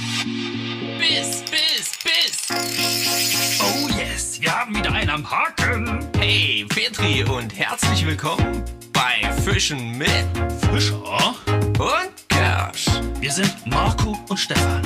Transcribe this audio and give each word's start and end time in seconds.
Biss, 0.00 1.44
Biss, 1.50 1.92
Biss. 2.02 2.48
Oh 3.60 3.88
yes, 3.98 4.40
wir 4.40 4.50
haben 4.58 4.74
wieder 4.74 4.90
einen 4.92 5.10
am 5.10 5.30
Haken. 5.30 5.98
Hey, 6.18 6.64
Petri 6.68 7.22
und 7.24 7.54
herzlich 7.58 8.06
willkommen 8.06 8.62
bei 8.94 9.30
Fischen 9.42 9.98
mit 9.98 10.08
Fischer? 10.72 11.02
und 11.78 12.28
Kersch. 12.30 12.86
Wir 13.20 13.30
sind 13.30 13.54
Marco 13.66 14.16
und 14.30 14.38
Stefan. 14.38 14.82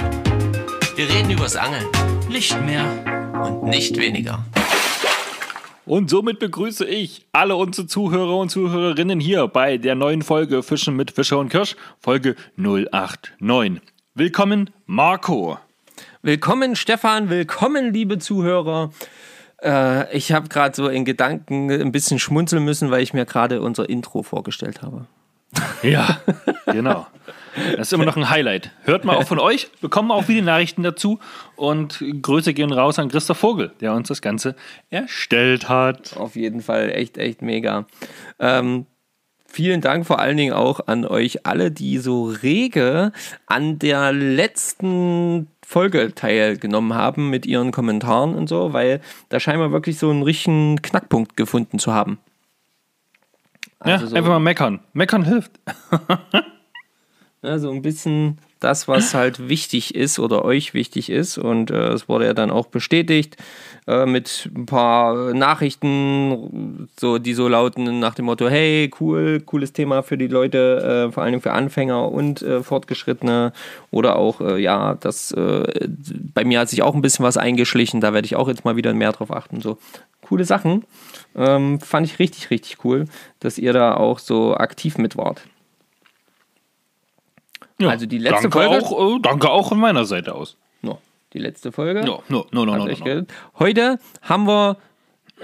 Wir 0.97 1.09
reden 1.09 1.31
übers 1.31 1.55
Angeln 1.55 1.87
Nicht 2.29 2.61
mehr. 2.63 2.85
und 3.45 3.69
nicht 3.71 3.97
weniger. 3.97 4.45
Und 5.87 6.11
somit 6.11 6.41
begrüße 6.41 6.87
ich 6.87 7.25
alle 7.31 7.55
unsere 7.55 7.87
Zuhörer 7.87 8.37
und 8.39 8.49
Zuhörerinnen 8.49 9.21
hier 9.21 9.47
bei 9.47 9.77
der 9.79 9.95
neuen 9.95 10.23
Folge 10.23 10.65
Fischen 10.65 10.97
mit 10.97 11.13
Fischer 11.13 11.39
und 11.39 11.51
Kirsch, 11.51 11.77
Folge 12.01 12.35
089. 12.57 13.81
Willkommen, 14.17 14.71
Marco. 14.87 15.59
Willkommen, 16.23 16.77
Stefan. 16.77 17.31
Willkommen, 17.31 17.93
liebe 17.93 18.21
Zuhörer. 18.21 18.93
Äh, 19.61 20.17
ich 20.17 20.31
habe 20.31 20.49
gerade 20.49 20.77
so 20.77 20.87
in 20.87 21.05
Gedanken 21.05 21.69
ein 21.69 21.91
bisschen 21.91 22.21
schmunzeln 22.21 22.65
müssen, 22.65 22.93
weil 22.93 23.03
ich 23.03 23.13
mir 23.13 23.25
gerade 23.25 23.61
unser 23.61 23.89
Intro 23.89 24.23
vorgestellt 24.23 24.83
habe. 24.83 25.07
Ja, 25.83 26.21
genau. 26.67 27.07
Das 27.77 27.89
ist 27.89 27.93
immer 27.93 28.05
noch 28.05 28.17
ein 28.17 28.31
Highlight. 28.31 28.71
Hört 28.85 29.05
mal 29.05 29.17
auch 29.17 29.27
von 29.27 29.39
euch, 29.39 29.71
bekommen 29.81 30.11
auch 30.13 30.25
viele 30.25 30.43
Nachrichten 30.43 30.83
dazu 30.83 31.19
und 31.57 32.03
Grüße 32.23 32.55
gehen 32.55 32.73
raus 32.73 32.99
an 32.99 33.09
Christoph 33.09 33.39
Vogel, 33.39 33.73
der 33.81 33.93
uns 33.93 34.09
das 34.09 34.23
Ganze 34.23 34.57
erstellt 34.91 35.69
hat. 35.69 36.17
Auf 36.17 36.37
jeden 36.37 36.63
Fall 36.63 36.91
echt, 36.91 37.19
echt 37.19 37.43
mega. 37.43 37.87
Ähm, 38.39 38.87
vielen 39.55 39.81
Dank 39.81 40.07
vor 40.07 40.19
allen 40.19 40.37
Dingen 40.37 40.53
auch 40.53 40.81
an 40.87 41.07
euch 41.07 41.47
alle, 41.47 41.71
die 41.71 41.99
so 41.99 42.25
rege 42.43 43.13
an 43.47 43.79
der 43.79 44.13
letzten 44.13 45.47
Folge 45.67 46.15
teilgenommen 46.15 46.95
haben 46.95 47.31
mit 47.31 47.47
ihren 47.47 47.71
Kommentaren 47.73 48.35
und 48.35 48.49
so, 48.49 48.73
weil 48.73 49.01
da 49.29 49.41
scheinen 49.41 49.61
wir 49.61 49.73
wirklich 49.73 49.99
so 49.99 50.11
einen 50.11 50.23
richtigen 50.23 50.83
Knackpunkt 50.83 51.37
gefunden 51.37 51.79
zu 51.79 51.95
haben. 51.95 52.19
Ja, 53.85 53.95
Also 53.95 54.09
so- 54.09 54.17
einfach 54.17 54.31
mal 54.31 54.41
meckern. 54.41 54.81
Meckern 54.93 55.25
hilft. 55.25 55.53
Ja, 57.43 57.59
so 57.59 57.71
ein 57.71 57.83
bisschen 57.83 58.39
das, 58.59 58.89
was 58.89 59.13
halt 59.13 59.51
wichtig 59.51 59.95
ist 59.95 60.19
oder 60.19 60.47
euch 60.47 60.73
wichtig 60.73 61.11
ist. 61.11 61.37
Und 61.37 61.71
äh, 61.71 61.89
es 61.93 62.09
wurde 62.09 62.25
ja 62.25 62.33
dann 62.33 62.51
auch 62.51 62.69
bestätigt 62.69 63.37
äh, 63.87 64.07
mit 64.07 64.51
ein 64.55 64.67
paar 64.67 65.35
Nachrichten, 65.35 66.89
so, 66.99 67.19
die 67.19 67.35
so 67.35 67.49
lauten 67.49 67.99
nach 68.01 68.15
dem 68.15 68.25
Motto, 68.27 68.49
hey, 68.49 68.91
cool, 69.01 69.41
cooles 69.45 69.73
Thema 69.73 70.03
für 70.03 70.17
die 70.17 70.27
Leute, 70.27 71.07
äh, 71.09 71.13
vor 71.13 71.23
allem 71.23 71.41
für 71.41 71.53
Anfänger 71.53 72.11
und 72.11 72.41
äh, 72.43 72.63
Fortgeschrittene. 72.63 73.53
Oder 73.91 74.17
auch, 74.17 74.41
äh, 74.41 74.59
ja, 74.59 74.95
das 74.95 75.33
äh, 75.33 75.89
bei 76.35 76.45
mir 76.45 76.61
hat 76.61 76.69
sich 76.71 76.83
auch 76.83 76.95
ein 76.95 77.03
bisschen 77.03 77.25
was 77.25 77.37
eingeschlichen, 77.37 78.01
da 78.01 78.13
werde 78.15 78.27
ich 78.27 78.37
auch 78.37 78.49
jetzt 78.49 78.65
mal 78.65 78.77
wieder 78.77 78.95
mehr 78.95 79.13
drauf 79.13 79.31
achten. 79.31 79.61
So 79.61 79.79
coole 80.23 80.45
Sachen. 80.45 80.85
Ähm, 81.37 81.81
fand 81.81 82.07
ich 82.07 82.19
richtig, 82.19 82.51
richtig 82.51 82.85
cool, 82.85 83.05
dass 83.41 83.59
ihr 83.59 83.73
da 83.75 83.95
auch 83.97 84.19
so 84.19 84.55
aktiv 84.57 84.97
mit 84.99 85.17
wart. 85.17 85.43
Ja, 87.79 87.89
Also 87.91 88.07
die 88.07 88.19
letzte 88.19 88.49
danke 88.49 88.59
Folge- 88.59 88.87
Auch, 88.87 89.17
äh, 89.17 89.21
danke 89.21 89.51
auch 89.51 89.69
von 89.69 89.79
meiner 89.79 90.05
Seite 90.05 90.35
aus. 90.35 90.57
Die 91.35 91.39
letzte 91.41 91.73
Folge. 91.73 92.01
Ja, 92.01 92.07
no, 92.07 92.23
no, 92.29 92.47
no, 92.53 92.65
no, 92.65 92.77
no, 92.77 92.87
no. 92.87 93.27
Heute 93.59 93.99
haben 94.23 94.47
wir 94.47 94.77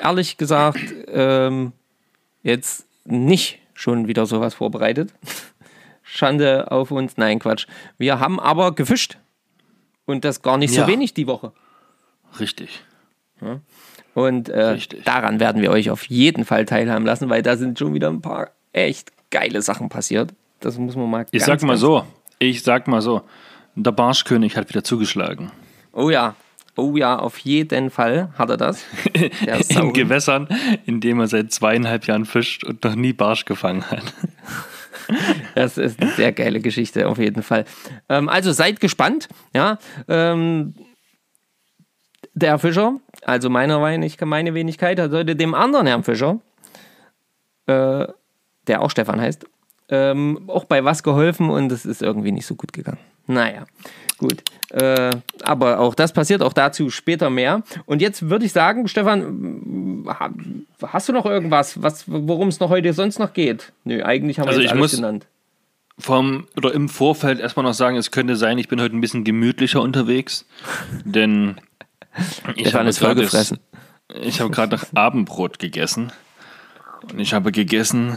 ehrlich 0.01 0.37
gesagt 0.37 0.81
ähm, 1.09 1.73
jetzt 2.43 2.87
nicht 3.05 3.59
schon 3.75 4.07
wieder 4.07 4.25
sowas 4.27 4.55
vorbereitet. 4.55 5.13
Schande 6.03 6.71
auf 6.71 6.91
uns. 6.91 7.17
Nein, 7.17 7.39
Quatsch. 7.41 7.67
Wir 7.99 8.21
haben 8.21 8.39
aber 8.41 8.73
gefischt. 8.75 9.19
Und 10.07 10.25
das 10.25 10.43
gar 10.43 10.57
nicht 10.59 10.75
Ja. 10.75 10.83
so 10.85 10.89
wenig 10.89 11.15
die 11.15 11.27
Woche. 11.27 11.53
Richtig. 12.39 12.83
Und 14.15 14.49
äh, 14.49 14.61
Richtig. 14.61 15.05
daran 15.05 15.41
werden 15.41 15.63
wir 15.63 15.71
euch 15.71 15.91
auf 15.91 16.05
jeden 16.07 16.45
Fall 16.45 16.67
teilhaben 16.67 17.05
lassen, 17.07 17.31
weil 17.31 17.43
da 17.43 17.57
sind 17.57 17.79
schon 17.79 17.95
wieder 17.95 18.09
ein 18.11 18.21
paar 18.21 18.51
echt 18.73 19.13
geile 19.31 19.63
Sachen 19.63 19.89
passiert. 19.89 20.35
Das 20.61 20.79
muss 20.79 20.95
man 20.97 21.09
mal 21.11 21.27
Ich 21.31 21.41
ganz, 21.45 21.47
sag 21.61 21.63
mal 21.67 21.77
so, 21.77 22.05
ich 22.39 22.63
sag 22.63 22.87
mal 22.89 23.01
so, 23.03 23.23
der 23.77 23.93
Barschkönig 23.93 24.57
hat 24.57 24.69
wieder 24.69 24.85
zugeschlagen. 24.85 25.51
Oh 25.93 26.11
ja. 26.11 26.35
Oh 26.77 26.97
ja, 26.97 27.19
auf 27.19 27.39
jeden 27.39 27.91
Fall 27.91 28.33
hat 28.39 28.49
er 28.49 28.57
das. 28.57 28.85
In. 29.69 29.93
Gewässern, 29.93 30.49
in 30.87 31.01
dem 31.01 31.21
er 31.21 31.27
seit 31.27 31.53
zweieinhalb 31.53 32.07
Jahren 32.07 32.25
fischt 32.25 32.65
und 32.65 32.83
noch 32.85 32.95
nie 32.95 33.13
Barsch 33.13 33.45
gefangen 33.45 33.91
hat. 33.91 34.05
Das 35.57 35.77
ist 35.77 36.01
eine 36.01 36.13
sehr 36.13 36.31
geile 36.31 36.61
Geschichte, 36.61 37.09
auf 37.09 37.19
jeden 37.19 37.43
Fall. 37.43 37.65
Ähm, 38.09 38.29
also 38.29 38.53
seid 38.53 38.79
gespannt, 38.79 39.29
ja. 39.53 39.79
Ähm, 40.07 40.75
der 42.35 42.51
Herr 42.51 42.59
Fischer, 42.61 43.01
also 43.25 43.51
meiner 43.51 43.83
Weinig, 43.83 44.21
meine 44.21 44.55
Wenigkeit, 44.55 45.01
hat 45.01 45.11
heute 45.11 45.35
dem 45.35 45.55
anderen 45.55 45.89
Herrn 45.89 46.05
Fischer, 46.05 46.39
äh, 47.67 48.07
der 48.69 48.83
auch 48.83 48.91
Stefan 48.91 49.21
heißt, 49.21 49.47
ähm, 49.89 50.45
auch 50.47 50.65
bei 50.65 50.85
was 50.85 51.03
geholfen 51.03 51.51
und 51.51 51.73
es 51.73 51.85
ist 51.85 52.03
irgendwie 52.03 52.33
nicht 52.33 52.47
so 52.47 52.55
gut 52.55 52.73
gegangen. 52.73 53.01
Naja, 53.31 53.65
gut. 54.19 54.43
Äh, 54.71 55.11
aber 55.43 55.81
auch 55.81 55.95
das 55.95 56.13
passiert, 56.13 56.43
auch 56.43 56.53
dazu 56.53 56.91
später 56.91 57.31
mehr. 57.31 57.63
Und 57.87 58.03
jetzt 58.03 58.29
würde 58.29 58.45
ich 58.45 58.53
sagen, 58.53 58.87
Stefan, 58.89 60.05
ha- 60.09 60.31
hast 60.87 61.09
du 61.09 61.13
noch 61.13 61.27
irgendwas, 61.27 61.83
was, 61.83 62.05
worum 62.07 62.49
es 62.49 62.61
noch 62.61 62.71
heute 62.71 62.93
sonst 62.93 63.19
noch 63.19 63.33
geht? 63.33 63.73
Nö, 63.85 64.03
eigentlich 64.03 64.39
haben 64.39 64.47
wir 64.47 64.51
Also 64.51 64.61
jetzt 64.61 64.71
ich 64.71 64.73
alles 64.73 64.93
muss- 64.93 64.97
genannt. 65.01 65.27
Vom, 65.99 66.47
oder 66.57 66.73
im 66.73 66.89
Vorfeld 66.89 67.41
erstmal 67.41 67.65
noch 67.65 67.75
sagen, 67.75 67.97
es 67.99 68.11
könnte 68.11 68.35
sein, 68.37 68.57
ich 68.57 68.69
bin 68.69 68.81
heute 68.81 68.97
ein 68.97 69.03
bisschen 69.03 69.23
gemütlicher 69.23 69.83
unterwegs, 69.83 70.47
denn 71.05 71.61
ich 72.57 72.73
habe 72.75 72.91
gerade 72.91 73.21
ich 74.23 74.41
habe 74.41 74.51
gerade 74.51 74.77
noch 74.77 74.85
Abendbrot 74.95 75.59
gegessen 75.59 76.11
und 77.13 77.19
ich 77.21 77.35
habe 77.35 77.53
gegessen 77.53 78.17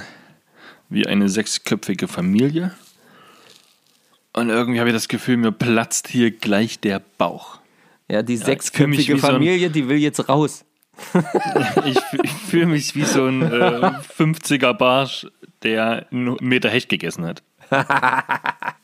wie 0.87 1.05
eine 1.07 1.27
sechsköpfige 1.27 2.07
Familie 2.07 2.71
und 4.33 4.49
irgendwie 4.49 4.79
habe 4.79 4.89
ich 4.89 4.95
das 4.95 5.07
Gefühl, 5.07 5.37
mir 5.37 5.51
platzt 5.51 6.07
hier 6.07 6.31
gleich 6.31 6.79
der 6.79 7.01
Bauch. 7.17 7.59
Ja, 8.09 8.21
die 8.21 8.33
mich 8.33 8.43
sechsköpfige 8.43 9.15
wie 9.15 9.19
so 9.19 9.27
ein- 9.27 9.33
Familie, 9.33 9.69
die 9.69 9.87
will 9.87 9.97
jetzt 9.97 10.27
raus. 10.29 10.65
Ich, 11.85 11.97
ich 12.23 12.31
fühle 12.31 12.67
mich 12.67 12.95
wie 12.95 13.03
so 13.03 13.25
ein 13.25 13.41
äh, 13.41 13.91
50er 14.17 14.73
Barsch, 14.73 15.25
der 15.63 16.05
einen 16.11 16.37
Meter 16.39 16.69
Hecht 16.69 16.87
gegessen 16.89 17.25
hat. 17.25 17.41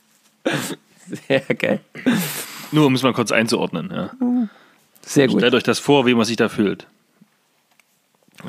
Sehr 1.27 1.39
geil. 1.41 1.79
Nur 2.71 2.85
um 2.87 2.95
es 2.95 3.03
mal 3.03 3.13
kurz 3.13 3.31
einzuordnen. 3.31 3.91
Ja. 3.91 4.11
Sehr 5.01 5.27
gut. 5.27 5.39
Stellt 5.39 5.53
euch 5.53 5.63
das 5.63 5.79
vor, 5.79 6.05
wie 6.05 6.13
man 6.13 6.25
sich 6.25 6.37
da 6.37 6.49
fühlt. 6.49 6.87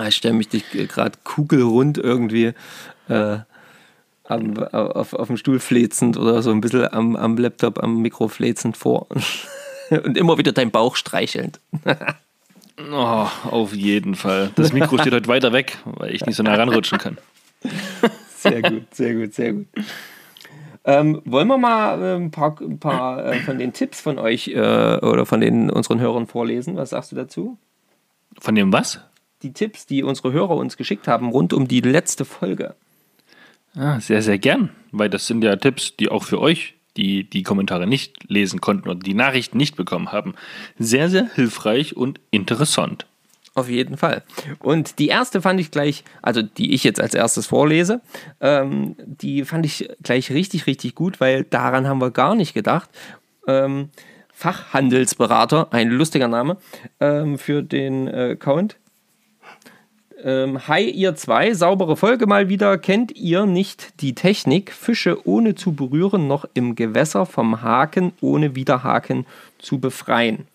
Ich 0.06 0.16
stelle 0.16 0.34
mich 0.34 0.48
dich 0.48 0.64
gerade 0.70 1.18
kugelrund 1.24 1.98
irgendwie 1.98 2.52
äh, 3.08 3.38
am, 4.30 4.56
auf, 4.58 5.12
auf 5.12 5.26
dem 5.26 5.36
Stuhl 5.36 5.60
flezend 5.60 6.16
oder 6.16 6.42
so 6.42 6.50
ein 6.50 6.60
bisschen 6.60 6.92
am, 6.92 7.16
am 7.16 7.36
Laptop, 7.36 7.82
am 7.82 8.00
Mikro 8.00 8.28
flezend 8.28 8.76
vor. 8.76 9.06
Und 9.90 10.16
immer 10.16 10.38
wieder 10.38 10.52
deinen 10.52 10.70
Bauch 10.70 10.96
streichelnd. 10.96 11.60
Oh, 12.90 13.26
auf 13.50 13.74
jeden 13.74 14.14
Fall. 14.14 14.52
Das 14.54 14.72
Mikro 14.72 14.96
steht 14.96 15.12
heute 15.12 15.28
weiter 15.28 15.52
weg, 15.52 15.76
weil 15.84 16.14
ich 16.14 16.24
nicht 16.24 16.36
so 16.36 16.42
nah 16.42 16.54
ranrutschen 16.54 16.96
kann. 16.96 17.18
Sehr 18.36 18.62
gut, 18.62 18.94
sehr 18.94 19.14
gut, 19.14 19.34
sehr 19.34 19.52
gut. 19.52 19.66
Ähm, 20.86 21.20
wollen 21.26 21.46
wir 21.46 21.58
mal 21.58 22.02
äh, 22.02 22.16
ein 22.16 22.30
paar, 22.30 22.58
ein 22.58 22.78
paar 22.78 23.22
äh, 23.22 23.40
von 23.40 23.58
den 23.58 23.74
Tipps 23.74 24.00
von 24.00 24.18
euch 24.18 24.48
äh, 24.48 24.96
oder 24.96 25.26
von 25.26 25.42
den 25.42 25.68
unseren 25.70 26.00
Hörern 26.00 26.26
vorlesen? 26.26 26.76
Was 26.76 26.88
sagst 26.88 27.12
du 27.12 27.16
dazu? 27.16 27.58
Von 28.38 28.54
dem 28.54 28.72
was? 28.72 29.00
Die 29.42 29.52
Tipps, 29.52 29.84
die 29.84 30.02
unsere 30.02 30.32
Hörer 30.32 30.56
uns 30.56 30.78
geschickt 30.78 31.06
haben, 31.06 31.28
rund 31.28 31.52
um 31.52 31.68
die 31.68 31.82
letzte 31.82 32.24
Folge. 32.24 32.74
Ah, 33.76 34.00
sehr, 34.00 34.22
sehr 34.22 34.38
gern, 34.38 34.70
weil 34.90 35.10
das 35.10 35.26
sind 35.26 35.44
ja 35.44 35.56
Tipps, 35.56 35.96
die 35.96 36.08
auch 36.08 36.24
für 36.24 36.40
euch, 36.40 36.74
die 36.96 37.28
die 37.28 37.42
Kommentare 37.42 37.86
nicht 37.86 38.28
lesen 38.28 38.60
konnten 38.60 38.88
oder 38.88 38.98
die 38.98 39.14
Nachrichten 39.14 39.56
nicht 39.56 39.76
bekommen 39.76 40.12
haben, 40.12 40.34
sehr, 40.78 41.08
sehr 41.08 41.28
hilfreich 41.34 41.96
und 41.96 42.20
interessant. 42.30 43.06
Auf 43.54 43.68
jeden 43.68 43.96
Fall. 43.96 44.22
Und 44.60 44.98
die 44.98 45.08
erste 45.08 45.42
fand 45.42 45.58
ich 45.60 45.70
gleich, 45.70 46.04
also 46.22 46.40
die 46.40 46.72
ich 46.72 46.84
jetzt 46.84 47.00
als 47.00 47.14
erstes 47.14 47.46
vorlese, 47.46 48.00
ähm, 48.40 48.96
die 49.04 49.44
fand 49.44 49.66
ich 49.66 49.88
gleich 50.02 50.30
richtig, 50.30 50.66
richtig 50.66 50.94
gut, 50.94 51.20
weil 51.20 51.44
daran 51.44 51.88
haben 51.88 52.00
wir 52.00 52.12
gar 52.12 52.34
nicht 52.36 52.54
gedacht. 52.54 52.88
Ähm, 53.48 53.90
Fachhandelsberater, 54.32 55.72
ein 55.72 55.90
lustiger 55.90 56.28
Name 56.28 56.56
ähm, 57.00 57.38
für 57.38 57.62
den 57.62 58.06
äh, 58.06 58.30
Account. 58.32 58.76
Ähm, 60.22 60.68
hi, 60.68 60.88
ihr 60.90 61.14
zwei, 61.14 61.54
saubere 61.54 61.96
Folge 61.96 62.26
mal 62.26 62.48
wieder. 62.48 62.76
Kennt 62.78 63.16
ihr 63.16 63.46
nicht 63.46 64.00
die 64.00 64.14
Technik, 64.14 64.72
Fische 64.72 65.26
ohne 65.26 65.54
zu 65.54 65.72
berühren 65.72 66.26
noch 66.26 66.44
im 66.54 66.74
Gewässer 66.74 67.26
vom 67.26 67.62
Haken 67.62 68.12
ohne 68.20 68.54
Widerhaken 68.54 69.26
zu 69.58 69.78
befreien? 69.78 70.46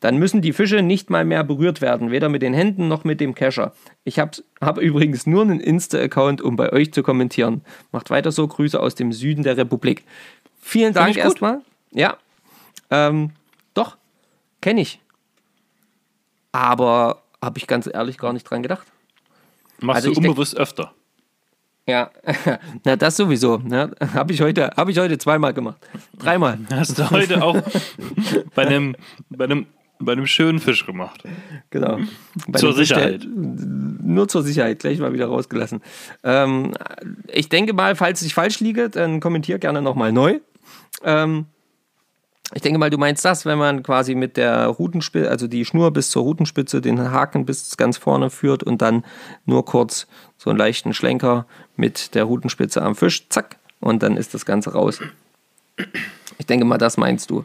Dann 0.00 0.18
müssen 0.18 0.42
die 0.42 0.52
Fische 0.52 0.82
nicht 0.82 1.10
mal 1.10 1.24
mehr 1.24 1.42
berührt 1.42 1.80
werden, 1.80 2.10
weder 2.10 2.28
mit 2.28 2.42
den 2.42 2.54
Händen 2.54 2.88
noch 2.88 3.04
mit 3.04 3.20
dem 3.20 3.34
Kescher. 3.34 3.72
Ich 4.04 4.18
habe 4.18 4.42
hab 4.60 4.78
übrigens 4.78 5.26
nur 5.26 5.42
einen 5.42 5.60
Insta-Account, 5.60 6.42
um 6.42 6.56
bei 6.56 6.72
euch 6.72 6.92
zu 6.92 7.02
kommentieren. 7.02 7.62
Macht 7.92 8.10
weiter 8.10 8.30
so, 8.30 8.46
Grüße 8.46 8.78
aus 8.78 8.94
dem 8.94 9.12
Süden 9.12 9.42
der 9.42 9.56
Republik. 9.56 10.04
Vielen 10.60 10.92
Dank 10.92 11.16
erstmal. 11.16 11.60
Ja. 11.92 12.16
Ähm, 12.90 13.30
doch, 13.74 13.96
kenne 14.60 14.82
ich. 14.82 15.00
Aber 16.52 17.22
habe 17.46 17.58
ich 17.58 17.66
ganz 17.66 17.88
ehrlich 17.90 18.18
gar 18.18 18.32
nicht 18.34 18.44
dran 18.44 18.62
gedacht. 18.62 18.86
Machst 19.80 19.96
Also 19.96 20.08
du 20.08 20.12
ich 20.12 20.18
denk- 20.18 20.28
unbewusst 20.28 20.56
öfter. 20.56 20.92
Ja, 21.88 22.10
na 22.84 22.96
das 22.96 23.16
sowieso. 23.16 23.58
Ne? 23.58 23.92
Habe 24.12 24.32
ich, 24.32 24.40
heute- 24.40 24.72
hab 24.76 24.88
ich 24.88 24.98
heute 24.98 25.16
zweimal 25.18 25.54
gemacht. 25.54 25.78
Dreimal. 26.18 26.58
Hast 26.70 26.98
du 26.98 27.08
heute 27.10 27.42
auch 27.42 27.62
bei 28.56 28.66
einem, 28.66 28.96
bei 29.30 29.44
einem, 29.44 29.66
bei 30.00 30.12
einem 30.12 30.26
schönen 30.26 30.58
Fisch 30.58 30.84
gemacht. 30.84 31.22
Genau. 31.70 32.00
Bei 32.48 32.58
Zur 32.58 32.72
dem 32.72 32.78
Fisch, 32.78 32.88
Sicherheit. 32.88 33.24
Nur 33.28 34.26
zur 34.28 34.42
Sicherheit, 34.42 34.80
gleich 34.80 34.98
mal 34.98 35.12
wieder 35.12 35.26
rausgelassen. 35.26 35.80
Ähm, 36.24 36.74
ich 37.28 37.48
denke 37.48 37.72
mal, 37.72 37.94
falls 37.94 38.20
ich 38.22 38.34
falsch 38.34 38.58
liege, 38.60 38.90
dann 38.90 39.20
kommentier 39.20 39.58
gerne 39.60 39.80
nochmal 39.80 40.10
neu. 40.12 40.40
Ähm, 41.04 41.46
ich 42.54 42.62
denke 42.62 42.78
mal, 42.78 42.90
du 42.90 42.98
meinst 42.98 43.24
das, 43.24 43.44
wenn 43.44 43.58
man 43.58 43.82
quasi 43.82 44.14
mit 44.14 44.36
der 44.36 44.66
Rutenspitze, 44.66 45.28
also 45.30 45.48
die 45.48 45.64
Schnur 45.64 45.90
bis 45.90 46.10
zur 46.10 46.22
Rutenspitze, 46.22 46.80
den 46.80 47.10
Haken 47.10 47.44
bis 47.44 47.76
ganz 47.76 47.98
vorne 47.98 48.30
führt 48.30 48.62
und 48.62 48.82
dann 48.82 49.04
nur 49.44 49.64
kurz 49.64 50.06
so 50.36 50.50
einen 50.50 50.58
leichten 50.58 50.94
Schlenker 50.94 51.46
mit 51.76 52.14
der 52.14 52.24
Rutenspitze 52.24 52.82
am 52.82 52.94
Fisch, 52.94 53.28
zack, 53.28 53.56
und 53.80 54.02
dann 54.02 54.16
ist 54.16 54.32
das 54.34 54.46
Ganze 54.46 54.72
raus. 54.72 55.00
Ich 56.38 56.46
denke 56.46 56.64
mal, 56.64 56.78
das 56.78 56.96
meinst 56.96 57.30
du. 57.30 57.44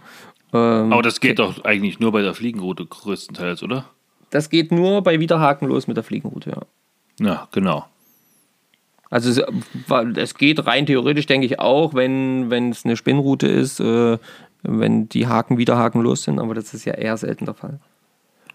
Ähm, 0.53 0.93
Aber 0.93 1.01
das 1.01 1.19
geht 1.19 1.39
doch 1.39 1.63
eigentlich 1.65 1.99
nur 1.99 2.11
bei 2.11 2.21
der 2.21 2.33
Fliegenroute 2.33 2.85
größtenteils, 2.85 3.63
oder? 3.63 3.85
das 4.31 4.49
geht 4.49 4.71
nur 4.71 5.03
bei 5.03 5.19
Wiederhaken 5.19 5.67
los 5.67 5.87
mit 5.87 5.97
der 5.97 6.03
Fliegenroute, 6.03 6.49
ja. 6.49 6.61
Ja, 7.19 7.47
genau. 7.51 7.85
Also 9.09 9.29
es, 9.29 9.41
weil 9.87 10.17
es 10.17 10.35
geht 10.35 10.65
rein 10.65 10.85
theoretisch, 10.85 11.25
denke 11.25 11.45
ich, 11.45 11.59
auch, 11.59 11.93
wenn 11.93 12.49
wenn 12.49 12.69
es 12.69 12.85
eine 12.85 12.95
Spinnroute 12.95 13.47
ist, 13.47 13.81
äh, 13.81 14.17
wenn 14.63 15.09
die 15.09 15.27
Haken 15.27 15.57
wieder 15.57 15.77
hakenlos 15.77 16.23
sind, 16.23 16.39
aber 16.39 16.53
das 16.53 16.73
ist 16.73 16.85
ja 16.85 16.93
eher 16.93 17.17
selten 17.17 17.45
der 17.45 17.53
Fall. 17.55 17.79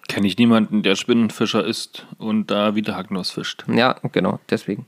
Kenne 0.08 0.26
ich 0.29 0.38
niemanden, 0.38 0.82
der 0.82 0.94
Spinnenfischer 0.94 1.64
ist 1.64 2.06
und 2.19 2.50
da 2.50 2.75
wieder 2.76 2.94
hakenlos 2.97 3.31
fischt. 3.31 3.64
Ja, 3.73 3.97
genau, 4.12 4.38
deswegen. 4.50 4.87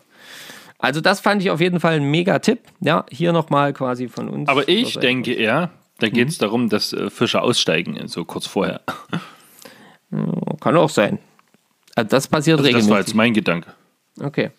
Also 0.78 1.00
das 1.00 1.18
fand 1.20 1.42
ich 1.42 1.50
auf 1.50 1.60
jeden 1.60 1.80
Fall 1.80 1.94
ein 1.94 2.08
mega 2.08 2.38
Tipp. 2.38 2.60
Ja, 2.80 3.04
hier 3.10 3.32
nochmal 3.32 3.72
quasi 3.72 4.08
von 4.08 4.28
uns. 4.28 4.48
Aber 4.48 4.68
ich 4.68 4.86
Also, 4.86 5.00
denke 5.00 5.32
eher, 5.34 5.70
da 5.98 6.08
geht 6.08 6.28
es 6.28 6.38
darum, 6.38 6.68
dass 6.68 6.92
äh, 6.92 7.10
Fischer 7.10 7.42
aussteigen, 7.42 8.06
so 8.06 8.24
kurz 8.24 8.46
vorher. 8.46 8.80
Kann 10.60 10.76
auch 10.76 10.88
sein. 10.88 11.18
Also 11.96 12.08
das 12.10 12.28
passiert 12.28 12.60
Das 12.60 12.64
war 12.66 12.68
regelmäßig. 12.74 12.96
jetzt 13.06 13.14
mein 13.14 13.34
Gedanke. 13.34 13.72
okay. 14.22 14.50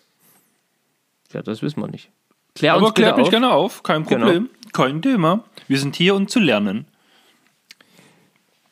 Ja, 1.32 1.42
das 1.42 1.62
wissen 1.62 1.80
wir 1.80 1.86
nicht. 1.88 2.10
Klär 2.56 2.74
Aber 2.74 2.92
klärt 2.92 3.16
mich 3.16 3.26
auf. 3.26 3.30
gerne 3.30 3.50
auf, 3.52 3.82
kein 3.84 4.04
Genau. 4.04 4.26
Kein 4.72 5.02
Thema. 5.02 5.44
Wir 5.68 5.78
sind 5.78 5.96
hier, 5.96 6.14
um 6.14 6.28
zu 6.28 6.40
lernen. 6.40 6.86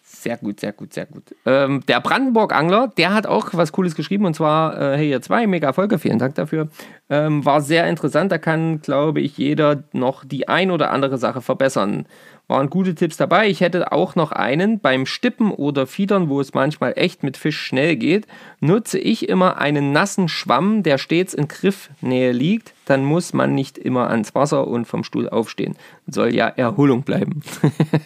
Sehr 0.03 0.37
gut, 0.37 0.59
sehr 0.59 0.73
gut, 0.73 0.93
sehr 0.93 1.07
gut. 1.07 1.23
Ähm, 1.47 1.85
der 1.87 2.01
Brandenburg-Angler, 2.01 2.93
der 2.97 3.15
hat 3.15 3.29
auch 3.29 3.51
was 3.53 3.71
Cooles 3.71 3.95
geschrieben 3.95 4.27
und 4.27 4.35
zwar, 4.35 4.77
äh, 4.77 4.97
hey, 4.97 5.11
ihr 5.11 5.23
zwei, 5.23 5.47
mega 5.47 5.73
Folge, 5.73 6.01
vielen 6.01 6.19
Dank 6.19 6.35
dafür. 6.35 6.69
Ähm, 7.09 7.45
war 7.45 7.61
sehr 7.61 7.87
interessant, 7.87 8.33
da 8.33 8.39
kann, 8.39 8.81
glaube 8.81 9.21
ich, 9.21 9.39
jeder 9.39 9.85
noch 9.93 10.25
die 10.25 10.49
ein 10.49 10.73
oder 10.73 10.91
andere 10.91 11.19
Sache 11.19 11.41
verbessern. 11.41 12.07
Waren 12.49 12.71
gute 12.71 12.95
Tipps 12.95 13.19
dabei. 13.19 13.51
Ich 13.51 13.61
hätte 13.61 13.93
auch 13.93 14.15
noch 14.15 14.33
einen. 14.33 14.81
Beim 14.81 15.05
Stippen 15.05 15.53
oder 15.53 15.87
Fiedern, 15.87 16.31
wo 16.31 16.41
es 16.41 16.55
manchmal 16.55 16.95
echt 16.97 17.23
mit 17.23 17.37
Fisch 17.37 17.61
schnell 17.61 17.97
geht, 17.97 18.27
nutze 18.61 18.99
ich 18.99 19.29
immer 19.29 19.59
einen 19.59 19.93
nassen 19.93 20.29
Schwamm, 20.29 20.83
der 20.83 20.97
stets 20.97 21.35
in 21.35 21.47
Griffnähe 21.47 22.33
liegt. 22.33 22.73
Dann 22.87 23.05
muss 23.05 23.35
man 23.35 23.55
nicht 23.55 23.77
immer 23.77 24.09
ans 24.09 24.35
Wasser 24.35 24.67
und 24.67 24.87
vom 24.87 25.05
Stuhl 25.05 25.29
aufstehen. 25.29 25.77
Soll 26.07 26.35
ja 26.35 26.49
Erholung 26.49 27.03
bleiben. 27.03 27.43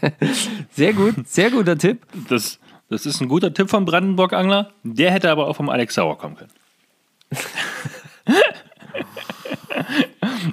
sehr 0.73 0.93
gut, 0.93 1.29
sehr 1.29 1.53
guter 1.53 1.79
Tipp. 1.79 2.05
Das, 2.29 2.59
das 2.91 3.07
ist 3.07 3.21
ein 3.21 3.29
guter 3.29 3.55
Tipp 3.55 3.71
vom 3.71 3.85
Brandenburg-Angler. 3.85 4.73
Der 4.83 5.13
hätte 5.13 5.31
aber 5.31 5.47
auch 5.47 5.55
vom 5.55 5.69
Alex 5.69 5.95
Sauer 5.95 6.19
kommen 6.19 6.37
können. 6.37 6.51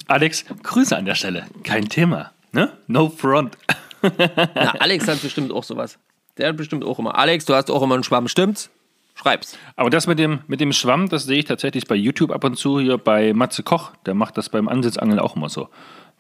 Alex, 0.07 0.45
Grüße 0.61 0.95
an 0.95 1.05
der 1.05 1.15
Stelle. 1.15 1.47
Kein 1.63 1.89
Thema. 1.89 2.31
Ne? 2.51 2.71
No 2.87 3.09
front. 3.09 3.57
Na, 4.01 4.71
Alex 4.79 5.07
hat 5.07 5.21
bestimmt 5.21 5.51
auch 5.51 5.63
sowas. 5.63 5.99
Der 6.37 6.49
hat 6.49 6.57
bestimmt 6.57 6.85
auch 6.85 6.99
immer. 6.99 7.17
Alex, 7.17 7.45
du 7.45 7.53
hast 7.53 7.69
auch 7.69 7.81
immer 7.81 7.95
einen 7.95 8.03
Schwamm, 8.03 8.27
stimmt's? 8.27 8.69
Schreib's. 9.15 9.57
Aber 9.75 9.89
das 9.89 10.07
mit 10.07 10.17
dem, 10.19 10.39
mit 10.47 10.61
dem 10.61 10.71
Schwamm, 10.71 11.09
das 11.09 11.25
sehe 11.25 11.39
ich 11.39 11.45
tatsächlich 11.45 11.85
bei 11.87 11.95
YouTube 11.95 12.31
ab 12.31 12.43
und 12.45 12.55
zu 12.55 12.79
hier 12.79 12.97
bei 12.97 13.33
Matze 13.33 13.63
Koch. 13.63 13.91
Der 14.05 14.13
macht 14.13 14.37
das 14.37 14.47
beim 14.47 14.69
Ansitzangeln 14.69 15.19
auch 15.19 15.35
immer 15.35 15.49
so. 15.49 15.67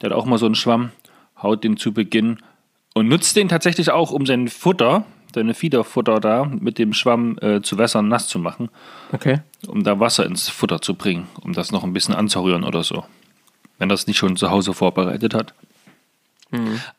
Der 0.01 0.09
hat 0.09 0.17
auch 0.17 0.25
mal 0.25 0.37
so 0.37 0.45
einen 0.45 0.55
Schwamm, 0.55 0.91
haut 1.41 1.63
den 1.63 1.77
zu 1.77 1.93
Beginn 1.93 2.39
und 2.93 3.07
nutzt 3.07 3.37
den 3.37 3.47
tatsächlich 3.47 3.91
auch, 3.91 4.11
um 4.11 4.25
sein 4.25 4.49
Futter, 4.49 5.05
seine 5.33 5.53
Fiederfutter 5.53 6.19
da 6.19 6.43
mit 6.45 6.77
dem 6.77 6.91
Schwamm 6.91 7.37
äh, 7.41 7.61
zu 7.61 7.77
wässern, 7.77 8.09
nass 8.09 8.27
zu 8.27 8.39
machen, 8.39 8.69
Okay. 9.13 9.39
um 9.67 9.83
da 9.83 9.99
Wasser 10.01 10.25
ins 10.25 10.49
Futter 10.49 10.81
zu 10.81 10.95
bringen, 10.95 11.27
um 11.41 11.53
das 11.53 11.71
noch 11.71 11.85
ein 11.85 11.93
bisschen 11.93 12.15
anzurühren 12.15 12.65
oder 12.65 12.83
so. 12.83 13.05
Wenn 13.77 13.87
das 13.87 14.07
nicht 14.07 14.17
schon 14.17 14.35
zu 14.35 14.49
Hause 14.51 14.73
vorbereitet 14.73 15.33
hat. 15.33 15.53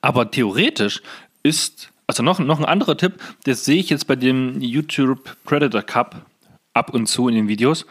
Aber 0.01 0.31
theoretisch 0.31 1.03
ist, 1.43 1.91
also 2.07 2.23
noch, 2.23 2.39
noch 2.39 2.59
ein 2.59 2.65
anderer 2.65 2.97
Tipp, 2.97 3.15
das 3.45 3.65
sehe 3.65 3.79
ich 3.79 3.91
jetzt 3.91 4.07
bei 4.07 4.17
dem 4.17 4.61
YouTube 4.61 5.37
Predator 5.45 5.83
Cup 5.83 6.27
ab 6.75 6.95
und 6.95 7.07
zu 7.07 7.29
in 7.29 7.35
den 7.35 7.49
Videos. 7.49 7.87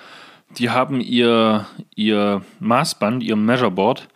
Die 0.58 0.70
haben 0.70 1.02
ihr, 1.02 1.68
ihr 1.96 2.42
Maßband, 2.60 3.24
ihr 3.24 3.36
Measureboard, 3.36 4.08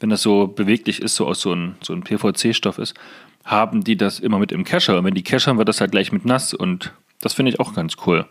wenn 0.00 0.10
das 0.10 0.22
so 0.22 0.46
beweglich 0.48 1.00
ist, 1.00 1.16
so 1.16 1.26
aus 1.26 1.40
so 1.40 1.52
ein, 1.52 1.76
so 1.82 1.92
ein 1.92 2.02
PVC-Stoff 2.02 2.78
ist, 2.78 2.94
haben 3.44 3.82
die 3.82 3.96
das 3.96 4.20
immer 4.20 4.38
mit 4.38 4.52
im 4.52 4.64
Kescher. 4.64 4.98
Und 4.98 5.04
wenn 5.04 5.14
die 5.14 5.22
keschern, 5.22 5.56
wird 5.56 5.68
das 5.68 5.80
halt 5.80 5.92
gleich 5.92 6.12
mit 6.12 6.24
nass 6.24 6.52
und 6.52 6.92
das 7.20 7.32
finde 7.34 7.50
ich 7.50 7.60
auch 7.60 7.74
ganz 7.74 7.96
cool. 8.06 8.26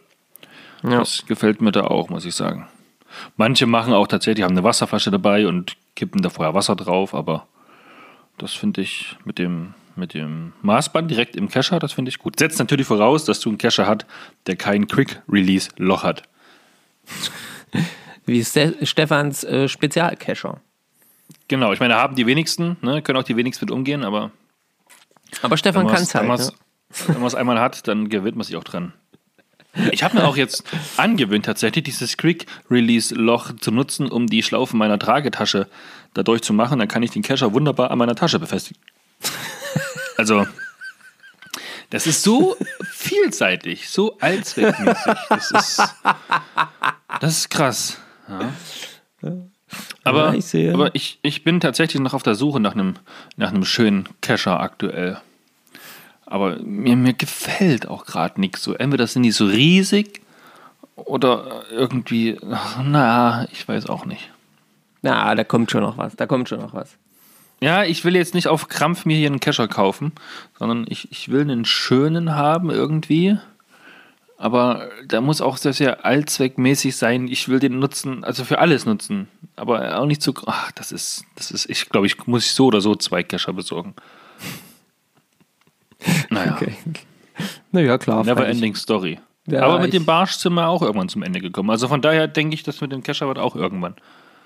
Ja. 0.84 1.00
Das 1.00 1.26
gefällt 1.26 1.62
mir 1.62 1.72
da 1.72 1.86
auch, 1.86 2.10
muss 2.10 2.26
ich 2.26 2.36
sagen. 2.36 2.68
Manche 3.36 3.66
machen 3.66 3.94
auch 3.94 4.08
tatsächlich, 4.08 4.44
haben 4.44 4.52
eine 4.52 4.64
Wasserflasche 4.64 5.10
dabei 5.10 5.48
und 5.48 5.76
kippen 5.96 6.22
da 6.22 6.30
vorher 6.30 6.54
Wasser 6.54 6.76
drauf, 6.76 7.16
aber 7.16 7.48
das 8.38 8.54
finde 8.54 8.82
ich 8.82 9.16
mit 9.26 9.40
dem, 9.40 9.74
mit 9.96 10.14
dem 10.14 10.54
Maßband 10.62 11.10
direkt 11.10 11.36
im 11.36 11.50
Kescher, 11.50 11.80
das 11.80 11.94
finde 11.94 12.10
ich 12.10 12.20
gut. 12.20 12.40
Setzt 12.40 12.60
natürlich 12.60 12.88
voraus, 12.88 13.26
dass 13.26 13.40
du 13.40 13.50
einen 13.50 13.58
Kescher 13.58 13.88
hast, 13.88 14.06
der 14.46 14.56
kein 14.56 14.88
Quick-Release-Loch 14.88 16.04
hat. 16.04 16.24
Wie 18.26 18.44
Ste 18.44 18.76
Stefans 18.84 19.44
äh, 19.44 19.68
Spezialcacher. 19.68 20.60
Genau, 21.48 21.72
ich 21.72 21.80
meine, 21.80 21.96
haben 21.96 22.16
die 22.16 22.26
wenigsten, 22.26 22.78
ne, 22.82 23.02
können 23.02 23.18
auch 23.18 23.24
die 23.24 23.38
wenigsten 23.38 23.66
mit 23.66 23.72
umgehen, 23.72 24.04
aber 24.04 24.32
Aber 25.42 25.58
Stefan 25.58 25.88
kann 25.88 26.04
es 26.04 26.14
halt. 26.14 26.28
Ne? 26.28 26.52
wenn 27.08 27.16
man 27.16 27.28
es 27.28 27.36
einmal 27.36 27.60
hat, 27.60 27.88
dann 27.88 28.10
gewöhnt 28.10 28.36
man 28.36 28.44
sich 28.46 28.56
auch 28.56 28.64
dran. 28.64 28.94
Ich 29.92 30.04
habe 30.04 30.18
mir 30.18 30.26
auch 30.26 30.38
jetzt 30.38 30.64
angewöhnt, 30.98 31.46
tatsächlich 31.46 31.84
dieses 31.84 32.18
Quick-Release-Loch 32.18 33.54
zu 33.60 33.72
nutzen, 33.72 34.10
um 34.10 34.28
die 34.28 34.42
Schlaufen 34.42 34.78
meiner 34.80 34.98
Tragetasche 34.98 35.68
da 36.14 36.24
durchzumachen. 36.24 36.80
Dann 36.80 36.88
kann 36.88 37.04
ich 37.04 37.12
den 37.12 37.22
Kescher 37.22 37.54
wunderbar 37.54 37.92
an 37.92 37.98
meiner 37.98 38.16
Tasche 38.16 38.40
befestigen. 38.40 38.82
Also, 40.20 40.48
das 41.92 42.08
ist 42.08 42.24
so 42.24 42.58
vielseitig, 42.92 43.88
so 43.88 44.18
allzweckmäßig. 44.20 45.14
Das 45.30 45.52
ist, 45.52 45.96
das 47.22 47.38
ist 47.38 47.50
krass. 47.50 48.00
Ja. 48.28 48.52
Aber, 50.04 50.36
Ja, 50.36 50.74
aber 50.74 50.96
ich, 50.96 51.20
ich 51.22 51.44
bin 51.44 51.60
tatsächlich 51.60 52.02
noch 52.02 52.14
auf 52.14 52.24
der 52.24 52.36
Suche 52.36 52.60
nach 52.60 52.74
einem, 52.74 52.96
nach 53.36 53.50
einem 53.50 53.64
schönen 53.64 54.10
Kescher 54.22 54.60
aktuell. 54.60 55.22
Aber 56.26 56.58
mir, 56.58 56.96
mir 56.96 57.14
gefällt 57.14 57.88
auch 57.88 58.06
gerade 58.06 58.40
nichts 58.40 58.64
so. 58.64 58.74
Entweder 58.74 59.08
sind 59.08 59.24
die 59.24 59.32
so 59.32 59.46
riesig 59.46 60.22
oder 60.96 61.64
irgendwie, 61.72 62.38
ach, 62.52 62.80
na, 62.84 63.48
ich 63.52 63.68
weiß 63.68 63.88
auch 63.88 64.06
nicht. 64.06 64.30
Na, 65.02 65.36
da 65.36 65.44
kommt 65.44 65.72
schon 65.72 65.82
noch 65.82 65.98
was. 65.98 66.16
Da 66.16 66.26
kommt 66.26 66.50
schon 66.50 66.60
noch 66.60 66.74
was. 66.74 66.98
Ja, 67.60 67.84
ich 67.84 68.06
will 68.06 68.16
jetzt 68.16 68.36
nicht 68.36 68.48
auf 68.48 68.68
Krampf 68.68 69.06
mir 69.06 69.18
hier 69.18 69.28
einen 69.28 69.40
Kescher 69.40 69.68
kaufen, 69.68 70.12
sondern 70.60 70.86
ich, 70.88 71.12
ich 71.12 71.30
will 71.30 71.42
einen 71.42 71.66
schönen 71.66 72.36
haben 72.36 72.70
irgendwie. 72.70 73.38
Aber 74.38 74.90
der 75.04 75.22
muss 75.22 75.42
auch 75.42 75.58
sehr, 75.58 75.74
sehr 75.74 76.06
allzweckmäßig 76.06 76.96
sein. 76.96 77.28
Ich 77.28 77.50
will 77.50 77.60
den 77.60 77.80
nutzen, 77.80 78.24
also 78.24 78.44
für 78.44 78.60
alles 78.60 78.86
nutzen. 78.86 79.28
Aber 79.56 79.98
auch 79.98 80.06
nicht 80.06 80.22
so. 80.22 80.34
Ach, 80.46 80.72
das 80.74 80.92
ist, 80.92 81.26
das 81.36 81.50
ist, 81.50 81.68
ich 81.68 81.90
glaube, 81.90 82.06
ich 82.06 82.28
muss 82.28 82.54
so 82.54 82.68
oder 82.68 82.80
so 82.80 82.96
zwei 82.96 83.24
Kescher 83.24 83.54
besorgen. 83.54 83.96
Naja, 86.30 86.54
Okay. 86.54 86.74
Naja, 87.72 87.98
klar. 87.98 88.24
never 88.24 88.48
ending 88.48 88.76
story. 88.76 89.20
Ja, 89.48 89.64
Aber 89.64 89.80
mit 89.80 89.94
dem 89.94 90.06
Barsch 90.06 90.34
sind 90.34 90.54
wir 90.54 90.68
auch 90.68 90.82
irgendwann 90.82 91.10
zum 91.10 91.24
Ende 91.24 91.40
gekommen. 91.40 91.70
Also 91.70 91.88
von 91.88 92.02
daher 92.02 92.28
denke 92.28 92.54
ich, 92.54 92.64
dass 92.64 92.82
mit 92.82 92.92
dem 92.92 93.02
Kescher 93.02 93.28
wird 93.28 93.40
auch 93.40 93.56
irgendwann. 93.56 93.96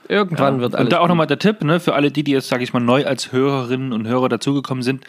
Irgendwann 0.08 0.60
wird 0.60 0.76
alles. 0.76 0.86
Und 0.86 0.92
da 0.92 1.00
auch 1.00 1.08
nochmal 1.08 1.28
der 1.28 1.40
Tipp, 1.40 1.64
ne, 1.64 1.80
für 1.80 1.94
alle 1.94 2.12
die, 2.12 2.24
die 2.24 2.32
jetzt, 2.32 2.50
sage 2.50 2.64
ich 2.64 2.74
mal, 2.74 2.80
neu 2.80 3.06
als 3.06 3.32
Hörerinnen 3.32 3.94
und 3.94 4.08
Hörer 4.08 4.30
dazugekommen 4.30 4.84
sind. 4.84 5.06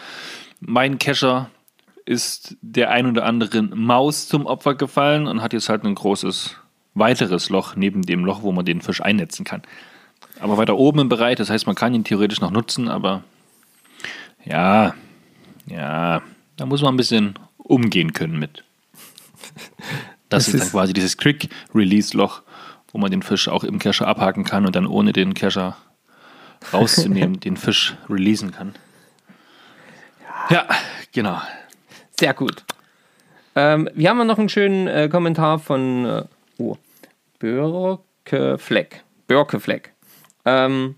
Mein 0.60 0.98
Kescher 0.98 1.50
ist 2.04 2.56
der 2.62 2.90
ein 2.90 3.06
oder 3.06 3.24
anderen 3.24 3.72
Maus 3.76 4.28
zum 4.28 4.46
Opfer 4.46 4.74
gefallen 4.74 5.26
und 5.26 5.40
hat 5.42 5.52
jetzt 5.52 5.68
halt 5.68 5.84
ein 5.84 5.94
großes 5.94 6.56
weiteres 6.94 7.48
Loch 7.48 7.74
neben 7.76 8.02
dem 8.02 8.24
Loch, 8.24 8.42
wo 8.42 8.52
man 8.52 8.64
den 8.64 8.80
Fisch 8.80 9.00
einnetzen 9.00 9.44
kann. 9.44 9.62
Aber 10.40 10.56
weiter 10.58 10.76
oben 10.76 11.00
im 11.00 11.08
Bereich, 11.08 11.36
das 11.36 11.48
heißt, 11.50 11.66
man 11.66 11.76
kann 11.76 11.94
ihn 11.94 12.04
theoretisch 12.04 12.40
noch 12.40 12.50
nutzen, 12.50 12.88
aber 12.88 13.22
ja, 14.44 14.94
ja, 15.66 16.22
Da 16.56 16.66
muss 16.66 16.82
man 16.82 16.94
ein 16.94 16.96
bisschen 16.96 17.34
umgehen 17.56 18.12
können 18.12 18.38
mit. 18.38 18.64
Das, 20.28 20.46
Das 20.46 20.48
ist 20.48 20.54
dann 20.54 20.66
ist- 20.66 20.72
quasi 20.72 20.92
dieses 20.92 21.16
Quick-Release-Loch, 21.16 22.42
wo 22.92 22.98
man 22.98 23.10
den 23.10 23.22
Fisch 23.22 23.48
auch 23.48 23.64
im 23.64 23.78
Kescher 23.78 24.06
abhaken 24.06 24.44
kann 24.44 24.66
und 24.66 24.76
dann 24.76 24.86
ohne 24.86 25.12
den 25.12 25.34
Kescher 25.34 25.76
rauszunehmen, 26.72 27.40
den 27.40 27.56
Fisch 27.56 27.96
releasen 28.08 28.52
kann. 28.52 28.74
Ja, 30.50 30.66
genau. 31.12 31.40
Sehr 32.18 32.34
gut. 32.34 32.64
Ähm, 33.54 33.88
wir 33.94 34.10
haben 34.10 34.26
noch 34.26 34.38
einen 34.38 34.48
schönen 34.48 34.86
äh, 34.86 35.08
Kommentar 35.08 35.58
von 35.58 36.04
äh, 36.04 36.24
oh, 36.58 36.76
Börke 37.38 38.58
Fleck. 38.58 39.04
Börke 39.26 39.60
Fleck. 39.60 39.92
Ähm, 40.44 40.96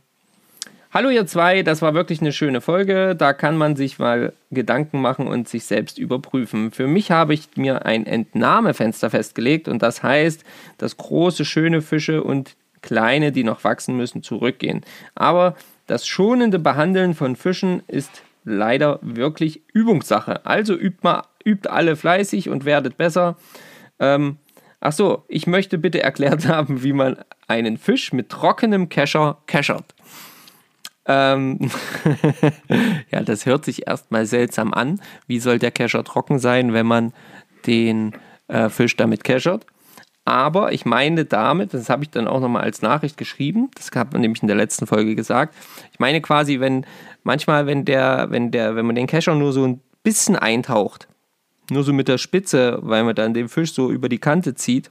Hallo 0.96 1.10
ihr 1.10 1.26
zwei, 1.26 1.64
das 1.64 1.82
war 1.82 1.92
wirklich 1.92 2.20
eine 2.20 2.32
schöne 2.32 2.60
Folge. 2.60 3.16
Da 3.16 3.32
kann 3.32 3.56
man 3.56 3.74
sich 3.74 3.98
mal 3.98 4.32
Gedanken 4.52 5.00
machen 5.00 5.26
und 5.26 5.48
sich 5.48 5.64
selbst 5.64 5.98
überprüfen. 5.98 6.70
Für 6.70 6.86
mich 6.86 7.10
habe 7.10 7.34
ich 7.34 7.48
mir 7.56 7.84
ein 7.84 8.06
Entnahmefenster 8.06 9.10
festgelegt 9.10 9.66
und 9.66 9.82
das 9.82 10.04
heißt, 10.04 10.44
dass 10.78 10.96
große, 10.96 11.44
schöne 11.44 11.82
Fische 11.82 12.22
und 12.22 12.54
kleine, 12.80 13.32
die 13.32 13.42
noch 13.42 13.64
wachsen 13.64 13.96
müssen, 13.96 14.22
zurückgehen. 14.22 14.82
Aber 15.16 15.56
das 15.88 16.06
schonende 16.06 16.60
Behandeln 16.60 17.14
von 17.14 17.34
Fischen 17.34 17.82
ist 17.88 18.22
leider 18.44 19.00
wirklich 19.02 19.62
Übungssache. 19.72 20.46
Also 20.46 20.74
übt 20.74 20.98
mal, 21.02 21.24
übt 21.44 21.68
alle 21.68 21.96
fleißig 21.96 22.50
und 22.50 22.66
werdet 22.66 22.96
besser. 22.96 23.36
Ähm, 23.98 24.36
ach 24.78 24.92
so, 24.92 25.24
ich 25.26 25.48
möchte 25.48 25.76
bitte 25.76 26.04
erklärt 26.04 26.46
haben, 26.46 26.84
wie 26.84 26.92
man 26.92 27.16
einen 27.48 27.78
Fisch 27.78 28.12
mit 28.12 28.28
trockenem 28.28 28.88
Kescher 28.88 29.38
keschert. 29.48 29.93
Ähm, 31.06 31.58
ja, 33.10 33.22
das 33.22 33.46
hört 33.46 33.64
sich 33.64 33.86
erstmal 33.86 34.26
seltsam 34.26 34.72
an. 34.72 35.00
Wie 35.26 35.38
soll 35.38 35.58
der 35.58 35.70
Kescher 35.70 36.04
trocken 36.04 36.38
sein, 36.38 36.72
wenn 36.72 36.86
man 36.86 37.12
den 37.66 38.12
äh, 38.48 38.68
Fisch 38.68 38.96
damit 38.96 39.24
keschert? 39.24 39.66
Aber 40.24 40.72
ich 40.72 40.86
meine 40.86 41.26
damit, 41.26 41.74
das 41.74 41.90
habe 41.90 42.04
ich 42.04 42.10
dann 42.10 42.26
auch 42.26 42.40
nochmal 42.40 42.62
als 42.62 42.80
Nachricht 42.80 43.18
geschrieben, 43.18 43.70
das 43.74 43.90
hat 43.94 44.12
man 44.12 44.22
nämlich 44.22 44.40
in 44.40 44.48
der 44.48 44.56
letzten 44.56 44.86
Folge 44.86 45.14
gesagt. 45.14 45.54
Ich 45.92 45.98
meine 45.98 46.22
quasi, 46.22 46.60
wenn 46.60 46.86
manchmal, 47.24 47.66
wenn 47.66 47.84
der, 47.84 48.30
wenn 48.30 48.50
der, 48.50 48.74
wenn 48.74 48.86
man 48.86 48.94
den 48.94 49.06
Kescher 49.06 49.34
nur 49.34 49.52
so 49.52 49.66
ein 49.66 49.80
bisschen 50.02 50.36
eintaucht, 50.36 51.08
nur 51.70 51.84
so 51.84 51.92
mit 51.92 52.08
der 52.08 52.16
Spitze, 52.16 52.78
weil 52.82 53.04
man 53.04 53.14
dann 53.14 53.34
den 53.34 53.48
Fisch 53.50 53.74
so 53.74 53.90
über 53.90 54.08
die 54.08 54.18
Kante 54.18 54.54
zieht, 54.54 54.90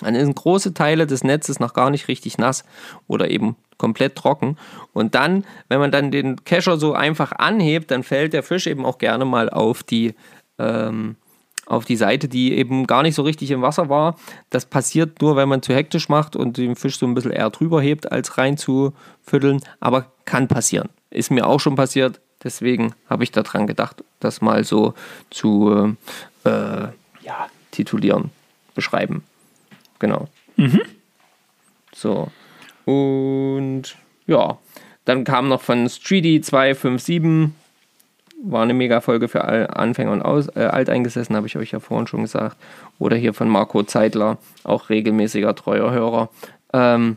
dann 0.00 0.14
sind 0.14 0.36
große 0.36 0.72
Teile 0.72 1.06
des 1.06 1.22
Netzes 1.22 1.60
noch 1.60 1.74
gar 1.74 1.90
nicht 1.90 2.08
richtig 2.08 2.38
nass 2.38 2.64
oder 3.06 3.30
eben 3.30 3.56
komplett 3.80 4.14
trocken. 4.14 4.58
Und 4.92 5.14
dann, 5.14 5.44
wenn 5.68 5.80
man 5.80 5.90
dann 5.90 6.10
den 6.10 6.44
Kescher 6.44 6.76
so 6.76 6.92
einfach 6.92 7.32
anhebt, 7.32 7.90
dann 7.90 8.02
fällt 8.02 8.34
der 8.34 8.42
Fisch 8.42 8.66
eben 8.66 8.84
auch 8.84 8.98
gerne 8.98 9.24
mal 9.24 9.48
auf 9.48 9.82
die, 9.82 10.14
ähm, 10.58 11.16
auf 11.64 11.86
die 11.86 11.96
Seite, 11.96 12.28
die 12.28 12.52
eben 12.52 12.86
gar 12.86 13.02
nicht 13.02 13.14
so 13.14 13.22
richtig 13.22 13.50
im 13.50 13.62
Wasser 13.62 13.88
war. 13.88 14.16
Das 14.50 14.66
passiert 14.66 15.22
nur, 15.22 15.34
wenn 15.36 15.48
man 15.48 15.62
zu 15.62 15.74
hektisch 15.74 16.10
macht 16.10 16.36
und 16.36 16.58
den 16.58 16.76
Fisch 16.76 16.98
so 16.98 17.06
ein 17.06 17.14
bisschen 17.14 17.30
eher 17.32 17.48
drüber 17.48 17.80
hebt, 17.80 18.12
als 18.12 18.36
rein 18.36 18.58
zu 18.58 18.92
fütteln. 19.22 19.60
Aber 19.80 20.12
kann 20.26 20.46
passieren. 20.46 20.90
Ist 21.08 21.30
mir 21.30 21.46
auch 21.46 21.58
schon 21.58 21.76
passiert. 21.76 22.20
Deswegen 22.44 22.94
habe 23.08 23.24
ich 23.24 23.32
daran 23.32 23.66
gedacht, 23.66 24.04
das 24.20 24.42
mal 24.42 24.64
so 24.64 24.92
zu 25.30 25.96
äh, 26.44 26.50
ja, 26.50 27.48
titulieren, 27.70 28.30
beschreiben. 28.74 29.24
Genau. 29.98 30.28
So. 31.94 32.30
Und 32.90 33.94
ja, 34.26 34.58
dann 35.04 35.22
kam 35.22 35.48
noch 35.48 35.60
von 35.60 35.88
Streety 35.88 36.40
257. 36.40 37.52
War 38.42 38.62
eine 38.62 38.74
Mega-Folge 38.74 39.28
für 39.28 39.44
all 39.44 39.68
Anfänger 39.68 40.10
und 40.10 40.22
Aus, 40.22 40.48
äh, 40.56 40.60
Alteingesessen, 40.60 41.36
habe 41.36 41.46
ich 41.46 41.56
euch 41.56 41.70
ja 41.70 41.78
vorhin 41.78 42.08
schon 42.08 42.22
gesagt. 42.22 42.56
Oder 42.98 43.16
hier 43.16 43.32
von 43.32 43.48
Marco 43.48 43.84
Zeitler, 43.84 44.38
auch 44.64 44.88
regelmäßiger 44.88 45.54
treuer 45.54 45.92
Hörer. 45.92 46.30
Ähm, 46.72 47.16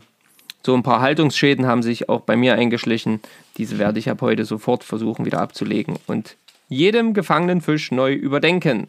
so 0.64 0.74
ein 0.74 0.84
paar 0.84 1.00
Haltungsschäden 1.00 1.66
haben 1.66 1.82
sich 1.82 2.08
auch 2.08 2.20
bei 2.20 2.36
mir 2.36 2.54
eingeschlichen. 2.54 3.20
Diese 3.56 3.78
werde 3.78 3.98
ich 3.98 4.08
ab 4.08 4.20
heute 4.20 4.44
sofort 4.44 4.84
versuchen 4.84 5.24
wieder 5.24 5.40
abzulegen 5.40 5.98
und 6.06 6.36
jedem 6.68 7.14
gefangenen 7.14 7.62
Fisch 7.62 7.90
neu 7.90 8.12
überdenken. 8.12 8.86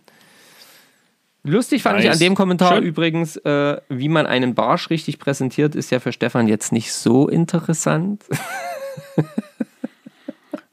Lustig 1.46 1.84
fand 1.84 2.00
ich 2.00 2.06
Nice. 2.06 2.16
an 2.16 2.20
dem 2.20 2.36
Kommentar 2.36 2.76
Schön. 2.76 2.84
übrigens, 2.84 3.38
äh, 3.38 3.78
wie 3.90 4.10
man 4.10 4.26
einen 4.26 4.56
Barsch 4.56 4.90
richtig 4.90 5.20
präsentiert, 5.20 5.76
ist 5.76 5.92
ja 5.92 6.00
für 6.00 6.12
Stefan 6.12 6.48
jetzt 6.48 6.72
nicht 6.72 6.92
so 6.92 7.28
interessant. 7.30 8.24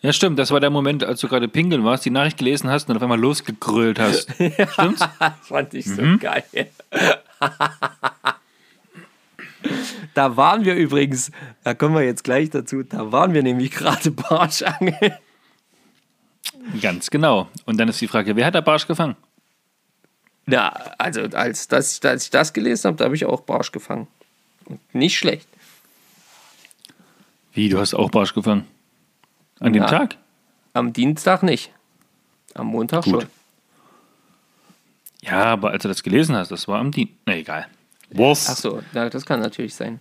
Ja, 0.00 0.12
stimmt. 0.12 0.38
Das 0.38 0.50
war 0.50 0.58
der 0.58 0.70
Moment, 0.70 1.04
als 1.04 1.20
du 1.20 1.28
gerade 1.28 1.46
pingeln 1.46 1.84
warst, 1.84 2.04
die 2.04 2.10
Nachricht 2.10 2.36
gelesen 2.38 2.68
hast 2.70 2.90
und 2.90 2.96
auf 2.96 3.02
einmal 3.02 3.20
losgegrölt 3.20 4.00
hast. 4.00 4.28
Stimmt's? 4.72 5.00
Das 5.18 5.32
fand 5.42 5.74
ich 5.74 5.84
so 5.86 6.02
Mhm. 6.02 6.18
geil. 6.18 6.42
da 10.14 10.36
waren 10.36 10.64
wir 10.64 10.74
übrigens, 10.74 11.30
da 11.64 11.74
kommen 11.74 11.94
wir 11.94 12.02
jetzt 12.02 12.24
gleich 12.24 12.50
dazu, 12.50 12.82
da 12.82 13.12
waren 13.12 13.32
wir 13.34 13.42
nämlich 13.42 13.70
gerade 13.70 14.10
Barschangeln. 14.10 15.12
Ganz 16.80 17.10
genau. 17.10 17.48
Und 17.64 17.78
dann 17.78 17.88
ist 17.88 18.00
die 18.00 18.08
Frage, 18.08 18.34
wer 18.36 18.46
hat 18.46 18.54
der 18.54 18.62
Barsch 18.62 18.86
gefangen? 18.86 19.16
Ja, 20.46 20.70
also 20.98 21.22
als, 21.32 21.68
das, 21.68 22.00
als 22.04 22.24
ich 22.24 22.30
das 22.30 22.52
gelesen 22.52 22.88
habe, 22.88 22.96
da 22.96 23.04
habe 23.04 23.14
ich 23.14 23.24
auch 23.24 23.42
Barsch 23.42 23.72
gefangen. 23.72 24.08
Und 24.64 24.80
nicht 24.94 25.16
schlecht. 25.16 25.46
Wie, 27.52 27.68
du 27.68 27.78
hast 27.78 27.94
auch 27.94 28.10
Barsch 28.10 28.34
gefangen? 28.34 28.66
An 29.60 29.72
dem. 29.72 29.86
Tag? 29.86 30.16
Am 30.72 30.92
Dienstag 30.92 31.42
nicht. 31.42 31.70
Am 32.54 32.66
Montag 32.66 33.04
Gut. 33.04 33.22
schon. 33.22 33.30
Ja, 35.22 35.44
aber 35.44 35.70
als 35.70 35.82
du 35.82 35.88
das 35.88 36.02
gelesen 36.02 36.34
hast, 36.34 36.50
das 36.50 36.66
war 36.66 36.80
am 36.80 36.90
Dienstag. 36.90 37.16
Na 37.26 37.36
egal. 37.36 37.66
Was? 38.10 38.48
Ach 38.50 38.56
so, 38.56 38.82
ja, 38.92 39.08
das 39.08 39.24
kann 39.24 39.40
natürlich 39.40 39.74
sein. 39.74 40.00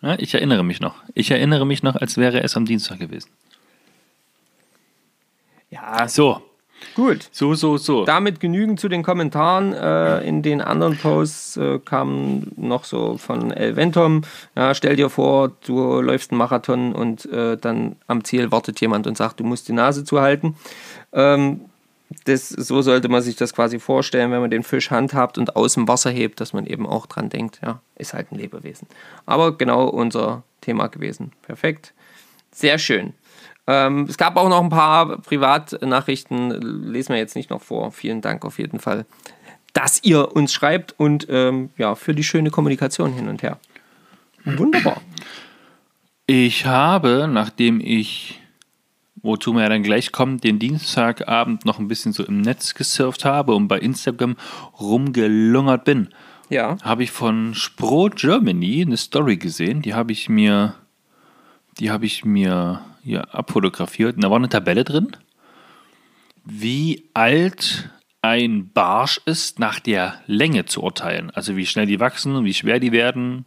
Ja, 0.00 0.18
ich 0.18 0.34
erinnere 0.34 0.64
mich 0.64 0.80
noch. 0.80 0.96
Ich 1.14 1.30
erinnere 1.30 1.66
mich 1.66 1.82
noch, 1.82 1.94
als 1.96 2.16
wäre 2.16 2.42
es 2.42 2.56
am 2.56 2.64
Dienstag 2.64 2.98
gewesen. 2.98 3.30
Ja, 5.70 6.08
So, 6.08 6.42
gut. 6.94 7.28
so, 7.32 7.54
so, 7.54 7.76
so. 7.76 8.04
damit 8.04 8.40
genügend 8.40 8.80
zu 8.80 8.88
den 8.88 9.02
Kommentaren. 9.02 9.72
Äh, 9.72 10.26
in 10.26 10.42
den 10.42 10.60
anderen 10.60 10.96
Posts 10.96 11.56
äh, 11.56 11.78
kam 11.84 12.44
noch 12.56 12.84
so 12.84 13.16
von 13.18 13.50
Elventom. 13.50 14.22
Ja, 14.56 14.74
stell 14.74 14.96
dir 14.96 15.10
vor, 15.10 15.52
du 15.66 16.00
läufst 16.00 16.30
einen 16.30 16.38
Marathon 16.38 16.94
und 16.94 17.26
äh, 17.26 17.56
dann 17.56 17.96
am 18.06 18.24
Ziel 18.24 18.50
wartet 18.52 18.80
jemand 18.80 19.06
und 19.06 19.16
sagt, 19.16 19.40
du 19.40 19.44
musst 19.44 19.68
die 19.68 19.72
Nase 19.72 20.04
zuhalten. 20.04 20.56
Ähm, 21.12 21.60
das, 22.24 22.48
so 22.48 22.82
sollte 22.82 23.08
man 23.08 23.22
sich 23.22 23.36
das 23.36 23.54
quasi 23.54 23.78
vorstellen, 23.78 24.30
wenn 24.30 24.40
man 24.40 24.50
den 24.50 24.62
Fisch 24.62 24.90
handhabt 24.90 25.38
und 25.38 25.56
aus 25.56 25.74
dem 25.74 25.88
Wasser 25.88 26.10
hebt, 26.10 26.40
dass 26.40 26.52
man 26.52 26.66
eben 26.66 26.86
auch 26.86 27.06
dran 27.06 27.28
denkt, 27.28 27.60
ja, 27.62 27.80
ist 27.96 28.14
halt 28.14 28.32
ein 28.32 28.38
Lebewesen. 28.38 28.86
Aber 29.26 29.56
genau 29.56 29.88
unser 29.88 30.42
Thema 30.60 30.88
gewesen. 30.88 31.32
Perfekt. 31.42 31.92
Sehr 32.50 32.78
schön. 32.78 33.14
Ähm, 33.66 34.06
es 34.08 34.18
gab 34.18 34.36
auch 34.36 34.48
noch 34.48 34.62
ein 34.62 34.70
paar 34.70 35.18
Privatnachrichten, 35.18 36.50
lesen 36.90 37.10
wir 37.10 37.18
jetzt 37.18 37.36
nicht 37.36 37.50
noch 37.50 37.62
vor. 37.62 37.92
Vielen 37.92 38.20
Dank 38.20 38.44
auf 38.44 38.58
jeden 38.58 38.80
Fall, 38.80 39.06
dass 39.72 40.02
ihr 40.02 40.34
uns 40.34 40.52
schreibt 40.52 40.94
und 40.98 41.26
ähm, 41.30 41.70
ja, 41.78 41.94
für 41.94 42.14
die 42.14 42.24
schöne 42.24 42.50
Kommunikation 42.50 43.12
hin 43.12 43.28
und 43.28 43.42
her. 43.42 43.58
Wunderbar. 44.44 45.00
Ich 46.26 46.66
habe, 46.66 47.28
nachdem 47.30 47.80
ich, 47.80 48.40
wozu 49.22 49.52
wir 49.52 49.62
ja 49.62 49.68
dann 49.68 49.82
gleich 49.82 50.12
kommen, 50.12 50.38
den 50.38 50.58
Dienstagabend 50.58 51.64
noch 51.64 51.78
ein 51.78 51.88
bisschen 51.88 52.12
so 52.12 52.24
im 52.24 52.40
Netz 52.40 52.74
gesurft 52.74 53.24
habe 53.24 53.54
und 53.54 53.68
bei 53.68 53.78
Instagram 53.78 54.36
rumgelungert 54.80 55.84
bin, 55.84 56.08
Ja, 56.48 56.76
habe 56.82 57.04
ich 57.04 57.12
von 57.12 57.54
Spro 57.54 58.08
Germany 58.14 58.82
eine 58.82 58.96
Story 58.96 59.36
gesehen. 59.36 59.82
Die 59.82 59.94
habe 59.94 60.12
ich 60.12 60.28
mir, 60.28 60.74
die 61.78 61.90
habe 61.90 62.06
ich 62.06 62.24
mir 62.24 62.80
hier 63.02 63.34
abfotografiert. 63.34 64.16
Und 64.16 64.24
da 64.24 64.30
war 64.30 64.36
eine 64.36 64.48
Tabelle 64.48 64.84
drin, 64.84 65.16
wie 66.44 67.08
alt 67.14 67.90
ein 68.22 68.70
Barsch 68.72 69.20
ist, 69.24 69.58
nach 69.58 69.80
der 69.80 70.20
Länge 70.26 70.64
zu 70.64 70.82
urteilen. 70.82 71.30
Also 71.30 71.56
wie 71.56 71.66
schnell 71.66 71.86
die 71.86 72.00
wachsen, 72.00 72.44
wie 72.44 72.54
schwer 72.54 72.78
die 72.78 72.92
werden 72.92 73.44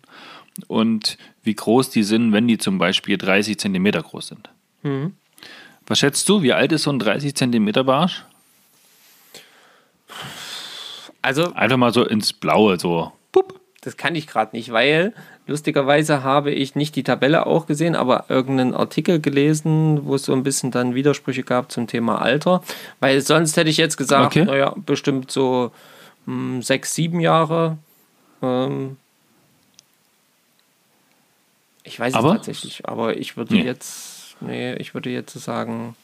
und 0.67 1.17
wie 1.43 1.55
groß 1.55 1.89
die 1.89 2.03
sind, 2.03 2.33
wenn 2.33 2.47
die 2.47 2.57
zum 2.57 2.77
Beispiel 2.77 3.17
30 3.17 3.57
Zentimeter 3.57 4.01
groß 4.01 4.27
sind. 4.27 4.50
Was 5.88 6.00
schätzt 6.00 6.27
du, 6.29 6.41
wie 6.41 6.53
alt 6.53 6.71
ist 6.71 6.83
so 6.83 6.91
ein 6.91 7.00
30 7.00 7.35
Zentimeter 7.35 7.83
Barsch? 7.83 8.25
also 11.21 11.53
Einfach 11.53 11.77
mal 11.77 11.93
so 11.93 12.05
ins 12.05 12.33
Blaue, 12.33 12.79
so. 12.79 13.12
Pup. 13.31 13.59
das 13.81 13.97
kann 13.97 14.15
ich 14.15 14.27
gerade 14.27 14.55
nicht, 14.55 14.71
weil 14.71 15.13
lustigerweise 15.47 16.23
habe 16.23 16.51
ich 16.51 16.75
nicht 16.75 16.95
die 16.95 17.03
Tabelle 17.03 17.45
auch 17.45 17.67
gesehen, 17.67 17.95
aber 17.95 18.25
irgendeinen 18.29 18.73
Artikel 18.73 19.19
gelesen, 19.19 20.05
wo 20.05 20.15
es 20.15 20.23
so 20.23 20.33
ein 20.33 20.43
bisschen 20.43 20.71
dann 20.71 20.95
Widersprüche 20.95 21.43
gab 21.43 21.71
zum 21.71 21.87
Thema 21.87 22.21
Alter. 22.21 22.63
Weil 22.99 23.21
sonst 23.21 23.55
hätte 23.57 23.69
ich 23.69 23.77
jetzt 23.77 23.97
gesagt, 23.97 24.27
Okay. 24.35 24.45
naja, 24.45 24.73
bestimmt 24.75 25.31
so 25.31 25.71
mh, 26.25 26.61
sechs, 26.63 26.95
sieben 26.95 27.19
Jahre. 27.19 27.77
Ähm, 28.41 28.97
ich 31.83 31.99
weiß 31.99 32.15
Aber? 32.15 32.29
es 32.29 32.35
tatsächlich, 32.37 32.87
aber 32.87 33.17
ich 33.17 33.37
würde 33.37 33.53
Nee. 33.55 33.63
jetzt, 33.63 34.35
nee, 34.41 34.73
ich 34.75 34.93
würde 34.93 35.09
jetzt 35.09 35.33
sagen 35.39 35.95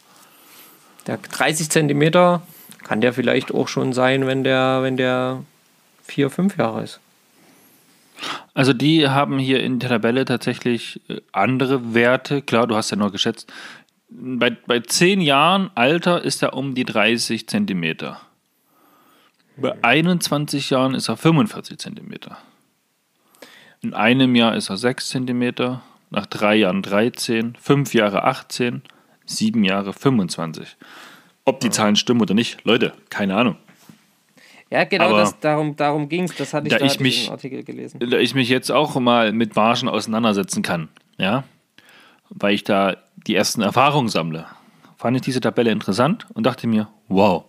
Der 1.07 1.17
30 1.17 1.69
Zentimeter 1.71 2.43
kann 2.83 3.01
der 3.01 3.11
vielleicht 3.13 3.51
auch 3.53 3.67
schon 3.67 3.91
sein, 3.93 4.27
wenn 4.27 4.43
der, 4.43 4.79
wenn 4.83 4.97
der 4.97 5.43
vier, 6.03 6.29
fünf 6.29 6.57
Jahre 6.57 6.83
ist. 6.83 6.99
Also 8.53 8.73
die 8.73 9.07
haben 9.07 9.39
hier 9.39 9.63
in 9.63 9.79
der 9.79 9.89
Tabelle 9.89 10.25
tatsächlich 10.25 11.01
äh, 11.09 11.21
andere 11.31 11.93
Werte. 11.93 12.41
Klar, 12.41 12.67
du 12.67 12.75
hast 12.75 12.91
ja 12.91 12.97
nur 12.97 13.11
geschätzt. 13.11 13.51
Bei, 14.09 14.49
bei 14.49 14.79
10 14.81 15.21
Jahren 15.21 15.71
Alter 15.75 16.21
ist 16.21 16.43
er 16.43 16.53
um 16.53 16.75
die 16.75 16.83
30 16.83 17.47
Zentimeter. 17.47 18.19
Bei 19.57 19.75
21 19.83 20.69
Jahren 20.69 20.95
ist 20.95 21.07
er 21.07 21.17
45 21.17 21.77
Zentimeter. 21.77 22.37
In 23.81 23.93
einem 23.93 24.35
Jahr 24.35 24.55
ist 24.55 24.69
er 24.69 24.77
6 24.77 25.09
Zentimeter, 25.09 25.81
nach 26.09 26.25
drei 26.25 26.55
Jahren 26.55 26.81
13, 26.81 27.55
fünf 27.59 27.93
Jahre 27.93 28.25
18, 28.25 28.81
sieben 29.25 29.63
Jahre 29.63 29.93
25. 29.93 30.77
Ob 31.45 31.59
die 31.59 31.69
Zahlen 31.69 31.95
stimmen 31.95 32.21
oder 32.21 32.33
nicht, 32.33 32.63
Leute, 32.63 32.93
keine 33.09 33.35
Ahnung. 33.35 33.57
Ja, 34.71 34.85
genau, 34.85 35.09
Aber 35.09 35.17
das, 35.19 35.37
darum, 35.39 35.75
darum 35.75 36.07
ging 36.09 36.23
es. 36.23 36.35
Das 36.35 36.53
hatte 36.53 36.67
ich 36.67 36.71
da 36.73 36.79
da 36.79 36.85
ich 36.85 36.99
mich- 36.99 37.29
Artikel 37.29 37.63
gelesen. 37.63 37.99
da 37.99 38.17
ich 38.17 38.33
mich 38.33 38.47
jetzt 38.49 38.71
auch 38.71 38.95
mal 38.99 39.33
mit 39.33 39.55
Margen 39.55 39.89
auseinandersetzen 39.89 40.63
kann, 40.63 40.87
ja, 41.17 41.43
weil 42.29 42.53
ich 42.55 42.63
da 42.63 42.95
die 43.27 43.35
ersten 43.35 43.61
Erfahrungen 43.61 44.07
sammle, 44.07 44.45
fand 44.97 45.17
ich 45.17 45.23
diese 45.23 45.41
Tabelle 45.41 45.71
interessant 45.71 46.25
und 46.33 46.45
dachte 46.45 46.67
mir, 46.67 46.87
wow, 47.09 47.43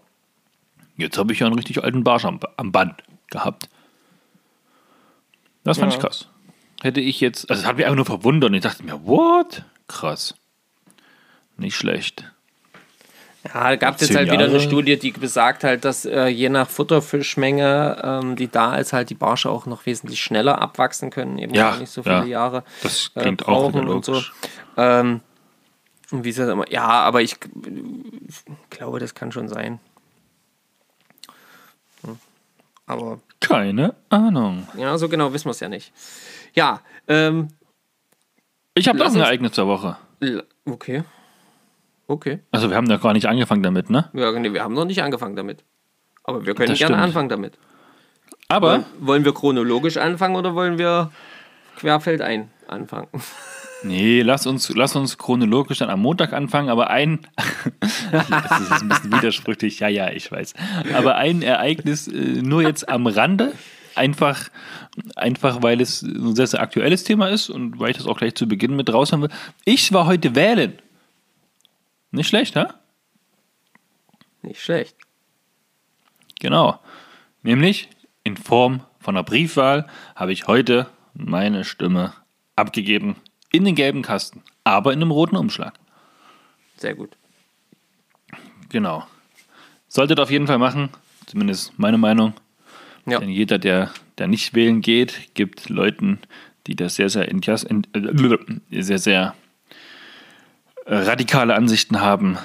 jetzt 0.97 1.17
habe 1.17 1.33
ich 1.33 1.39
ja 1.39 1.47
einen 1.47 1.55
richtig 1.57 1.83
alten 1.83 2.03
Barsch 2.03 2.25
am, 2.25 2.41
am 2.57 2.73
Band 2.73 3.03
gehabt. 3.31 3.69
Das 5.65 5.79
fand 5.79 5.93
Ja. 5.93 5.99
ich 5.99 6.03
krass. 6.05 6.29
Hätte 6.83 7.01
ich 7.01 7.21
jetzt, 7.21 7.49
also 7.49 7.63
es 7.63 7.69
hat 7.69 7.77
mich 7.77 7.85
einfach 7.87 7.97
nur 7.97 8.05
verwundert 8.05 8.51
und 8.51 8.55
ich 8.57 8.63
dachte 8.63 8.83
mir, 8.83 9.07
what? 9.07 9.65
Krass. 9.87 10.35
Nicht 11.57 11.77
schlecht. 11.77 12.33
Ja, 13.45 13.71
da 13.71 13.77
gab 13.77 13.97
es 13.97 14.03
jetzt 14.03 14.15
halt 14.17 14.27
wieder 14.31 14.45
eine 14.45 14.53
Jahre. 14.53 14.61
Studie, 14.61 14.97
die 14.99 15.11
besagt 15.11 15.65
halt, 15.65 15.85
dass 15.85 16.05
äh, 16.05 16.27
je 16.29 16.49
nach 16.49 16.69
Futterfischmenge, 16.71 18.01
ähm, 18.05 18.37
die 18.37 18.49
da 18.49 18.77
ist, 18.77 18.93
halt 18.93 19.11
die 19.11 19.15
Barsche 19.17 19.51
auch 19.51 19.67
noch 19.67 19.85
wesentlich 19.85 20.21
schneller 20.23 20.61
abwachsen 20.63 21.11
können, 21.11 21.39
eben 21.39 21.53
Ja, 21.53 21.77
nicht 21.77 21.91
so 21.91 22.03
viele 22.05 22.19
ja. 22.21 22.25
Jahre 22.25 22.63
Das 22.83 23.11
äh, 23.17 23.21
klingt 23.21 23.49
auch 23.49 23.71
wieder 23.71 23.81
brauchen 23.83 23.89
und 23.89 24.05
so. 24.05 24.23
Ähm, 24.77 25.21
und 26.13 26.25
wie 26.25 26.29
ist 26.29 26.39
das 26.39 26.49
immer? 26.49 26.71
Ja, 26.71 26.87
aber 26.87 27.23
ich, 27.23 27.37
ich 28.29 28.45
glaube, 28.71 29.01
das 29.01 29.15
kann 29.15 29.33
schon 29.33 29.49
sein. 29.49 29.81
Hm. 32.05 32.19
Aber 32.87 33.19
Keine 33.41 33.95
Ahnung. 34.09 34.69
ja, 34.77 34.97
so 34.99 35.09
genau 35.09 35.33
wissen 35.33 35.47
wir 35.47 35.53
es 35.53 35.61
ja 35.61 35.69
nicht. 35.69 35.93
Ja, 36.55 36.81
ähm, 37.09 37.49
Ich 38.75 38.89
habe 38.89 38.99
noch 38.99 39.07
Lass 39.07 39.15
ein 39.15 39.21
Ereignis 39.23 39.53
der 39.53 39.67
Woche. 39.67 39.97
okay. 40.65 41.03
Okay. 42.13 42.41
Also 42.51 42.69
wir 42.69 42.77
haben 42.77 42.91
ja 42.91 42.99
gar 42.99 43.15
nicht 43.15 43.27
angefangen 43.27 43.63
damit, 43.63 43.89
ne? 43.89 44.11
Ja, 44.13 44.31
nee, 44.39 44.53
wir 44.53 44.63
haben 44.63 44.75
noch 44.75 44.85
nicht 44.85 45.03
angefangen 45.03 45.35
damit. 45.35 45.65
Aber 46.25 46.45
wir 46.45 46.55
können 46.55 46.69
Das 46.69 46.79
gerne 46.79 46.95
stimmt. 46.97 47.07
anfangen 47.07 47.29
damit. 47.31 47.55
Aber 48.49 48.69
Wollen, 48.73 48.85
wollen 49.01 49.25
wir 49.25 49.33
chronologisch 49.33 49.97
anfangen 49.97 50.37
oder 50.37 50.55
wollen 50.55 50.77
wir 50.77 51.11
querfeldein 51.77 52.51
anfangen? 52.69 53.09
Nee, 53.85 54.23
lass 54.23 54.47
uns, 54.47 54.69
lass 54.77 54.95
uns 54.95 55.19
chronologisch 55.19 55.79
dann 55.79 55.91
am 55.91 55.99
Montag 56.03 56.33
anfangen, 56.33 56.69
aber 56.69 56.91
ein, 56.91 57.27
das 58.13 58.61
ist 58.61 58.81
ein 58.83 58.89
bisschen 58.89 59.13
widersprüchlich, 59.13 59.81
ja, 59.81 59.89
ja, 59.89 60.09
ich 60.09 60.31
weiß, 60.31 60.55
aber 60.95 61.17
ein 61.17 61.43
Ereignis 61.43 62.07
äh, 62.07 62.13
nur 62.15 62.63
jetzt 62.63 62.89
am 62.89 63.09
Rande, 63.09 63.53
einfach, 63.97 64.51
einfach 65.17 65.65
weil 65.65 65.81
es 65.81 66.01
ein 66.03 66.37
sehr, 66.37 66.47
sehr 66.47 66.61
aktuelles 66.61 67.03
Thema 67.03 67.27
ist 67.29 67.51
und 67.51 67.81
weil 67.81 67.91
ich 67.91 67.97
das 67.97 68.07
auch 68.07 68.19
gleich 68.19 68.37
zu 68.37 68.47
Beginn 68.47 68.77
mit 68.77 68.93
raus 68.93 69.11
haben 69.11 69.23
will. 69.23 69.31
Ich 69.65 69.93
war 69.93 70.07
heute 70.07 70.37
wählen. 70.37 70.75
Nicht 72.13 72.29
schlecht, 72.29 72.55
ne? 72.55 72.73
Nicht 74.43 74.61
schlecht. 74.61 74.97
Genau. 76.41 76.79
Nämlich 77.43 77.89
in 78.23 78.37
Form 78.37 78.85
von 79.01 79.17
einer 79.17 79.25
Briefwahl 79.25 79.89
habe 80.15 80.33
ich 80.33 80.47
heute 80.47 80.89
meine 81.15 81.65
Stimme 81.65 82.13
abgegeben 82.55 83.17
in 83.51 83.65
den 83.65 83.75
gelben 83.75 84.03
Kasten, 84.03 84.43
aber 84.63 84.93
in 84.93 85.01
einem 85.01 85.11
roten 85.11 85.37
Umschlag. 85.37 85.75
Sehr 86.77 86.95
gut. 86.95 87.17
Genau. 88.69 89.07
Solltet 89.89 90.21
auf 90.21 90.31
jeden 90.31 90.47
Fall 90.47 90.59
machen, 90.59 90.91
zumindest 91.27 91.79
meine 91.79 91.99
Meinung. 91.99 92.35
Ja. 93.07 93.19
Denn 93.19 93.29
jeder, 93.29 93.59
der, 93.59 93.91
der 94.19 94.29
nicht 94.29 94.55
wählen 94.55 94.81
geht, 94.81 95.35
gibt 95.35 95.69
Leuten, 95.69 96.19
die 96.67 96.77
das 96.77 96.95
sehr, 96.97 97.09
sehr, 97.09 97.29
äh, 97.31 98.83
sehr, 98.83 98.99
sehr 98.99 99.35
radikale 100.87 101.55
Ansichten 101.55 102.01
haben, 102.01 102.39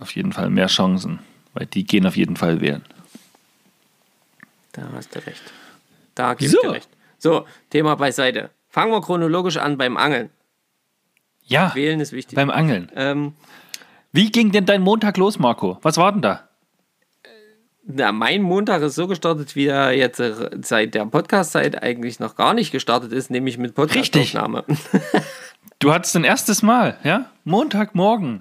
auf 0.00 0.14
jeden 0.14 0.32
Fall 0.32 0.50
mehr 0.50 0.66
Chancen, 0.66 1.20
weil 1.52 1.66
die 1.66 1.84
gehen 1.84 2.06
auf 2.06 2.16
jeden 2.16 2.36
Fall 2.36 2.60
wählen. 2.60 2.82
Da 4.72 4.82
hast 4.94 5.14
du 5.14 5.24
recht. 5.24 5.42
Da 6.14 6.34
gebe 6.34 6.50
So. 6.50 6.58
ich 6.58 6.62
dir 6.62 6.72
recht. 6.72 6.88
So, 7.18 7.46
Thema 7.70 7.94
beiseite. 7.96 8.50
Fangen 8.68 8.92
wir 8.92 9.00
chronologisch 9.00 9.56
an 9.56 9.78
beim 9.78 9.96
Angeln. 9.96 10.30
Ja, 11.46 11.74
Wählen 11.74 12.00
ist 12.00 12.12
wichtig. 12.12 12.34
beim 12.36 12.50
Angeln. 12.50 12.90
Ähm, 12.96 13.34
Wie 14.12 14.30
ging 14.32 14.50
denn 14.52 14.66
dein 14.66 14.82
Montag 14.82 15.16
los, 15.16 15.38
Marco? 15.38 15.78
Was 15.82 15.96
war 15.96 16.12
denn 16.12 16.22
da? 16.22 16.48
na, 17.86 18.12
mein 18.12 18.40
Montag 18.40 18.80
ist 18.80 18.94
so 18.94 19.06
gestartet, 19.06 19.54
wie 19.56 19.66
er 19.66 19.92
jetzt 19.92 20.18
äh, 20.18 20.50
seit 20.62 20.94
der 20.94 21.04
Podcast-Zeit 21.04 21.82
eigentlich 21.82 22.18
noch 22.18 22.34
gar 22.34 22.54
nicht 22.54 22.72
gestartet 22.72 23.12
ist, 23.12 23.30
nämlich 23.30 23.58
mit 23.58 23.74
Podcast-Aufnahme. 23.74 24.64
Du 25.84 25.92
hattest 25.92 26.14
dein 26.14 26.24
erstes 26.24 26.62
Mal, 26.62 26.96
ja? 27.04 27.30
Montagmorgen, 27.44 28.40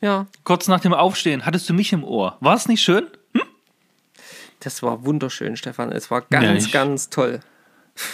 ja, 0.00 0.28
kurz 0.44 0.68
nach 0.68 0.78
dem 0.78 0.94
Aufstehen, 0.94 1.44
hattest 1.44 1.68
du 1.68 1.74
mich 1.74 1.92
im 1.92 2.04
Ohr. 2.04 2.36
War 2.38 2.54
es 2.54 2.68
nicht 2.68 2.80
schön? 2.80 3.08
das 4.60 4.84
war 4.84 5.04
wunderschön, 5.04 5.56
Stefan. 5.56 5.90
Es 5.90 6.12
war 6.12 6.20
ganz, 6.20 6.66
Ja, 6.66 6.72
ganz 6.84 7.10
toll. 7.10 7.40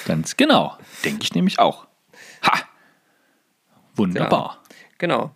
Ganz 0.06 0.38
genau. 0.38 0.78
Denke 1.04 1.22
ich 1.22 1.34
nämlich 1.34 1.58
auch. 1.58 1.86
Ha! 2.46 2.60
Wunderbar. 3.94 4.62
Genau. 4.96 5.34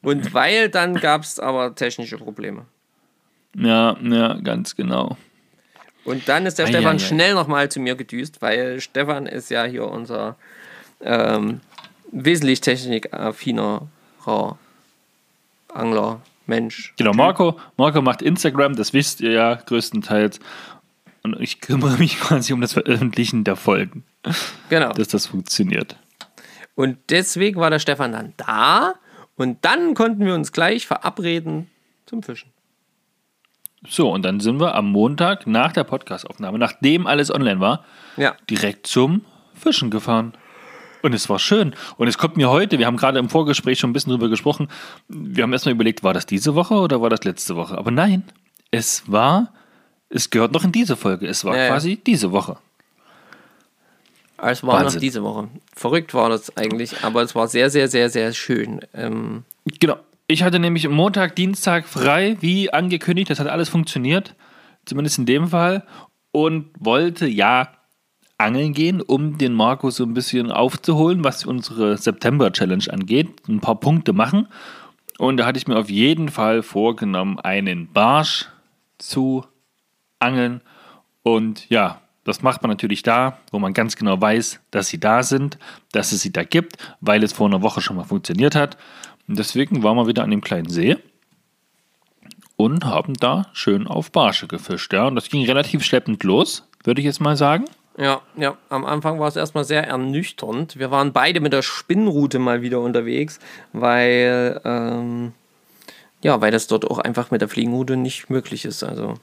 Und 0.00 0.32
weil 0.34 0.68
dann 0.68 0.94
gab 0.94 1.22
es 1.22 1.40
aber 1.40 1.74
technische 1.74 2.18
Probleme. 2.18 2.66
Ja, 3.56 3.96
ja, 4.00 4.34
ganz 4.34 4.76
genau. 4.76 5.16
Und 6.04 6.28
dann 6.28 6.46
ist 6.46 6.60
der 6.60 6.66
Ei, 6.66 6.68
Stefan 6.68 6.92
ei, 6.92 6.94
ei. 6.94 6.98
schnell 7.00 7.34
nochmal 7.34 7.72
zu 7.72 7.80
mir 7.80 7.96
gedüst, 7.96 8.40
weil 8.40 8.80
Stefan 8.80 9.26
ist 9.26 9.50
ja 9.50 9.64
hier 9.64 9.88
unser 9.88 10.36
ähm, 11.00 11.60
wesentlich 12.14 12.60
technikaffinerer 12.60 13.88
Angler, 15.72 16.20
Mensch. 16.46 16.94
Genau, 16.96 17.12
Marco, 17.12 17.58
Marco 17.76 18.00
macht 18.02 18.22
Instagram, 18.22 18.76
das 18.76 18.92
wisst 18.92 19.20
ihr 19.20 19.32
ja 19.32 19.54
größtenteils. 19.54 20.38
Und 21.22 21.40
ich 21.40 21.60
kümmere 21.60 21.98
mich 21.98 22.18
quasi 22.20 22.52
um 22.52 22.60
das 22.60 22.74
Veröffentlichen 22.74 23.44
der 23.44 23.56
Folgen, 23.56 24.04
Genau. 24.68 24.92
dass 24.92 25.08
das 25.08 25.26
funktioniert. 25.26 25.96
Und 26.74 26.98
deswegen 27.10 27.58
war 27.60 27.70
der 27.70 27.78
Stefan 27.78 28.12
dann 28.12 28.34
da 28.36 28.94
und 29.36 29.64
dann 29.64 29.94
konnten 29.94 30.24
wir 30.24 30.34
uns 30.34 30.52
gleich 30.52 30.86
verabreden 30.86 31.70
zum 32.06 32.22
Fischen. 32.22 32.50
So, 33.86 34.10
und 34.10 34.22
dann 34.22 34.40
sind 34.40 34.60
wir 34.60 34.74
am 34.74 34.90
Montag 34.90 35.46
nach 35.46 35.72
der 35.72 35.84
Podcastaufnahme, 35.84 36.58
nachdem 36.58 37.06
alles 37.06 37.30
online 37.32 37.60
war, 37.60 37.84
Ja. 38.16 38.34
direkt 38.48 38.86
zum 38.86 39.24
Fischen 39.54 39.90
gefahren. 39.90 40.32
Und 41.04 41.12
es 41.12 41.28
war 41.28 41.38
schön. 41.38 41.74
Und 41.98 42.08
es 42.08 42.16
kommt 42.16 42.38
mir 42.38 42.48
heute, 42.48 42.78
wir 42.78 42.86
haben 42.86 42.96
gerade 42.96 43.18
im 43.18 43.28
Vorgespräch 43.28 43.78
schon 43.78 43.90
ein 43.90 43.92
bisschen 43.92 44.10
drüber 44.12 44.30
gesprochen, 44.30 44.68
wir 45.08 45.42
haben 45.42 45.52
erstmal 45.52 45.74
überlegt, 45.74 46.02
war 46.02 46.14
das 46.14 46.24
diese 46.24 46.54
Woche 46.54 46.74
oder 46.76 47.02
war 47.02 47.10
das 47.10 47.24
letzte 47.24 47.56
Woche? 47.56 47.76
Aber 47.76 47.90
nein, 47.90 48.24
es 48.70 49.02
war, 49.06 49.52
es 50.08 50.30
gehört 50.30 50.52
noch 50.52 50.64
in 50.64 50.72
diese 50.72 50.96
Folge. 50.96 51.26
Es 51.26 51.44
war 51.44 51.54
Ja, 51.56 51.64
ja. 51.64 51.68
quasi 51.68 51.96
diese 51.96 52.32
Woche. 52.32 52.56
Es 54.38 54.62
war 54.62 54.76
noch 54.78 54.84
Wahnsinn. 54.84 55.00
diese 55.02 55.22
Woche. 55.22 55.48
Verrückt 55.76 56.14
war 56.14 56.30
das 56.30 56.56
eigentlich, 56.56 57.04
aber 57.04 57.20
es 57.20 57.34
war 57.34 57.48
sehr, 57.48 57.68
sehr, 57.68 57.88
sehr, 57.88 58.08
sehr 58.08 58.32
schön. 58.32 58.80
Ähm, 58.94 59.44
Genau. 59.80 59.96
Ich 60.26 60.42
hatte 60.42 60.58
nämlich 60.58 60.88
Montag, 60.88 61.36
Dienstag 61.36 61.86
frei, 61.86 62.38
wie 62.40 62.72
angekündigt. 62.72 63.28
Das 63.28 63.40
hat 63.40 63.46
alles 63.46 63.68
funktioniert. 63.68 64.34
Zumindest 64.86 65.18
in 65.18 65.26
dem 65.26 65.48
Fall. 65.48 65.84
Und 66.32 66.70
wollte 66.78 67.26
ja 67.26 67.68
angeln 68.38 68.72
gehen, 68.72 69.00
um 69.00 69.38
den 69.38 69.52
Marco 69.54 69.90
so 69.90 70.04
ein 70.04 70.14
bisschen 70.14 70.50
aufzuholen, 70.50 71.24
was 71.24 71.44
unsere 71.44 71.96
September-Challenge 71.96 72.84
angeht. 72.90 73.48
Ein 73.48 73.60
paar 73.60 73.78
Punkte 73.78 74.12
machen. 74.12 74.48
Und 75.18 75.36
da 75.36 75.46
hatte 75.46 75.58
ich 75.58 75.68
mir 75.68 75.78
auf 75.78 75.90
jeden 75.90 76.28
Fall 76.28 76.62
vorgenommen, 76.62 77.38
einen 77.38 77.92
Barsch 77.92 78.48
zu 78.98 79.44
angeln. 80.18 80.60
Und 81.22 81.68
ja, 81.70 82.00
das 82.24 82.42
macht 82.42 82.62
man 82.62 82.70
natürlich 82.70 83.02
da, 83.02 83.38
wo 83.52 83.58
man 83.58 83.74
ganz 83.74 83.96
genau 83.96 84.20
weiß, 84.20 84.60
dass 84.70 84.88
sie 84.88 84.98
da 84.98 85.22
sind, 85.22 85.58
dass 85.92 86.12
es 86.12 86.22
sie 86.22 86.32
da 86.32 86.42
gibt, 86.42 86.76
weil 87.00 87.22
es 87.22 87.32
vor 87.32 87.46
einer 87.46 87.62
Woche 87.62 87.80
schon 87.80 87.96
mal 87.96 88.04
funktioniert 88.04 88.54
hat. 88.54 88.76
Und 89.28 89.38
deswegen 89.38 89.82
waren 89.82 89.96
wir 89.96 90.06
wieder 90.06 90.24
an 90.24 90.30
dem 90.30 90.40
kleinen 90.40 90.68
See 90.68 90.96
und 92.56 92.84
haben 92.84 93.14
da 93.14 93.46
schön 93.52 93.86
auf 93.86 94.10
Barsche 94.10 94.46
gefischt. 94.46 94.92
Ja. 94.92 95.06
Und 95.06 95.14
das 95.14 95.28
ging 95.28 95.44
relativ 95.44 95.84
schleppend 95.84 96.24
los, 96.24 96.68
würde 96.82 97.00
ich 97.00 97.04
jetzt 97.04 97.20
mal 97.20 97.36
sagen. 97.36 97.64
Ja, 97.96 98.22
ja, 98.36 98.56
am 98.70 98.84
Anfang 98.84 99.20
war 99.20 99.28
es 99.28 99.36
erstmal 99.36 99.64
sehr 99.64 99.86
ernüchternd. 99.86 100.78
Wir 100.78 100.90
waren 100.90 101.12
beide 101.12 101.40
mit 101.40 101.52
der 101.52 101.62
Spinnroute 101.62 102.40
mal 102.40 102.60
wieder 102.60 102.80
unterwegs, 102.80 103.38
weil 103.72 104.60
ähm, 104.64 105.32
ja, 106.22 106.40
weil 106.40 106.50
das 106.50 106.66
dort 106.66 106.90
auch 106.90 106.98
einfach 106.98 107.30
mit 107.30 107.40
der 107.40 107.48
Fliegenroute 107.48 107.96
nicht 107.96 108.30
möglich 108.30 108.64
ist. 108.64 108.82
Also 108.82 109.14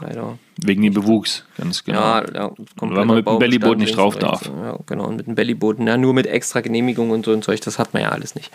leider. 0.00 0.38
Wegen 0.58 0.82
dem 0.82 0.94
Bewuchs, 0.94 1.44
ganz 1.56 1.82
genau. 1.82 1.98
Ja, 1.98 2.24
ja 2.32 2.50
Weil 2.76 3.04
man 3.06 3.16
mit 3.16 3.26
dem 3.26 3.38
Bellyboot 3.38 3.78
nicht 3.78 3.96
drauf 3.96 4.16
darf. 4.16 4.46
Ja, 4.46 4.78
genau, 4.86 5.06
und 5.06 5.16
mit 5.16 5.26
dem 5.26 5.34
Bellybooten, 5.34 5.86
ja, 5.86 5.96
nur 5.96 6.14
mit 6.14 6.26
extra 6.26 6.60
Genehmigung 6.60 7.10
und 7.10 7.24
so 7.24 7.32
und 7.32 7.42
Zeug, 7.42 7.60
das 7.62 7.78
hat 7.78 7.92
man 7.92 8.02
ja 8.02 8.10
alles 8.10 8.34
nicht. 8.34 8.52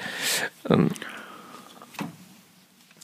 Ähm, 0.70 0.92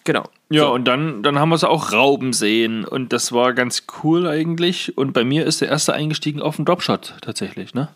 genau. 0.07 0.23
Ja, 0.49 0.63
So. 0.63 0.73
und 0.73 0.85
dann, 0.85 1.21
dann 1.21 1.37
haben 1.37 1.49
wir 1.49 1.55
es 1.55 1.63
auch 1.63 1.91
rauben 1.93 2.33
sehen 2.33 2.83
und 2.85 3.13
das 3.13 3.31
war 3.31 3.53
ganz 3.53 3.83
cool 4.03 4.27
eigentlich. 4.27 4.97
Und 4.97 5.13
bei 5.13 5.23
mir 5.23 5.45
ist 5.45 5.61
der 5.61 5.67
erste 5.69 5.93
eingestiegen 5.93 6.41
auf 6.41 6.55
den 6.55 6.65
Dropshot 6.65 7.13
tatsächlich, 7.21 7.75
ne? 7.75 7.89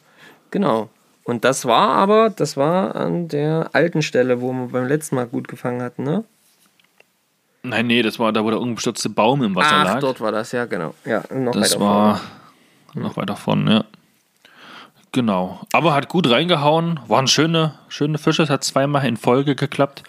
Genau. 0.51 0.89
Und 1.23 1.45
das 1.45 1.65
war 1.65 1.89
aber, 1.89 2.29
das 2.29 2.57
war 2.57 2.95
an 2.95 3.27
der 3.27 3.69
alten 3.73 4.01
Stelle, 4.01 4.41
wo 4.41 4.51
wir 4.53 4.67
beim 4.67 4.87
letzten 4.87 5.15
Mal 5.15 5.25
gut 5.27 5.47
gefangen 5.47 5.81
hatten, 5.81 6.03
ne? 6.03 6.23
Nein, 7.63 7.87
nee, 7.87 8.01
das 8.01 8.17
war 8.19 8.31
da, 8.33 8.43
wo 8.43 8.49
der 8.49 8.59
umgestürzte 8.59 9.09
Baum 9.09 9.43
im 9.43 9.55
Wasser 9.55 9.75
Ach, 9.75 9.83
lag. 9.85 9.99
dort 9.99 10.19
war 10.19 10.31
das, 10.31 10.51
ja, 10.51 10.65
genau. 10.65 10.93
Ja, 11.05 11.23
noch 11.33 11.53
das 11.53 11.71
weiter 11.73 11.79
war 11.79 12.21
vorne. 12.91 13.07
noch 13.07 13.17
weiter 13.17 13.35
vorne, 13.35 13.71
ja. 13.73 13.83
Genau. 15.13 15.61
Aber 15.73 15.93
hat 15.93 16.07
gut 16.09 16.29
reingehauen. 16.29 16.99
Waren 17.07 17.27
schöne, 17.27 17.73
schöne 17.89 18.17
Fische. 18.17 18.43
Es 18.43 18.49
hat 18.49 18.63
zweimal 18.63 19.05
in 19.05 19.17
Folge 19.17 19.55
geklappt. 19.55 20.03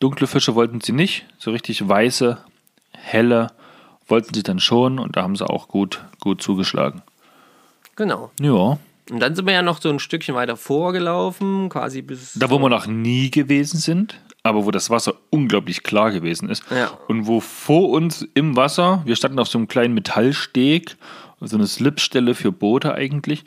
Dunkle 0.00 0.26
Fische 0.26 0.54
wollten 0.54 0.80
sie 0.80 0.92
nicht. 0.92 1.26
So 1.38 1.50
richtig 1.50 1.86
weiße, 1.86 2.38
helle 2.92 3.52
wollten 4.08 4.34
sie 4.34 4.42
dann 4.42 4.58
schon. 4.58 4.98
Und 4.98 5.16
da 5.16 5.22
haben 5.22 5.36
sie 5.36 5.48
auch 5.48 5.68
gut, 5.68 6.02
gut 6.18 6.42
zugeschlagen. 6.42 7.02
Genau. 7.96 8.30
Ja. 8.40 8.78
Und 9.10 9.20
dann 9.20 9.34
sind 9.34 9.46
wir 9.46 9.52
ja 9.52 9.62
noch 9.62 9.80
so 9.80 9.90
ein 9.90 9.98
Stückchen 9.98 10.34
weiter 10.34 10.56
vorgelaufen, 10.56 11.68
quasi 11.68 12.00
bis. 12.00 12.34
Da, 12.34 12.48
wo 12.50 12.58
wir 12.58 12.68
noch 12.68 12.86
nie 12.86 13.30
gewesen 13.30 13.78
sind, 13.78 14.20
aber 14.42 14.64
wo 14.64 14.70
das 14.70 14.88
Wasser 14.88 15.14
unglaublich 15.30 15.82
klar 15.82 16.10
gewesen 16.12 16.48
ist. 16.48 16.62
Ja. 16.70 16.90
Und 17.08 17.26
wo 17.26 17.40
vor 17.40 17.90
uns 17.90 18.26
im 18.34 18.56
Wasser, 18.56 19.02
wir 19.04 19.16
standen 19.16 19.38
auf 19.38 19.48
so 19.48 19.58
einem 19.58 19.68
kleinen 19.68 19.94
Metallsteg, 19.94 20.96
so 21.40 21.56
eine 21.56 21.66
Slipstelle 21.66 22.34
für 22.34 22.52
Boote 22.52 22.94
eigentlich. 22.94 23.44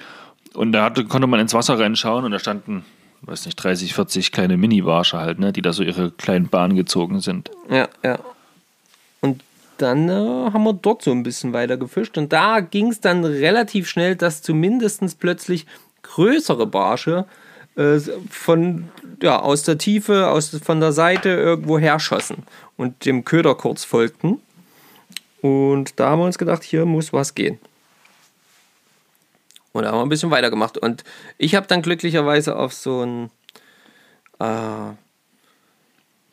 Und 0.53 0.71
da 0.73 0.83
hatte, 0.83 1.05
konnte 1.05 1.27
man 1.27 1.39
ins 1.39 1.53
Wasser 1.53 1.79
reinschauen 1.79 2.25
und 2.25 2.31
da 2.31 2.39
standen, 2.39 2.85
weiß 3.25 3.45
nicht, 3.45 3.55
30, 3.55 3.93
40 3.93 4.31
kleine 4.31 4.57
Mini-Warsche 4.57 5.17
halt, 5.17 5.39
ne, 5.39 5.53
die 5.53 5.61
da 5.61 5.73
so 5.73 5.83
ihre 5.83 6.11
kleinen 6.11 6.47
Bahnen 6.47 6.75
gezogen 6.75 7.19
sind. 7.19 7.51
Ja, 7.69 7.87
ja. 8.03 8.19
Und 9.21 9.41
dann 9.77 10.09
äh, 10.09 10.51
haben 10.51 10.63
wir 10.63 10.73
dort 10.73 11.01
so 11.01 11.11
ein 11.11 11.23
bisschen 11.23 11.53
weiter 11.53 11.77
gefischt. 11.77 12.17
Und 12.17 12.33
da 12.33 12.59
ging 12.59 12.89
es 12.89 12.99
dann 12.99 13.23
relativ 13.23 13.87
schnell, 13.87 14.15
dass 14.15 14.41
zumindest 14.41 15.19
plötzlich 15.19 15.65
größere 16.03 16.67
Barsche 16.67 17.25
äh, 17.75 17.99
von, 18.29 18.89
ja, 19.21 19.39
aus 19.39 19.63
der 19.63 19.77
Tiefe, 19.77 20.27
aus, 20.27 20.49
von 20.63 20.79
der 20.79 20.91
Seite 20.91 21.29
irgendwo 21.29 21.79
herschossen 21.79 22.43
und 22.77 23.05
dem 23.05 23.25
Köder 23.25 23.55
kurz 23.55 23.83
folgten. 23.83 24.39
Und 25.41 25.99
da 25.99 26.09
haben 26.09 26.19
wir 26.19 26.25
uns 26.25 26.37
gedacht, 26.37 26.63
hier 26.63 26.85
muss 26.85 27.11
was 27.11 27.35
gehen. 27.35 27.59
Und 29.73 29.83
da 29.83 29.89
haben 29.89 29.97
wir 29.97 30.03
ein 30.03 30.09
bisschen 30.09 30.31
weitergemacht. 30.31 30.77
Und 30.77 31.03
ich 31.37 31.55
habe 31.55 31.67
dann 31.67 31.81
glücklicherweise 31.81 32.55
auf 32.55 32.73
so 32.73 33.03
ein 33.03 33.31
äh, 34.39 34.93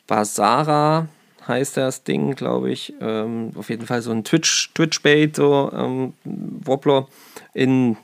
Basara 0.07 1.07
heißt 1.47 1.77
das 1.77 2.03
Ding, 2.03 2.35
glaube 2.35 2.71
ich. 2.71 2.93
Ähm, 3.01 3.51
auf 3.55 3.69
jeden 3.69 3.85
Fall 3.85 4.01
so 4.01 4.11
ein 4.11 4.23
Twitch, 4.23 4.71
Twitch-Bait, 4.73 5.35
so 5.35 5.71
ähm, 5.73 6.13
Wobbler 6.23 7.07
in 7.53 7.97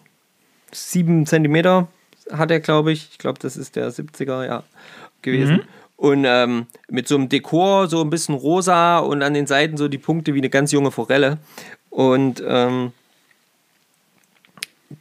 7 0.71 1.25
cm 1.25 1.87
hat 2.31 2.51
er, 2.51 2.59
glaube 2.59 2.91
ich. 2.91 3.09
Ich 3.11 3.17
glaube, 3.19 3.39
das 3.39 3.55
ist 3.55 3.75
der 3.75 3.91
70er, 3.91 4.45
ja, 4.45 4.63
gewesen. 5.21 5.63
Und 5.95 6.25
ähm, 6.27 6.67
mit 6.89 7.07
so 7.07 7.15
einem 7.15 7.29
Dekor, 7.29 7.87
so 7.87 8.01
ein 8.01 8.09
bisschen 8.09 8.35
rosa 8.35 8.99
und 8.99 9.23
an 9.23 9.33
den 9.33 9.47
Seiten 9.47 9.77
so 9.77 9.87
die 9.87 9.97
Punkte 9.97 10.33
wie 10.33 10.39
eine 10.39 10.49
ganz 10.49 10.71
junge 10.71 10.91
Forelle. 10.91 11.39
Und 11.89 12.43
ähm, 12.45 12.91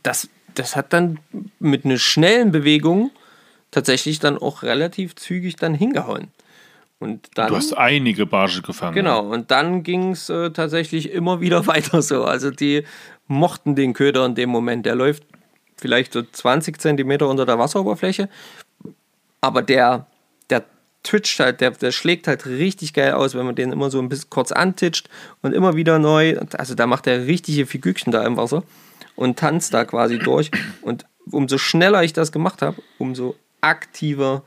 das, 0.02 0.28
das 0.54 0.76
hat 0.76 0.92
dann 0.92 1.18
mit 1.58 1.84
einer 1.84 1.98
schnellen 1.98 2.52
Bewegung 2.52 3.10
tatsächlich 3.70 4.18
dann 4.18 4.38
auch 4.38 4.62
relativ 4.62 5.14
zügig 5.16 5.56
dann 5.56 5.74
hingehauen. 5.74 6.28
Und 6.98 7.28
dann, 7.34 7.48
Du 7.48 7.56
hast 7.56 7.76
einige 7.76 8.24
Barsche 8.24 8.62
gefangen. 8.62 8.94
genau, 8.94 9.26
und 9.26 9.50
dann 9.50 9.82
ging 9.82 10.12
es 10.12 10.30
äh, 10.30 10.50
tatsächlich 10.50 11.12
immer 11.12 11.40
wieder 11.40 11.66
weiter 11.66 12.00
so. 12.00 12.24
Also 12.24 12.50
die 12.50 12.84
mochten 13.26 13.74
den 13.74 13.92
Köder 13.92 14.24
in 14.24 14.34
dem 14.34 14.48
Moment. 14.48 14.86
Der 14.86 14.94
läuft 14.94 15.24
vielleicht 15.76 16.14
so 16.14 16.22
20 16.22 16.80
Zentimeter 16.80 17.28
unter 17.28 17.44
der 17.44 17.58
Wasseroberfläche, 17.58 18.30
aber 19.42 19.60
der, 19.60 20.06
der 20.48 20.64
twitcht 21.02 21.38
halt, 21.38 21.60
der, 21.60 21.72
der 21.72 21.92
schlägt 21.92 22.28
halt 22.28 22.46
richtig 22.46 22.94
geil 22.94 23.12
aus, 23.12 23.34
wenn 23.34 23.44
man 23.44 23.54
den 23.56 23.72
immer 23.72 23.90
so 23.90 23.98
ein 23.98 24.08
bisschen 24.08 24.30
kurz 24.30 24.50
antitscht 24.52 25.10
und 25.42 25.52
immer 25.52 25.76
wieder 25.76 25.98
neu. 25.98 26.38
Also 26.56 26.74
da 26.74 26.86
macht 26.86 27.06
er 27.06 27.26
richtige 27.26 27.66
Figürchen 27.66 28.10
da 28.10 28.24
im 28.24 28.38
Wasser 28.38 28.62
und 29.16 29.38
tanzt 29.38 29.74
da 29.74 29.84
quasi 29.84 30.18
durch. 30.18 30.50
Und 30.82 31.04
umso 31.30 31.58
schneller 31.58 32.04
ich 32.04 32.12
das 32.12 32.30
gemacht 32.32 32.62
habe, 32.62 32.80
umso 32.98 33.34
aktiver 33.60 34.42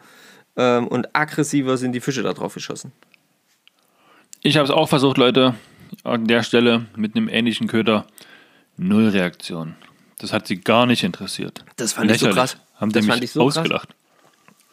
ähm, 0.56 0.88
und 0.88 1.14
aggressiver 1.16 1.78
sind 1.78 1.92
die 1.94 2.00
Fische 2.00 2.24
da 2.24 2.34
drauf 2.34 2.54
geschossen. 2.54 2.92
Ich 4.42 4.56
habe 4.56 4.66
es 4.66 4.72
auch 4.72 4.88
versucht, 4.88 5.18
Leute, 5.18 5.56
an 6.04 6.26
der 6.28 6.44
Stelle 6.44 6.86
mit 6.96 7.16
einem 7.16 7.28
ähnlichen 7.28 7.68
Köder. 7.68 8.06
Null 8.78 9.10
Reaktion. 9.10 9.76
Das 10.20 10.32
hat 10.32 10.48
sie 10.48 10.58
gar 10.62 10.86
nicht 10.86 11.04
interessiert. 11.04 11.66
Das 11.76 11.92
fand 11.94 12.10
ich 12.12 12.20
so 12.20 12.28
Lächerlich. 12.28 12.52
krass. 12.54 12.58
Haben 12.76 12.92
Das 12.94 13.02
die 13.04 13.08
fand 13.10 13.22
mich 13.22 13.30
ich 13.30 13.34
so 13.34 13.46
krass. 13.46 13.58
ausgelacht. 13.58 13.90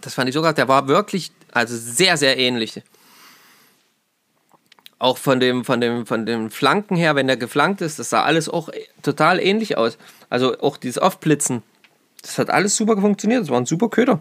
Das 0.00 0.14
fand 0.14 0.28
ich 0.28 0.34
sogar, 0.34 0.52
der 0.52 0.68
war 0.68 0.86
wirklich, 0.86 1.32
also 1.52 1.76
sehr, 1.76 2.16
sehr 2.16 2.38
ähnlich. 2.38 2.80
Auch 4.98 5.18
von 5.18 5.40
dem, 5.40 5.64
von 5.64 5.80
dem, 5.80 6.06
von 6.06 6.24
den 6.24 6.48
Flanken 6.50 6.96
her, 6.96 7.14
wenn 7.14 7.26
der 7.26 7.36
geflankt 7.36 7.80
ist, 7.82 7.98
das 7.98 8.10
sah 8.10 8.22
alles 8.22 8.48
auch 8.48 8.70
total 9.02 9.38
ähnlich 9.40 9.76
aus. 9.76 9.98
Also 10.30 10.58
auch 10.60 10.78
dieses 10.78 10.98
Aufblitzen, 10.98 11.62
das 12.22 12.38
hat 12.38 12.48
alles 12.50 12.76
super 12.76 12.96
funktioniert. 13.00 13.42
Das 13.42 13.50
war 13.50 13.60
ein 13.60 13.66
super 13.66 13.88
Köder. 13.90 14.20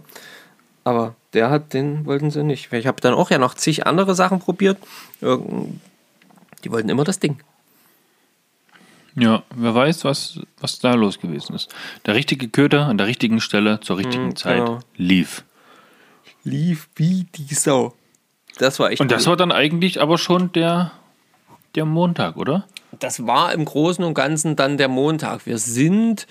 Aber 0.84 1.16
der 1.34 1.50
hat, 1.50 1.74
den 1.74 2.06
wollten 2.06 2.30
sie 2.30 2.44
nicht. 2.44 2.72
Ich 2.74 2.88
habe 2.88 3.00
dann 3.02 3.14
auch 3.14 3.32
ja 3.32 3.38
noch 3.38 3.54
zig 3.54 3.88
andere 3.88 4.16
Sachen 4.16 4.40
probiert. 4.40 4.78
Die 5.22 6.72
wollten 6.72 6.90
immer 6.90 7.04
das 7.06 7.20
Ding. 7.20 7.40
Ja, 9.18 9.44
wer 9.56 9.74
weiß, 9.74 10.04
was, 10.04 10.42
was 10.60 10.80
da 10.80 10.94
los 10.94 11.20
gewesen 11.20 11.56
ist. 11.56 11.74
Der 12.06 12.16
richtige 12.16 12.50
Köder 12.50 12.86
an 12.88 12.98
der 12.98 13.08
richtigen 13.08 13.40
Stelle 13.40 13.80
zur 13.80 13.98
richtigen 13.98 14.28
Mhm, 14.28 14.36
Zeit 14.36 14.58
genau. 14.66 14.80
lief. 14.98 15.46
Lief 16.44 16.90
wie 16.96 17.26
die 17.34 17.54
Sau. 17.56 17.94
Das 18.58 18.80
war 18.80 18.92
echt 18.92 19.02
Und 19.02 19.12
das 19.12 19.24
cool. 19.26 19.32
war 19.32 19.38
dann 19.38 19.52
eigentlich 19.52 20.02
aber 20.02 20.18
schon 20.18 20.52
der, 20.54 20.92
der 21.76 21.86
Montag, 21.86 22.38
oder? 22.38 22.66
Das 23.00 23.28
war 23.28 23.54
im 23.54 23.66
Großen 23.66 24.04
und 24.04 24.14
Ganzen 24.14 24.56
dann 24.56 24.78
der 24.78 24.88
Montag. 24.88 25.46
Wir 25.46 25.58
sind 25.58 26.28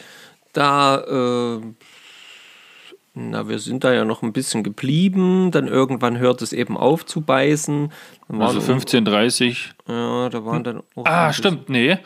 da, 0.55 1.01
äh, 1.59 1.61
na, 3.15 3.49
wir 3.49 3.59
sind 3.59 3.85
da 3.85 3.93
ja 3.93 4.05
noch 4.05 4.23
ein 4.23 4.33
bisschen 4.33 4.63
geblieben. 4.63 5.51
Dann 5.51 5.69
irgendwann 5.69 6.19
hört 6.19 6.41
es 6.43 6.53
eben 6.53 6.77
auf 6.77 7.05
zu 7.07 7.21
beißen. 7.21 7.93
Also 8.39 8.61
15.30 8.61 9.57
Ja, 9.89 10.29
da 10.31 10.45
waren 10.45 10.65
dann 10.65 10.83
auch 10.97 11.05
Ah, 11.05 11.33
stimmt, 11.33 11.69
nee. 11.69 11.99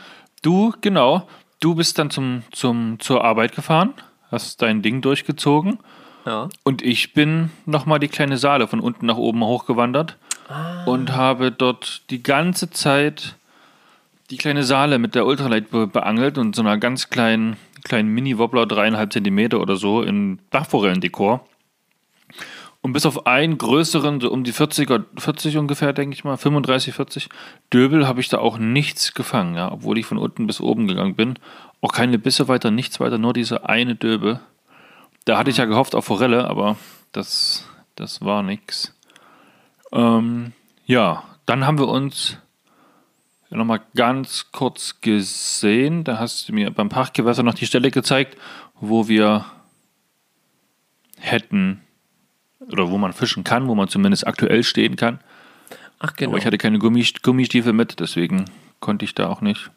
Du, 0.43 0.73
genau. 0.81 1.29
Du 1.61 1.75
bist 1.75 1.99
dann 1.99 2.11
zum, 2.11 2.43
zum, 2.53 3.01
zur 3.01 3.25
Arbeit 3.25 3.55
gefahren, 3.55 3.95
hast 4.31 4.63
dein 4.63 4.83
Ding 4.83 5.01
durchgezogen. 5.01 5.79
Ja. 6.27 6.49
Und 6.63 6.83
ich 6.83 7.15
bin 7.15 7.51
nochmal 7.67 7.99
die 7.99 8.09
kleine 8.09 8.37
Saale 8.37 8.67
von 8.69 8.81
unten 8.81 9.07
nach 9.07 9.17
oben 9.17 9.43
hochgewandert 9.43 10.17
und 10.87 11.13
habe 11.13 11.53
dort 11.53 12.03
die 12.11 12.23
ganze 12.23 12.71
Zeit 12.71 13.37
die 14.31 14.37
kleine 14.37 14.63
Saale 14.63 14.99
mit 14.99 15.15
der 15.15 15.27
Ultralight 15.27 15.71
be 15.71 15.87
beangelt 15.87 16.39
und 16.39 16.55
so 16.55 16.63
einer 16.63 16.77
ganz 16.77 17.09
kleinen, 17.09 17.57
kleinen 17.85 18.09
Mini-Wobbler, 18.11 18.67
dreieinhalb 18.67 19.13
Zentimeter 19.13 19.61
oder 19.61 19.77
so, 19.77 20.03
in 20.03 20.39
Dachforellendekor. 20.51 21.47
Und 22.81 22.93
bis 22.93 23.07
auf 23.07 23.27
einen 23.27 23.59
größeren, 23.59 24.21
so 24.21 24.31
um 24.31 24.45
die 24.45 24.53
40er, 24.53 25.03
40 25.17 25.57
ungefähr, 25.57 25.93
denke 25.93 26.15
ich 26.15 26.25
mal, 26.25 26.37
35, 26.37 26.95
40 26.95 27.29
Döbel 27.73 28.07
habe 28.07 28.21
ich 28.21 28.29
da 28.29 28.39
auch 28.39 28.59
nichts 28.59 29.15
gefangen, 29.15 29.57
ja, 29.57 29.73
obwohl 29.73 29.99
ich 29.99 30.07
von 30.07 30.19
unten 30.19 30.47
bis 30.47 30.61
oben 30.61 30.87
gegangen 30.87 31.17
bin. 31.17 31.39
Auch 31.81 31.93
keine 31.93 32.19
Bisse 32.19 32.49
weiter, 32.49 32.71
nichts 32.71 33.01
weiter, 33.01 33.19
nur 33.19 33.33
diese 33.33 33.69
eine 33.69 33.95
Döbel. 33.95 34.41
Da 35.29 35.37
hatte 35.37 35.51
ich 35.51 35.59
ja 35.59 35.67
gehofft 35.67 35.95
auf 35.95 36.07
Forelle, 36.07 36.49
aber 36.49 36.79
das, 37.13 37.69
das 37.97 38.23
war 38.23 38.43
nix. 38.43 38.95
Ähm, 39.93 40.55
ja, 40.87 41.23
dann 41.45 41.67
haben 41.67 41.79
wir 41.79 41.87
uns 41.87 42.39
nochmal 43.51 43.83
ganz 43.95 44.47
kurz 44.53 45.03
gesehen. 45.03 46.03
Da 46.05 46.19
hast 46.19 46.49
du 46.49 46.55
mir 46.55 46.71
beim 46.71 46.89
Parkgewässer 46.89 47.43
noch 47.43 47.53
die 47.53 47.67
Stelle 47.67 47.91
gezeigt, 47.91 48.39
wo 48.81 49.07
wir 49.07 49.45
hätten 51.19 51.83
oder 52.73 52.91
wo 52.91 52.97
man 52.97 53.13
fischen 53.13 53.45
kann, 53.45 53.69
wo 53.69 53.75
man 53.75 53.89
zumindest 53.89 54.27
aktuell 54.27 54.63
stehen 54.63 54.97
kann. 54.97 55.21
Ach, 55.99 56.17
genau. 56.17 56.31
Aber 56.31 56.39
ich 56.39 56.47
hatte 56.47 56.57
keine 56.57 56.79
Gummi 56.79 57.07
Gummistiefel 57.21 57.75
mit, 57.75 58.01
deswegen 58.01 58.47
konnte 58.81 59.05
ich 59.05 59.15
da 59.15 59.29
auch 59.29 59.43
nicht. 59.43 59.71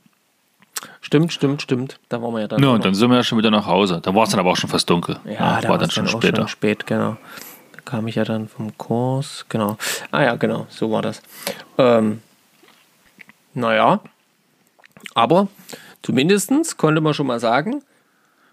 Stimmt, 1.02 1.34
stimmt, 1.34 1.62
stimmt. 1.62 2.00
Da 2.10 2.22
waren 2.22 2.34
wir 2.34 2.42
ja 2.42 2.48
dann. 2.48 2.62
Ja, 2.62 2.70
und 2.70 2.84
dann 2.86 2.94
sind 2.96 3.10
wir 3.10 3.18
ja 3.18 3.24
schon 3.24 3.38
wieder 3.38 3.52
nach 3.52 3.66
Hause. 3.66 4.00
Da 4.02 4.14
war 4.16 4.24
es 4.24 4.30
dann 4.32 4.40
aber 4.40 4.52
auch 4.52 4.58
schon 4.58 4.70
fast 4.70 4.90
dunkel. 4.90 5.20
ja, 5.26 5.62
da 5.62 5.70
war 5.70 5.78
dann 5.78 5.92
schon 5.92 6.06
auch 6.08 6.12
später. 6.22 6.38
schon 6.42 6.48
spät, 6.48 6.88
genau. 6.88 7.18
kam 7.86 8.08
ich 8.08 8.16
ja 8.16 8.24
dann 8.24 8.48
vom 8.48 8.78
Kurs, 8.78 9.46
genau. 9.50 9.78
Ah 10.12 10.24
ja, 10.24 10.36
genau, 10.36 10.68
so 10.70 10.92
war 10.92 11.02
das. 11.02 11.22
Ähm, 11.78 12.22
naja, 13.54 14.00
aber 15.14 15.48
zumindest 16.04 16.78
konnte 16.78 17.02
man 17.02 17.14
schon 17.14 17.28
mal 17.28 17.40
sagen, 17.40 17.84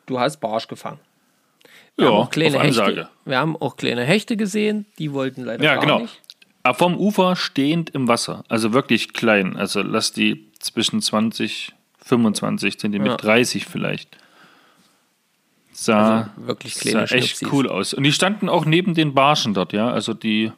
du 0.06 0.18
hast 0.18 0.38
Barsch 0.38 0.66
gefangen. 0.68 0.98
Wir 1.96 2.06
Ja, 2.06 2.10
haben 2.12 2.18
auch 2.18 2.30
kleine 2.30 2.60
Hechte. 2.60 3.08
Wir 3.24 3.38
haben 3.38 3.56
auch 3.56 3.76
kleine 3.76 4.04
Hechte 4.04 4.36
gesehen, 4.36 4.86
die 4.98 5.12
wollten 5.12 5.44
leider 5.44 5.62
Ja, 5.64 5.74
gar 5.74 5.80
genau. 5.82 5.98
nicht. 6.00 6.20
Vom 6.74 6.98
Ufer 6.98 7.34
stehend 7.34 7.90
im 7.90 8.08
Wasser. 8.08 8.44
Also 8.48 8.74
wirklich 8.74 9.14
klein. 9.14 9.56
Also 9.56 9.80
lass 9.80 10.12
die 10.12 10.50
zwischen 10.58 11.00
20, 11.00 11.72
25 12.08 12.78
Zentimeter, 12.78 13.10
Ja. 13.12 13.16
30 13.16 13.66
vielleicht. 13.66 14.16
Sah, 15.72 16.16
Also 16.36 16.46
wirklich 16.46 16.74
sah 16.74 17.02
echt 17.02 17.10
Schnupsis. 17.38 17.48
cool 17.52 17.68
aus. 17.68 17.94
Und 17.94 18.02
die 18.02 18.12
standen 18.12 18.48
auch 18.48 18.64
neben 18.64 18.94
den 18.94 19.14
Barschen 19.14 19.54
dort, 19.54 19.72
ja. 19.72 19.90
Also 19.90 20.12
die, 20.14 20.50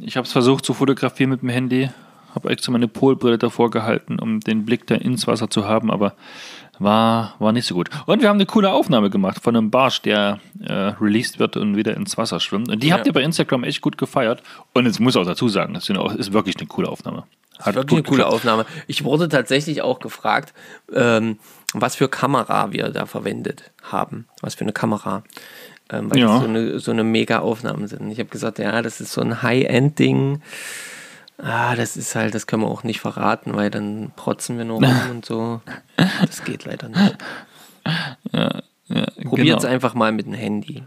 ich 0.00 0.16
habe 0.16 0.26
es 0.26 0.32
versucht 0.32 0.64
zu 0.66 0.74
fotografieren 0.74 1.30
mit 1.30 1.42
dem 1.42 1.48
Handy. 1.48 1.88
Habe 2.34 2.50
extra 2.50 2.70
meine 2.72 2.88
Polbrille 2.88 3.38
davor 3.38 3.70
gehalten, 3.70 4.18
um 4.18 4.40
den 4.40 4.66
Blick 4.66 4.86
da 4.86 4.96
ins 4.96 5.26
Wasser 5.26 5.48
zu 5.48 5.66
haben, 5.66 5.90
aber 5.90 6.14
war, 6.78 7.34
war 7.38 7.52
nicht 7.52 7.66
so 7.66 7.74
gut. 7.74 7.90
Und 8.06 8.22
wir 8.22 8.28
haben 8.28 8.36
eine 8.36 8.46
coole 8.46 8.72
Aufnahme 8.72 9.10
gemacht 9.10 9.42
von 9.42 9.56
einem 9.56 9.70
Barsch, 9.70 10.02
der 10.02 10.40
äh, 10.62 10.72
released 11.00 11.38
wird 11.38 11.56
und 11.56 11.76
wieder 11.76 11.96
ins 11.96 12.16
Wasser 12.18 12.40
schwimmt. 12.40 12.68
Und 12.70 12.82
die 12.82 12.92
habt 12.92 13.06
ihr 13.06 13.12
bei 13.12 13.22
Instagram 13.22 13.64
echt 13.64 13.80
gut 13.80 13.98
gefeiert. 13.98 14.42
Und 14.74 14.86
jetzt 14.86 15.00
muss 15.00 15.14
ich 15.14 15.20
auch 15.20 15.26
dazu 15.26 15.48
sagen, 15.48 15.74
das 15.74 15.88
ist 15.88 16.32
wirklich 16.32 16.56
eine 16.58 16.66
coole 16.66 16.88
Aufnahme. 16.88 17.24
Hat 17.60 17.74
Wirklich 17.74 17.98
eine 17.98 18.02
coole 18.04 18.16
geklappt. 18.18 18.32
Aufnahme. 18.34 18.66
Ich 18.86 19.02
wurde 19.02 19.28
tatsächlich 19.28 19.82
auch 19.82 19.98
gefragt, 19.98 20.54
ähm, 20.94 21.38
was 21.74 21.96
für 21.96 22.08
Kamera 22.08 22.70
wir 22.70 22.90
da 22.90 23.04
verwendet 23.06 23.72
haben. 23.82 24.26
Was 24.42 24.54
für 24.54 24.60
eine 24.62 24.72
Kamera. 24.72 25.24
Ähm, 25.90 26.08
weil 26.10 26.18
Ja. 26.18 26.26
das 26.34 26.40
so 26.42 26.48
eine, 26.48 26.78
so 26.78 26.90
eine 26.92 27.02
mega 27.02 27.40
Aufnahmen 27.40 27.88
sind. 27.88 28.08
Ich 28.12 28.20
habe 28.20 28.28
gesagt, 28.28 28.60
ja, 28.60 28.80
das 28.80 29.00
ist 29.00 29.12
so 29.12 29.20
ein 29.22 29.42
High-End-Ding. 29.42 30.40
Ah, 31.38 31.74
das 31.76 31.96
ist 31.96 32.14
halt, 32.14 32.34
das 32.34 32.46
können 32.46 32.62
wir 32.62 32.68
auch 32.68 32.82
nicht 32.84 33.00
verraten, 33.00 33.54
weil 33.56 33.70
dann 33.70 34.12
protzen 34.16 34.56
wir 34.58 34.64
nur 34.64 34.76
rum 34.82 34.96
und 35.10 35.24
so. 35.24 35.60
Das 36.26 36.44
geht 36.44 36.64
leider 36.64 36.88
nicht. 36.88 37.16
Probiert 39.24 39.58
es 39.58 39.62
genau. 39.62 39.74
einfach 39.74 39.94
mal 39.94 40.12
mit 40.12 40.26
dem 40.26 40.34
Handy. 40.34 40.82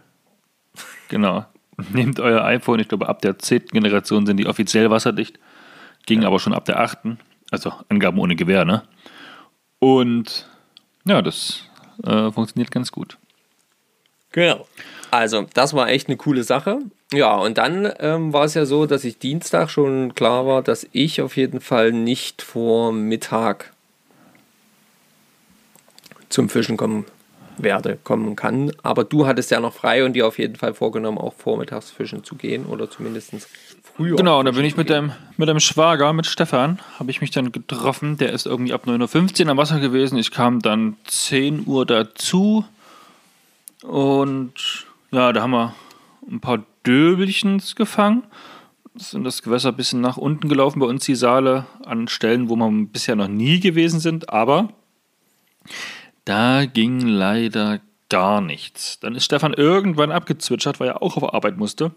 Genau. 1.10 1.46
Nehmt 1.92 2.20
euer 2.20 2.44
iPhone, 2.44 2.80
ich 2.80 2.88
glaube, 2.88 3.10
ab 3.10 3.22
der 3.22 3.38
10. 3.38 3.68
Generation 3.68 4.26
sind 4.26 4.38
die 4.38 4.48
offiziell 4.48 4.90
wasserdicht. 4.90 5.40
Ging 6.06 6.24
aber 6.26 6.40
schon 6.40 6.54
ab 6.54 6.66
der 6.66 6.80
8. 6.80 7.00
Also 7.52 7.74
Angaben 7.90 8.20
ohne 8.20 8.36
Gewehr, 8.36 8.66
ne? 8.66 8.84
Und 9.80 10.48
ja, 11.06 11.22
das 11.22 11.64
äh, 12.04 12.32
funktioniert 12.32 12.72
ganz 12.72 12.92
gut. 12.92 13.18
Genau. 14.32 14.68
Also, 15.10 15.46
das 15.54 15.74
war 15.74 15.90
echt 15.90 16.08
eine 16.08 16.18
coole 16.18 16.44
Sache. 16.44 16.80
Ja, 17.12 17.36
und 17.36 17.58
dann 17.58 17.92
ähm, 18.00 18.32
war 18.32 18.46
es 18.46 18.54
ja 18.54 18.66
so, 18.66 18.86
dass 18.86 19.04
ich 19.04 19.20
Dienstag 19.20 19.70
schon 19.70 20.16
klar 20.16 20.46
war, 20.46 20.62
dass 20.62 20.88
ich 20.94 21.22
auf 21.22 21.36
jeden 21.36 21.60
Fall 21.60 21.92
nicht 21.92 22.42
vor 22.42 22.94
Mittag 22.94 23.71
zum 26.32 26.50
Fischen 26.50 26.78
kommen 26.78 27.06
werde, 27.58 28.00
kommen 28.04 28.36
kann. 28.36 28.72
Aber 28.84 29.04
du 29.04 29.28
hattest 29.28 29.52
ja 29.52 29.60
noch 29.60 29.74
frei 29.74 30.04
und 30.06 30.14
dir 30.14 30.28
auf 30.28 30.40
jeden 30.40 30.56
Fall 30.56 30.74
vorgenommen, 30.74 31.18
auch 31.18 31.34
vormittags 31.34 31.92
fischen 31.92 32.24
zu 32.24 32.36
gehen 32.36 32.66
oder 32.66 32.90
zumindest 32.90 33.34
früher. 33.96 34.16
Genau, 34.16 34.40
und 34.40 34.46
da 34.46 34.52
bin 34.52 34.66
ich 34.66 34.78
mit 34.78 34.90
deinem, 34.90 35.12
mit 35.38 35.50
deinem 35.50 35.60
Schwager, 35.60 36.14
mit 36.14 36.26
Stefan, 36.26 36.80
habe 36.98 37.12
ich 37.12 37.22
mich 37.22 37.32
dann 37.32 37.52
getroffen. 37.52 38.18
Der 38.18 38.32
ist 38.32 38.46
irgendwie 38.46 38.74
ab 38.74 38.86
9.15 38.86 39.44
Uhr 39.44 39.52
am 39.52 39.58
Wasser 39.58 39.80
gewesen. 39.80 40.18
Ich 40.18 40.32
kam 40.32 40.62
dann 40.62 40.98
10 41.06 41.68
Uhr 41.68 41.86
dazu. 41.86 42.66
Und 43.84 44.86
ja, 45.12 45.34
da 45.34 45.42
haben 45.42 45.52
wir 45.52 45.76
ein 46.30 46.40
paar 46.40 46.64
Döbelchens 46.86 47.76
gefangen. 47.76 48.24
Sind 48.96 49.24
das 49.24 49.42
Gewässer 49.42 49.70
ein 49.70 49.78
bisschen 49.78 50.02
nach 50.02 50.18
unten 50.18 50.50
gelaufen 50.50 50.80
bei 50.80 50.86
uns, 50.86 51.06
die 51.06 51.16
Saale, 51.16 51.66
an 51.86 52.08
Stellen, 52.08 52.50
wo 52.50 52.56
wir 52.56 52.70
bisher 52.92 53.16
noch 53.16 53.30
nie 53.30 53.60
gewesen 53.60 54.00
sind. 54.00 54.30
Aber 54.30 54.70
da 56.26 56.66
ging 56.66 57.02
leider 57.02 57.80
gar 58.10 58.42
nichts. 58.42 59.00
Dann 59.00 59.16
ist 59.16 59.26
Stefan 59.26 59.54
irgendwann 59.54 60.12
abgezwitschert, 60.12 60.80
weil 60.80 60.90
er 60.90 61.02
auch 61.02 61.18
auf 61.18 61.34
Arbeit 61.34 61.58
musste. 61.58 61.92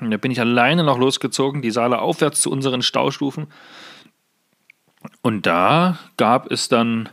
Und 0.00 0.10
da 0.10 0.16
bin 0.16 0.30
ich 0.30 0.40
alleine 0.40 0.84
noch 0.84 0.98
losgezogen, 0.98 1.62
die 1.62 1.70
Saale 1.70 2.00
aufwärts 2.00 2.40
zu 2.40 2.50
unseren 2.50 2.82
Staustufen. 2.82 3.48
Und 5.22 5.46
da 5.46 5.98
gab 6.16 6.50
es 6.50 6.68
dann 6.68 7.08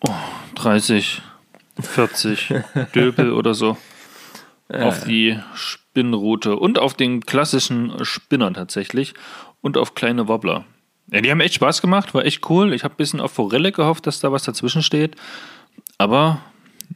oh, 0.00 0.14
30, 0.54 1.22
40 1.80 2.54
Döpel 2.94 3.32
oder 3.32 3.54
so 3.54 3.76
auf 4.68 5.04
die 5.04 5.38
Spinnroute 5.54 6.56
und 6.56 6.78
auf 6.78 6.94
den 6.94 7.20
klassischen 7.24 8.04
Spinner 8.04 8.52
tatsächlich 8.52 9.14
und 9.60 9.76
auf 9.76 9.94
kleine 9.94 10.28
Wobbler. 10.28 10.64
Ja, 11.10 11.20
die 11.20 11.30
haben 11.30 11.40
echt 11.40 11.54
Spaß 11.54 11.82
gemacht, 11.82 12.14
war 12.14 12.24
echt 12.24 12.48
cool. 12.50 12.72
Ich 12.72 12.84
habe 12.84 12.94
ein 12.94 12.96
bisschen 12.96 13.20
auf 13.20 13.32
Forelle 13.32 13.72
gehofft, 13.72 14.06
dass 14.06 14.20
da 14.20 14.32
was 14.32 14.42
dazwischen 14.42 14.82
steht. 14.82 15.16
Aber 15.98 16.40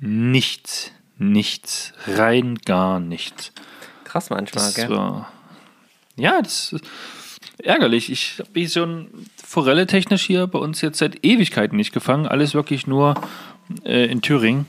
nichts, 0.01 0.93
nichts, 1.19 1.93
rein 2.07 2.57
gar 2.65 3.01
nichts. 3.01 3.53
Krass 4.05 4.31
manchmal, 4.31 4.65
Das 4.65 4.75
gell? 4.75 4.91
war, 4.91 5.33
ja, 6.17 6.43
das 6.43 6.73
ist 6.73 6.85
ärgerlich. 7.63 8.11
Ich 8.11 8.41
habe 8.41 8.67
so 8.67 8.85
ein 8.85 9.09
Forelle 9.45 9.87
technisch 9.87 10.23
hier 10.25 10.47
bei 10.47 10.59
uns 10.59 10.81
jetzt 10.81 10.99
seit 10.99 11.25
Ewigkeiten 11.25 11.77
nicht 11.77 11.93
gefangen. 11.93 12.27
Alles 12.27 12.55
wirklich 12.55 12.87
nur 12.87 13.15
äh, 13.85 14.07
in 14.07 14.23
Thüringen. 14.23 14.67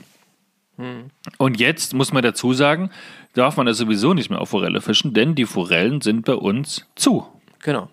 Und 1.38 1.60
jetzt 1.60 1.94
muss 1.94 2.12
man 2.12 2.22
dazu 2.22 2.54
sagen, 2.54 2.90
darf 3.34 3.56
man 3.56 3.66
ja 3.66 3.74
sowieso 3.74 4.14
nicht 4.14 4.30
mehr 4.30 4.40
auf 4.40 4.50
Forelle 4.50 4.80
fischen, 4.80 5.14
denn 5.14 5.34
die 5.34 5.44
Forellen 5.44 6.00
sind 6.00 6.24
bei 6.24 6.34
uns 6.34 6.86
zu. 6.96 7.26
Genau. 7.60 7.88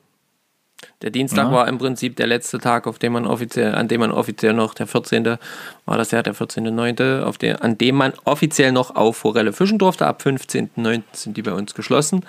Der 1.01 1.11
Dienstag 1.11 1.45
Ja. 1.47 1.51
war 1.51 1.67
im 1.67 1.77
Prinzip 1.77 2.15
der 2.17 2.27
letzte 2.27 2.59
Tag, 2.59 2.87
auf 2.87 2.99
dem 2.99 3.13
man 3.13 3.25
offiziell, 3.25 3.73
an 3.75 3.87
dem 3.87 4.01
man 4.01 4.11
offiziell 4.11 4.53
noch, 4.53 4.73
der 4.73 4.87
14. 4.87 5.37
war 5.85 5.97
das 5.97 6.11
ja, 6.11 6.21
der 6.21 6.35
14.9., 6.35 7.23
auf 7.23 7.37
der, 7.37 7.63
an 7.63 7.77
dem 7.77 7.95
man 7.95 8.13
offiziell 8.25 8.71
noch 8.71 8.95
auf 8.95 9.17
Forelle 9.17 9.53
fischen 9.53 9.77
durfte. 9.77 10.07
Ab 10.07 10.21
15.9. 10.25 11.03
sind 11.13 11.37
die 11.37 11.41
bei 11.41 11.53
uns 11.53 11.73
geschlossen. 11.73 12.25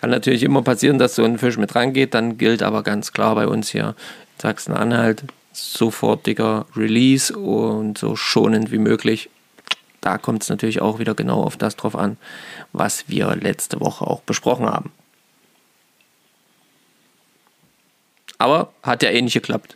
Kann 0.00 0.10
natürlich 0.10 0.42
immer 0.42 0.62
passieren, 0.62 0.98
dass 0.98 1.14
so 1.14 1.24
ein 1.24 1.38
Fisch 1.38 1.56
mit 1.56 1.74
rangeht, 1.74 2.14
dann 2.14 2.36
gilt 2.38 2.62
aber 2.62 2.82
ganz 2.82 3.12
klar 3.12 3.34
bei 3.34 3.46
uns 3.46 3.70
hier 3.70 3.88
in 4.36 4.40
Sachsen-Anhalt 4.42 5.24
sofortiger 5.52 6.66
Release 6.76 7.36
und 7.36 7.96
so 7.98 8.16
schonend 8.16 8.72
wie 8.72 8.78
möglich. 8.78 9.30
Da 10.00 10.18
kommt 10.18 10.42
es 10.42 10.48
natürlich 10.50 10.82
auch 10.82 10.98
wieder 10.98 11.14
genau 11.14 11.42
auf 11.42 11.56
das 11.56 11.76
drauf 11.76 11.96
an, 11.96 12.16
was 12.72 13.08
wir 13.08 13.34
letzte 13.36 13.80
Woche 13.80 14.06
auch 14.06 14.20
besprochen 14.20 14.66
haben. 14.66 14.92
Aber 18.44 18.74
hat 18.82 19.02
ja 19.02 19.08
eh 19.08 19.22
nicht 19.22 19.32
geklappt. 19.32 19.74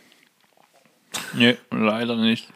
Nee, 1.33 1.57
leider 1.71 2.15
nicht. 2.15 2.49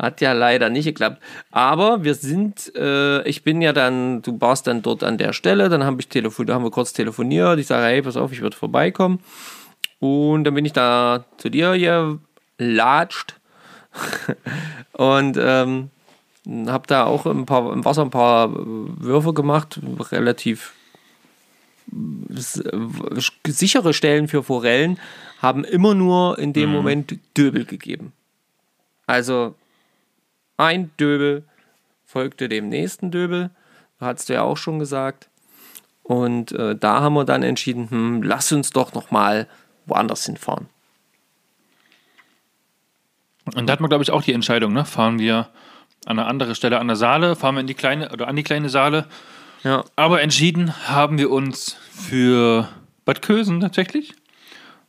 Hat 0.00 0.22
ja 0.22 0.32
leider 0.32 0.70
nicht 0.70 0.86
geklappt. 0.86 1.22
Aber 1.50 2.04
wir 2.04 2.14
sind, 2.14 2.74
äh, 2.74 3.22
ich 3.28 3.44
bin 3.44 3.60
ja 3.60 3.74
dann, 3.74 4.22
du 4.22 4.40
warst 4.40 4.66
dann 4.66 4.80
dort 4.80 5.04
an 5.04 5.18
der 5.18 5.34
Stelle, 5.34 5.68
dann 5.68 5.84
habe 5.84 6.00
ich 6.00 6.08
telefon, 6.08 6.46
da 6.46 6.54
haben 6.54 6.64
wir 6.64 6.70
kurz 6.70 6.94
telefoniert. 6.94 7.58
Ich 7.58 7.66
sage, 7.66 7.84
hey, 7.84 8.00
pass 8.00 8.16
auf, 8.16 8.32
ich 8.32 8.40
würde 8.40 8.56
vorbeikommen. 8.56 9.20
Und 9.98 10.44
dann 10.44 10.54
bin 10.54 10.64
ich 10.64 10.72
da 10.72 11.26
zu 11.36 11.50
dir 11.50 11.74
hier 11.74 12.18
latscht 12.56 13.34
und 14.92 15.36
ähm, 15.38 15.90
habe 16.66 16.86
da 16.86 17.04
auch 17.04 17.26
ein 17.26 17.44
paar, 17.44 17.70
im 17.74 17.84
Wasser 17.84 18.06
ein 18.06 18.10
paar 18.10 18.48
äh, 18.48 18.54
Würfe 18.54 19.34
gemacht, 19.34 19.80
relativ 20.12 20.72
sichere 23.46 23.94
Stellen 23.94 24.28
für 24.28 24.42
Forellen 24.42 24.98
haben 25.40 25.64
immer 25.64 25.94
nur 25.94 26.38
in 26.38 26.52
dem 26.52 26.70
Moment 26.70 27.18
Döbel 27.36 27.64
gegeben. 27.64 28.12
Also 29.06 29.54
ein 30.56 30.90
Döbel 30.98 31.44
folgte 32.04 32.48
dem 32.48 32.68
nächsten 32.68 33.10
Döbel, 33.10 33.50
hast 33.98 34.28
du 34.28 34.34
ja 34.34 34.42
auch 34.42 34.56
schon 34.56 34.78
gesagt. 34.78 35.28
Und 36.02 36.52
äh, 36.52 36.76
da 36.76 37.00
haben 37.00 37.14
wir 37.14 37.24
dann 37.24 37.42
entschieden, 37.42 37.90
hm, 37.90 38.22
lass 38.22 38.52
uns 38.52 38.70
doch 38.70 38.94
noch 38.94 39.10
mal 39.10 39.46
woanders 39.86 40.26
hinfahren. 40.26 40.68
Und 43.54 43.66
da 43.66 43.72
hat 43.72 43.80
man, 43.80 43.88
glaube 43.88 44.02
ich, 44.02 44.10
auch 44.10 44.22
die 44.22 44.32
Entscheidung, 44.32 44.72
ne? 44.72 44.84
Fahren 44.84 45.18
wir 45.18 45.48
an 46.06 46.18
eine 46.18 46.26
andere 46.26 46.54
Stelle 46.54 46.78
an 46.78 46.86
der 46.86 46.96
Saale, 46.96 47.36
fahren 47.36 47.54
wir 47.54 47.60
in 47.60 47.66
die 47.66 47.74
kleine 47.74 48.10
oder 48.10 48.28
an 48.28 48.36
die 48.36 48.42
kleine 48.42 48.68
Saale. 48.68 49.06
Ja, 49.64 49.84
Aber 49.96 50.22
entschieden 50.22 50.88
haben 50.88 51.18
wir 51.18 51.30
uns 51.30 51.76
für 51.92 52.68
Bad 53.04 53.22
Kösen 53.22 53.60
tatsächlich. 53.60 54.14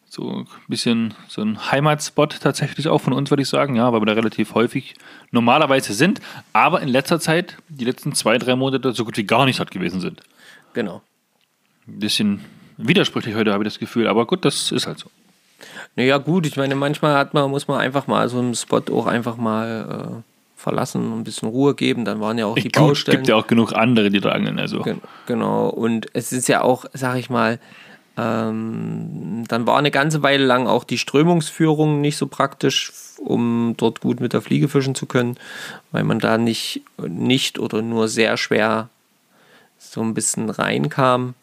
So 0.08 0.30
ein 0.30 0.48
bisschen 0.68 1.14
so 1.30 1.42
ein 1.42 1.72
Heimatspot 1.72 2.40
tatsächlich 2.42 2.88
auch 2.90 3.00
von 3.00 3.14
uns, 3.14 3.30
würde 3.30 3.44
ich 3.44 3.50
sagen. 3.50 3.76
Ja, 3.76 3.92
weil 3.94 4.02
wir 4.02 4.06
da 4.06 4.14
relativ 4.14 4.54
häufig 4.54 4.96
normalerweise 5.32 5.94
sind, 5.94 6.20
aber 6.52 6.82
in 6.82 6.90
letzter 6.90 7.20
Zeit, 7.20 7.58
die 7.70 7.86
letzten 7.86 8.14
zwei, 8.14 8.38
drei 8.38 8.56
Monate, 8.56 8.92
so 8.92 9.06
gut 9.06 9.16
wie 9.18 9.24
gar 9.24 9.46
nicht 9.46 9.60
dort 9.60 9.72
gewesen 9.72 10.02
sind. 10.02 10.22
genau. 10.74 11.02
Ein 11.88 12.00
bisschen 12.00 12.42
widersprüchlich 12.78 13.36
heute, 13.36 13.54
habe 13.54 13.64
ich 13.64 13.70
das 13.70 13.80
Gefühl. 13.80 14.08
Aber 14.08 14.28
gut, 14.28 14.46
das 14.46 14.72
ist 14.72 14.86
halt 14.86 15.00
so. 15.00 15.10
Naja, 15.96 16.18
gut, 16.18 16.46
ich 16.46 16.58
meine, 16.58 16.76
manchmal 16.76 17.18
hat 17.18 17.34
man, 17.34 17.50
muss 17.50 17.68
man 17.68 17.80
einfach 17.80 18.08
mal 18.08 18.30
so 18.30 18.40
einen 18.40 18.56
Spot 18.56 18.82
auch 18.92 19.08
einfach 19.08 19.38
mal 19.38 20.24
verlassen, 20.62 21.12
ein 21.20 21.24
bisschen 21.24 21.50
Ruhe 21.50 21.76
geben. 21.76 22.06
Dann 22.06 22.20
waren 22.22 22.38
ja 22.38 22.46
auch 22.46 22.56
die 22.56 22.64
Gut, 22.64 22.74
Baustellen. 22.74 23.18
gibt 23.18 23.28
ja 23.28 23.36
auch 23.36 23.48
genug 23.48 23.74
andere, 23.74 24.10
die 24.10 24.20
da 24.22 24.32
angeln. 24.32 24.60
Also. 24.60 24.82
Gen- 24.82 25.02
Genau, 25.26 25.68
und 25.70 26.08
es 26.14 26.32
ist 26.32 26.48
ja 26.48 26.62
auch, 26.62 26.86
sag 26.94 27.18
ich 27.18 27.30
mal, 27.30 27.60
ähm, 28.18 29.44
dann 29.48 29.66
war 29.68 29.78
eine 29.78 29.92
ganze 29.92 30.22
Weile 30.24 30.46
lang 30.46 30.68
auch 30.68 30.84
die 30.84 30.98
Strömungsführung 30.98 32.02
nicht 32.02 32.18
so 32.18 32.28
praktisch, 32.28 32.92
um 33.24 33.76
dort 33.78 34.02
gut 34.02 34.20
mit 34.20 34.34
der 34.34 34.42
Fliege 34.42 34.68
fischen 34.68 34.96
zu 34.96 35.06
können, 35.06 35.38
weil 35.92 36.04
man 36.04 36.20
da 36.20 36.38
nicht, 36.38 36.82
nicht 37.08 37.58
oder 37.60 37.82
nur 37.82 38.08
sehr 38.08 38.38
schwer 38.38 38.90
so 39.78 40.02
ein 40.02 40.14
bisschen 40.14 40.50
reinkam. 40.50 41.34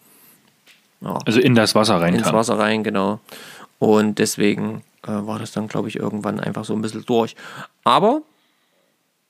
Ja, 1.01 1.19
also 1.25 1.41
in 1.41 1.55
das 1.55 1.75
Wasser 1.75 2.01
reinkam. 2.01 2.25
ins 2.25 2.33
Wasser 2.33 2.59
rein, 2.59 2.83
genau. 2.85 3.21
Und 3.79 4.19
deswegen 4.19 4.83
äh, 5.05 5.09
war 5.11 5.39
das 5.39 5.53
dann, 5.53 5.69
glaube 5.69 5.89
ich, 5.89 5.97
irgendwann 5.97 6.41
einfach 6.41 6.65
so 6.65 6.75
ein 6.75 6.83
bisschen 6.83 7.05
durch. 7.07 7.35
Aber 7.85 8.23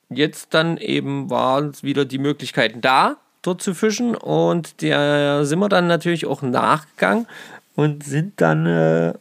jetzt 0.09 0.53
dann 0.53 0.77
eben 0.77 1.29
waren 1.29 1.73
wieder 1.81 2.05
die 2.05 2.17
Möglichkeiten 2.17 2.81
da, 2.81 3.17
dort 3.41 3.61
zu 3.61 3.73
fischen. 3.73 4.15
Und 4.15 4.81
der 4.81 5.45
sind 5.45 5.59
wir 5.59 5.69
dann 5.69 5.87
natürlich 5.87 6.25
auch 6.25 6.41
nachgegangen 6.41 7.27
und 7.75 8.03
sind 8.03 8.41
dann, 8.41 8.65
äh, 8.65 9.13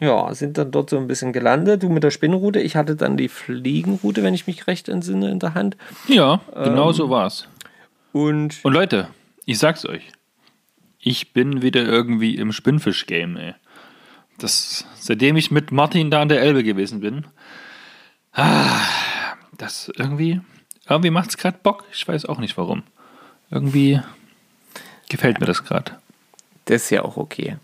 ja, 0.00 0.32
sind 0.34 0.56
dann 0.56 0.70
dort 0.70 0.90
so 0.90 0.96
ein 0.96 1.06
bisschen 1.06 1.32
gelandet. 1.32 1.82
Du 1.82 1.88
mit 1.88 2.02
der 2.02 2.10
Spinnenrute, 2.10 2.60
ich 2.60 2.76
hatte 2.76 2.96
dann 2.96 3.16
die 3.16 3.28
Fliegenrute, 3.28 4.22
wenn 4.22 4.34
ich 4.34 4.46
mich 4.46 4.66
recht 4.66 4.88
entsinne, 4.88 5.30
in 5.30 5.38
der 5.38 5.54
Hand. 5.54 5.76
Ja, 6.08 6.40
Ähm, 6.54 6.64
genau 6.64 6.92
so 6.92 7.10
war's. 7.10 7.48
Und 8.12 8.56
Und 8.62 8.72
Leute, 8.72 9.08
ich 9.44 9.58
sag's 9.58 9.84
euch. 9.86 10.02
Ich 10.98 11.32
bin 11.32 11.62
wieder 11.62 11.82
irgendwie 11.82 12.36
im 12.36 12.52
Spinnfisch-Game, 12.52 13.36
ey. 13.36 13.54
Das, 14.38 14.86
seitdem 14.96 15.36
ich 15.36 15.50
mit 15.50 15.70
Martin 15.70 16.10
da 16.10 16.22
an 16.22 16.28
der 16.28 16.40
Elbe 16.40 16.62
gewesen 16.64 17.00
bin, 17.00 17.26
ah, 18.32 18.80
das 19.60 19.90
irgendwie, 19.96 20.40
irgendwie 20.88 21.10
macht's 21.10 21.36
gerade 21.36 21.58
Bock. 21.62 21.84
Ich 21.92 22.06
weiß 22.06 22.24
auch 22.26 22.38
nicht 22.38 22.56
warum. 22.56 22.82
Irgendwie 23.50 24.00
gefällt 25.08 25.40
mir 25.40 25.46
das 25.46 25.64
gerade. 25.64 25.92
das 26.66 26.82
ist 26.84 26.90
ja 26.90 27.02
auch 27.02 27.16
okay. 27.16 27.56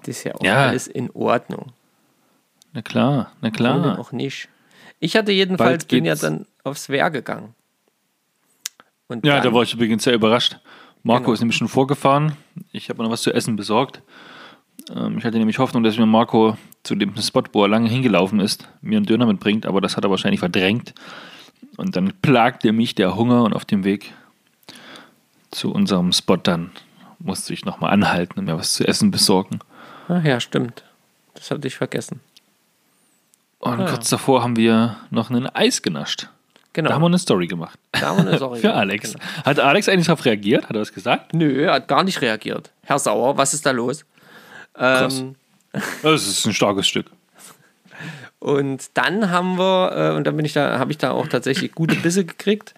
Das 0.00 0.08
ist 0.16 0.24
ja 0.24 0.34
auch 0.34 0.42
Ja. 0.42 0.68
alles 0.68 0.86
in 0.86 1.10
Ordnung. 1.10 1.72
Na 2.72 2.82
klar, 2.82 3.32
na 3.40 3.50
klar. 3.50 3.98
auch 3.98 4.12
nicht. 4.12 4.48
Ich 4.98 5.16
hatte 5.16 5.32
jedenfalls, 5.32 5.84
bin 5.84 6.04
ja 6.04 6.14
dann 6.14 6.46
aufs 6.64 6.88
Wehr 6.88 7.10
gegangen. 7.10 7.54
Und 9.08 9.24
Ja, 9.26 9.34
dann, 9.36 9.44
da 9.44 9.52
war 9.54 9.62
ich 9.62 9.74
übrigens 9.74 10.04
sehr 10.04 10.14
überrascht. 10.14 10.58
Marco 11.02 11.24
Genau. 11.24 11.32
ist 11.34 11.40
nämlich 11.40 11.56
schon 11.56 11.68
vorgefahren. 11.68 12.36
Ich 12.72 12.88
habe 12.90 13.02
noch 13.02 13.10
was 13.10 13.22
zu 13.22 13.32
essen 13.32 13.56
besorgt. 13.56 14.02
Ähm, 14.94 15.18
ich 15.18 15.24
hatte 15.24 15.38
nämlich 15.38 15.58
Hoffnung, 15.58 15.82
dass 15.82 15.98
mir 15.98 16.06
Marco 16.06 16.56
zu 16.82 16.94
dem 16.94 17.16
Spot, 17.16 17.42
wo 17.52 17.62
er 17.64 17.68
lange 17.68 17.88
hingelaufen 17.88 18.40
ist, 18.40 18.68
mir 18.80 18.96
einen 18.96 19.06
Döner 19.06 19.26
mitbringt, 19.26 19.66
aber 19.66 19.80
das 19.80 19.96
hat 19.96 20.04
er 20.04 20.10
wahrscheinlich 20.10 20.40
verdrängt. 20.40 20.94
Und 21.76 21.96
dann 21.96 22.12
plagte 22.22 22.72
mich 22.72 22.94
der 22.94 23.16
Hunger 23.16 23.44
und 23.44 23.52
auf 23.54 23.64
dem 23.64 23.84
Weg 23.84 24.12
zu 25.50 25.72
unserem 25.72 26.12
Spot 26.12 26.36
dann 26.36 26.70
musste 27.18 27.52
ich 27.52 27.64
nochmal 27.64 27.92
anhalten 27.92 28.38
und 28.38 28.46
mir 28.46 28.56
was 28.56 28.72
zu 28.74 28.86
essen 28.86 29.10
besorgen. 29.10 29.58
Ach 30.08 30.24
ja, 30.24 30.40
stimmt. 30.40 30.82
Das 31.34 31.50
hatte 31.50 31.66
ich 31.68 31.76
vergessen. 31.76 32.20
Und 33.58 33.80
Ah, 33.80 33.90
kurz 33.90 34.08
davor 34.08 34.42
haben 34.42 34.56
wir 34.56 34.96
noch 35.10 35.28
ein 35.30 35.46
Eis 35.54 35.82
genascht. 35.82 36.28
Genau. 36.72 36.88
Da 36.88 36.94
haben 36.94 37.02
wir 37.02 37.06
eine 37.08 37.18
Story 37.18 37.46
gemacht. 37.46 37.78
Da 37.92 38.00
haben 38.08 38.18
wir 38.18 38.28
eine 38.28 38.36
Story 38.36 38.58
Für 38.60 38.72
Alex. 38.74 39.12
genau. 39.12 39.24
Hat 39.44 39.58
Alex 39.58 39.88
eigentlich 39.88 40.06
darauf 40.06 40.24
reagiert? 40.24 40.68
Hat 40.68 40.76
er 40.76 40.80
was 40.80 40.92
gesagt? 40.92 41.34
Nö, 41.34 41.64
er 41.64 41.74
hat 41.74 41.88
gar 41.88 42.04
nicht 42.04 42.22
reagiert. 42.22 42.70
Herr 42.84 42.98
Sauer, 42.98 43.36
was 43.36 43.52
ist 43.52 43.66
da 43.66 43.72
los? 43.72 44.04
Ähm, 44.80 45.36
Das 46.02 46.26
ist 46.26 46.46
ein 46.46 46.54
starkes 46.54 46.88
Stück. 46.88 47.06
und 48.40 48.90
dann 48.94 49.30
haben 49.30 49.56
wir, 49.58 49.92
äh, 49.94 50.16
und 50.16 50.26
dann 50.26 50.36
bin 50.36 50.44
ich 50.44 50.52
da, 50.52 50.78
habe 50.78 50.90
ich 50.90 50.98
da 50.98 51.12
auch 51.12 51.28
tatsächlich 51.28 51.72
gute 51.72 51.94
Bisse 51.96 52.24
gekriegt. 52.24 52.74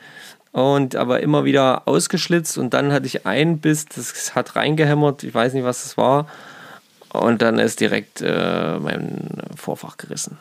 Und 0.51 0.97
aber 0.97 1.21
immer 1.21 1.45
wieder 1.47 1.89
ausgeschlitzt 1.89 2.59
und 2.59 2.75
dann 2.75 2.93
hatte 2.93 3.07
ich 3.07 3.25
einen 3.25 3.59
Biss, 3.61 3.87
das 3.87 4.35
hat 4.35 4.55
reingehämmert, 4.55 5.25
ich 5.25 5.33
weiß 5.33 5.55
nicht, 5.55 5.65
was 5.65 5.83
das 5.83 5.97
war. 5.97 6.29
Und 7.09 7.41
dann 7.41 7.59
ist 7.59 7.81
direkt 7.81 8.21
äh, 8.21 8.79
mein 8.79 9.43
Vorfach 9.57 9.97
gerissen. 9.97 10.37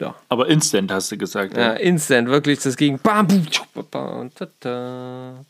Ja. 0.00 0.14
Aber 0.28 0.48
instant 0.48 0.92
hast 0.92 1.10
du 1.10 1.16
gesagt. 1.16 1.56
Ja, 1.56 1.72
instant, 1.72 2.28
wirklich, 2.28 2.60
das 2.60 2.76
ging 2.76 2.98
bam, 2.98 3.26
tschup, 3.48 3.90
bam, 3.90 4.34
tata. 4.34 5.44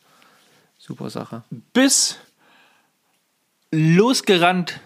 Super 0.78 1.10
Sache. 1.10 1.42
bis 1.72 2.18
losgerannt 3.72 4.80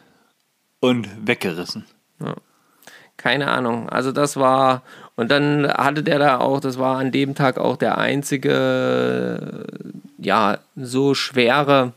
und 0.80 1.08
weggerissen. 1.26 1.86
Keine 3.16 3.48
Ahnung. 3.48 3.88
Also 3.88 4.10
das 4.10 4.36
war, 4.36 4.82
und 5.14 5.30
dann 5.30 5.68
hatte 5.68 6.02
der 6.02 6.18
da 6.18 6.38
auch, 6.38 6.60
das 6.60 6.78
war 6.78 6.98
an 6.98 7.12
dem 7.12 7.34
Tag 7.34 7.58
auch 7.58 7.76
der 7.76 7.98
einzige, 7.98 9.66
ja, 10.18 10.58
so 10.74 11.14
schwere, 11.14 11.92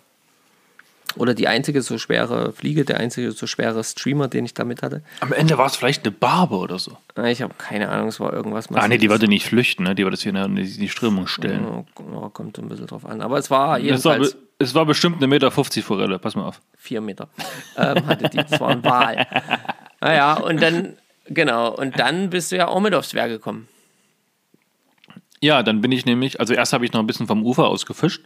oder 1.17 1.33
die 1.33 1.47
einzige 1.47 1.81
so 1.81 1.97
schwere 1.97 2.51
Fliege, 2.51 2.83
der 2.85 2.99
einzige 2.99 3.31
so 3.31 3.47
schwere 3.47 3.83
Streamer, 3.83 4.27
den 4.27 4.45
ich 4.45 4.53
damit 4.53 4.83
hatte. 4.83 5.01
Am 5.21 5.31
Ende 5.31 5.57
war 5.57 5.67
es 5.67 5.75
vielleicht 5.75 6.03
eine 6.05 6.11
Barbe 6.11 6.57
oder 6.57 6.77
so. 6.77 6.97
Ich 7.25 7.41
habe 7.41 7.53
keine 7.57 7.89
Ahnung, 7.89 8.09
es 8.09 8.19
war 8.19 8.33
irgendwas. 8.33 8.67
Ah, 8.73 8.87
nee, 8.87 8.97
die 8.97 9.09
wollte 9.09 9.27
nicht 9.27 9.45
flüchten, 9.45 9.83
ne? 9.83 9.95
die 9.95 10.03
wollte 10.03 10.17
das 10.17 10.23
hier 10.23 10.35
in 10.35 10.55
die, 10.55 10.65
die 10.65 10.89
Strömung 10.89 11.27
stellen. 11.27 11.85
Ja, 12.13 12.29
kommt 12.29 12.59
ein 12.59 12.67
bisschen 12.67 12.87
drauf 12.87 13.05
an. 13.05 13.21
Aber 13.21 13.37
es 13.37 13.49
war 13.49 13.79
jedenfalls 13.79 14.35
es 14.59 14.73
war 14.73 14.85
bestimmt 14.85 15.17
eine 15.17 15.27
Meter 15.27 15.51
50 15.51 15.83
Forelle, 15.83 16.19
pass 16.19 16.35
mal 16.35 16.45
auf. 16.45 16.61
vier 16.77 17.01
Meter. 17.01 17.29
Ähm, 17.77 18.05
hatte 18.05 18.29
die, 18.29 18.37
das 18.37 18.59
war 18.59 18.69
ein 18.69 18.83
Wal. 18.83 19.27
Naja, 20.01 20.35
und 20.35 20.61
dann, 20.61 20.97
genau, 21.25 21.73
und 21.75 21.99
dann 21.99 22.29
bist 22.29 22.51
du 22.51 22.57
ja 22.57 22.67
auch 22.67 22.79
mit 22.79 22.93
aufs 22.93 23.13
Wehr 23.13 23.27
gekommen. 23.27 23.67
Ja, 25.41 25.63
dann 25.63 25.81
bin 25.81 25.91
ich 25.91 26.05
nämlich, 26.05 26.39
also 26.39 26.53
erst 26.53 26.73
habe 26.73 26.85
ich 26.85 26.93
noch 26.93 26.99
ein 26.99 27.07
bisschen 27.07 27.27
vom 27.27 27.43
Ufer 27.43 27.67
aus 27.67 27.85
gefischt 27.85 28.23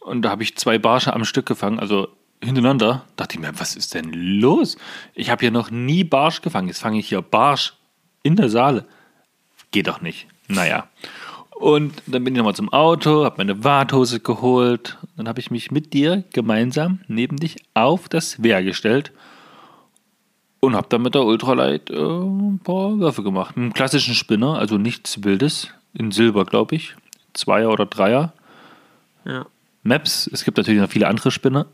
und 0.00 0.22
da 0.22 0.30
habe 0.30 0.42
ich 0.42 0.56
zwei 0.56 0.78
Barsche 0.78 1.12
am 1.12 1.24
Stück 1.24 1.46
gefangen, 1.46 1.78
also 1.78 2.08
hintereinander. 2.42 3.04
Dachte 3.16 3.36
ich 3.36 3.40
mir, 3.40 3.58
was 3.58 3.76
ist 3.76 3.94
denn 3.94 4.12
los? 4.12 4.76
Ich 5.14 5.30
habe 5.30 5.40
hier 5.40 5.50
noch 5.50 5.70
nie 5.70 6.04
Barsch 6.04 6.42
gefangen. 6.42 6.68
Jetzt 6.68 6.80
fange 6.80 6.98
ich 6.98 7.08
hier 7.08 7.22
Barsch 7.22 7.74
in 8.22 8.36
der 8.36 8.48
Saale. 8.48 8.84
Geht 9.70 9.86
doch 9.86 10.00
nicht. 10.00 10.26
Naja. 10.48 10.88
Und 11.62 12.02
dann 12.08 12.24
bin 12.24 12.34
ich 12.34 12.38
nochmal 12.38 12.56
zum 12.56 12.72
Auto, 12.72 13.24
habe 13.24 13.36
meine 13.38 13.62
Warthose 13.62 14.18
geholt. 14.18 14.98
Dann 15.16 15.28
habe 15.28 15.38
ich 15.38 15.52
mich 15.52 15.70
mit 15.70 15.92
dir 15.92 16.24
gemeinsam 16.32 16.98
neben 17.06 17.36
dich 17.36 17.54
auf 17.72 18.08
das 18.08 18.42
Wehr 18.42 18.64
gestellt 18.64 19.12
und 20.58 20.74
habe 20.74 20.88
dann 20.88 21.02
mit 21.02 21.14
der 21.14 21.22
Ultralight 21.22 21.88
äh, 21.88 21.94
ein 21.94 22.58
paar 22.64 22.98
Würfe 22.98 23.22
gemacht. 23.22 23.56
Mit 23.56 23.62
einem 23.62 23.74
klassischen 23.74 24.16
Spinner, 24.16 24.58
also 24.58 24.76
nichts 24.76 25.22
Wildes. 25.22 25.68
In 25.94 26.10
Silber, 26.10 26.46
glaube 26.46 26.74
ich. 26.74 26.96
Zweier 27.32 27.70
oder 27.70 27.86
Dreier. 27.86 28.32
Ja. 29.24 29.46
Maps. 29.84 30.28
Es 30.32 30.42
gibt 30.42 30.56
natürlich 30.56 30.80
noch 30.80 30.90
viele 30.90 31.06
andere 31.06 31.30
Spinner. 31.30 31.66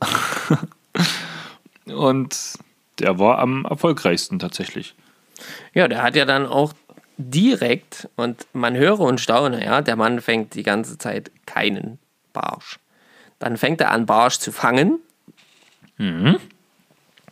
und 1.86 2.58
der 2.98 3.18
war 3.18 3.38
am 3.38 3.64
erfolgreichsten 3.64 4.38
tatsächlich. 4.38 4.94
Ja, 5.72 5.88
der 5.88 6.02
hat 6.02 6.14
ja 6.14 6.26
dann 6.26 6.44
auch 6.44 6.74
direkt, 7.18 8.08
und 8.16 8.46
man 8.52 8.76
höre 8.76 9.00
und 9.00 9.20
staune, 9.20 9.64
ja, 9.64 9.82
der 9.82 9.96
Mann 9.96 10.20
fängt 10.20 10.54
die 10.54 10.62
ganze 10.62 10.96
Zeit 10.98 11.30
keinen 11.46 11.98
Barsch. 12.32 12.78
Dann 13.38 13.56
fängt 13.56 13.80
er 13.80 13.90
an, 13.90 14.06
Barsch 14.06 14.38
zu 14.38 14.52
fangen. 14.52 15.00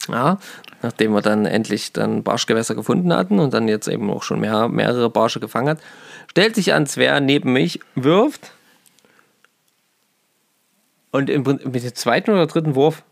Ja, 0.09 0.39
nachdem 0.83 1.13
wir 1.13 1.23
dann 1.23 1.47
endlich 1.47 1.93
dann 1.93 2.23
Barschgewässer 2.25 2.75
gefunden 2.75 3.13
hatten 3.13 3.39
und 3.39 3.55
dann 3.55 3.69
jetzt 3.69 3.87
eben 3.89 4.11
auch 4.11 4.23
schon 4.25 4.41
mehr, 4.41 4.69
mehrere 4.69 5.09
Barsche 5.09 5.41
gefangen 5.41 5.69
hat, 5.69 5.81
stellt 6.29 6.55
sich 6.57 6.73
ans 6.75 6.97
Wehr 6.97 7.21
neben 7.21 7.53
mich, 7.53 7.81
wirft 7.95 8.53
und 11.13 11.31
im, 11.31 11.43
mit 11.45 11.83
dem 11.83 11.95
zweiten 11.95 12.31
oder 12.33 12.47
dritten 12.47 12.75
Wurf, 12.75 13.03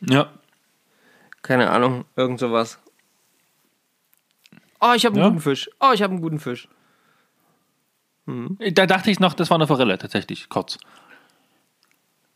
Ja. 0.00 0.30
keine 1.42 1.70
Ahnung, 1.70 2.04
irgend 2.16 2.40
sowas. 2.40 2.78
Oh, 4.84 4.92
ich 4.96 5.06
habe 5.06 5.14
einen 5.14 5.22
Ja. 5.24 5.28
guten 5.30 5.40
Fisch. 5.40 5.70
Oh, 5.80 5.92
ich 5.94 6.02
habe 6.02 6.12
einen 6.12 6.20
guten 6.22 6.40
Fisch. 6.40 6.68
Da 8.26 8.86
dachte 8.86 9.10
ich 9.10 9.20
noch, 9.20 9.34
das 9.34 9.48
war 9.50 9.56
eine 9.56 9.66
Forelle, 9.66 9.96
tatsächlich, 9.98 10.48
kurz. 10.48 10.78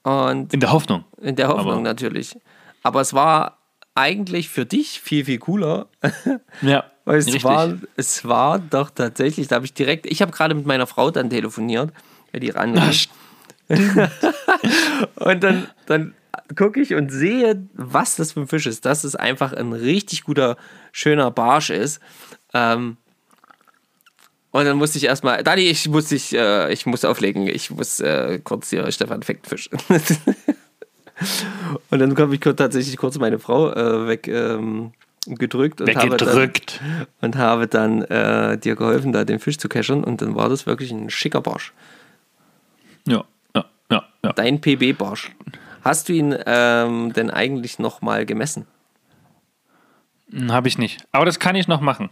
Und 0.02 0.52
In 0.54 0.60
der 0.60 0.72
Hoffnung. 0.72 1.04
in 1.20 1.36
der 1.36 1.48
Hoffnung 1.48 1.72
Aber- 1.72 1.80
natürlich. 1.82 2.36
Aber 2.82 3.00
es 3.00 3.12
war 3.14 3.58
eigentlich 3.94 4.48
für 4.48 4.64
dich 4.66 5.00
viel, 5.00 5.24
viel 5.24 5.38
cooler. 5.38 5.88
Ja, 6.62 6.84
Weil 7.04 7.18
es 7.18 7.26
richtig. 7.26 7.44
war, 7.44 7.74
es 7.96 8.24
war 8.26 8.58
doch 8.58 8.90
tatsächlich, 8.90 9.48
da 9.48 9.56
habe 9.56 9.64
ich 9.66 9.74
direkt, 9.74 10.06
ich 10.06 10.22
habe 10.22 10.32
gerade 10.32 10.54
mit 10.54 10.66
meiner 10.66 10.86
Frau 10.86 11.10
dann 11.10 11.30
telefoniert, 11.30 11.92
die 12.34 12.50
ran. 12.50 12.74
und 15.16 15.42
dann, 15.42 15.68
dann 15.86 16.14
gucke 16.54 16.80
ich 16.80 16.94
und 16.94 17.10
sehe, 17.10 17.66
was 17.74 18.16
das 18.16 18.32
für 18.32 18.40
ein 18.40 18.48
Fisch 18.48 18.66
ist. 18.66 18.84
Dass 18.84 19.04
es 19.04 19.16
einfach 19.16 19.52
ein 19.52 19.72
richtig 19.72 20.24
guter, 20.24 20.56
schöner 20.92 21.30
Barsch 21.30 21.70
ist. 21.70 22.00
Ähm, 22.54 22.96
und 24.56 24.64
dann 24.64 24.78
musste 24.78 24.98
ich 24.98 25.04
erstmal, 25.04 25.42
Dani, 25.42 25.62
ich 25.62 25.88
muss 25.88 26.08
dich, 26.08 26.34
äh, 26.34 26.72
ich 26.72 26.86
muss 26.86 27.04
auflegen, 27.04 27.46
ich 27.46 27.70
muss 27.70 28.00
äh, 28.00 28.40
kurz 28.42 28.70
hier, 28.70 28.90
Stefan 28.90 29.22
fängt 29.22 29.46
Fisch. 29.46 29.68
und 31.90 31.98
dann 31.98 32.16
habe 32.16 32.34
ich 32.34 32.40
tatsächlich 32.40 32.96
kurz 32.96 33.18
meine 33.18 33.38
Frau 33.38 33.72
äh, 33.72 34.08
weg, 34.08 34.28
ähm, 34.28 34.92
gedrückt 35.26 35.80
und 35.80 35.94
habe 35.94 36.16
dann, 36.16 36.28
Weggedrückt. 36.28 36.80
und 37.20 37.36
habe 37.36 37.66
dann 37.66 38.02
äh, 38.02 38.56
dir 38.56 38.76
geholfen, 38.76 39.12
da 39.12 39.24
den 39.24 39.40
Fisch 39.40 39.58
zu 39.58 39.68
keschern 39.68 40.04
und 40.04 40.22
dann 40.22 40.34
war 40.34 40.48
das 40.48 40.66
wirklich 40.66 40.90
ein 40.90 41.10
schicker 41.10 41.42
Barsch. 41.42 41.74
Ja, 43.06 43.24
ja, 43.54 43.64
ja, 43.90 44.04
ja. 44.24 44.32
Dein 44.32 44.60
PB-Barsch. 44.60 45.32
Hast 45.86 46.08
du 46.08 46.14
ihn 46.14 46.36
ähm, 46.46 47.12
denn 47.12 47.30
eigentlich 47.30 47.78
nochmal 47.78 48.26
gemessen? 48.26 48.66
Habe 50.48 50.66
ich 50.66 50.78
nicht. 50.78 51.06
Aber 51.12 51.24
das 51.24 51.38
kann 51.38 51.54
ich 51.54 51.68
noch 51.68 51.80
machen. 51.80 52.10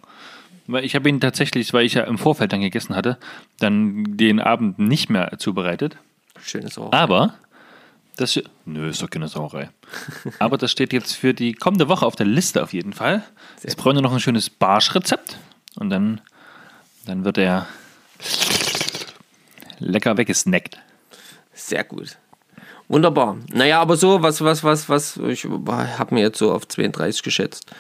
Weil 0.69 0.85
ich 0.85 0.95
habe 0.95 1.09
ihn 1.09 1.21
tatsächlich, 1.21 1.73
weil 1.73 1.85
ich 1.85 1.95
ja 1.95 2.05
im 2.05 2.17
Vorfeld 2.17 2.53
dann 2.53 2.61
gegessen 2.61 2.95
hatte, 2.95 3.19
dann 3.59 4.17
den 4.17 4.39
Abend 4.39 4.79
nicht 4.79 5.11
mehr 5.11 5.39
zubereitet. 5.39 5.97
Schönes 6.41 6.79
Ohr. 6.79 6.95
Aber 6.95 7.35
das. 8.15 8.41
Nö, 8.65 8.89
ist 8.91 9.03
doch 9.03 9.11
keine 9.11 9.27
Sauerei. 9.27 9.71
Aber 10.39 10.57
das 10.57 10.71
steht 10.71 10.93
jetzt 10.93 11.15
für 11.15 11.35
die 11.35 11.53
kommende 11.53 11.89
Woche 11.89 12.07
auf 12.07 12.15
der 12.15 12.27
Liste 12.27 12.63
auf 12.63 12.73
jeden 12.73 12.93
Fall. 12.93 13.25
Jetzt 13.65 13.77
brauchen 13.77 13.97
wir 13.97 14.03
noch 14.03 14.13
ein 14.13 14.21
schönes 14.21 14.51
Barschrezept. 14.51 15.37
Und 15.75 15.91
dann, 15.91 16.21
dann 17.07 17.25
wird 17.25 17.39
er 17.39 17.67
lecker 19.81 20.17
weggesnackt. 20.17 20.79
Sehr 21.53 21.83
gut. 21.83 22.19
Wunderbar. 22.89 23.37
Naja, 23.53 23.81
aber 23.81 23.97
so, 23.97 24.23
was, 24.23 24.43
was, 24.43 24.63
was, 24.63 24.89
was, 24.89 25.17
ich 25.17 25.45
habe 25.45 26.15
mir 26.15 26.21
jetzt 26.21 26.39
so 26.39 26.53
auf 26.53 26.69
32 26.69 27.23
geschätzt. 27.23 27.71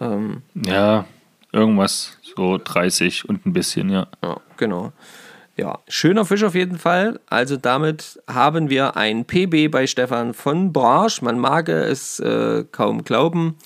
Ähm, 0.00 0.42
Ja, 0.54 1.04
irgendwas 1.52 2.18
so 2.36 2.58
30 2.58 3.28
und 3.28 3.46
ein 3.46 3.52
bisschen, 3.52 3.90
ja. 3.90 4.06
ja, 4.22 4.40
genau. 4.56 4.92
Ja, 5.56 5.80
schöner 5.88 6.24
Fisch 6.24 6.44
auf 6.44 6.54
jeden 6.54 6.78
Fall. 6.78 7.18
Also 7.28 7.56
damit 7.56 8.20
haben 8.28 8.70
wir 8.70 8.96
ein 8.96 9.24
PB 9.24 9.72
bei 9.72 9.88
Stefan 9.88 10.32
von 10.32 10.72
Barsch. 10.72 11.20
Man 11.20 11.38
mag 11.40 11.68
es 11.68 12.20
äh, 12.20 12.64
kaum 12.70 13.02
glauben. 13.02 13.56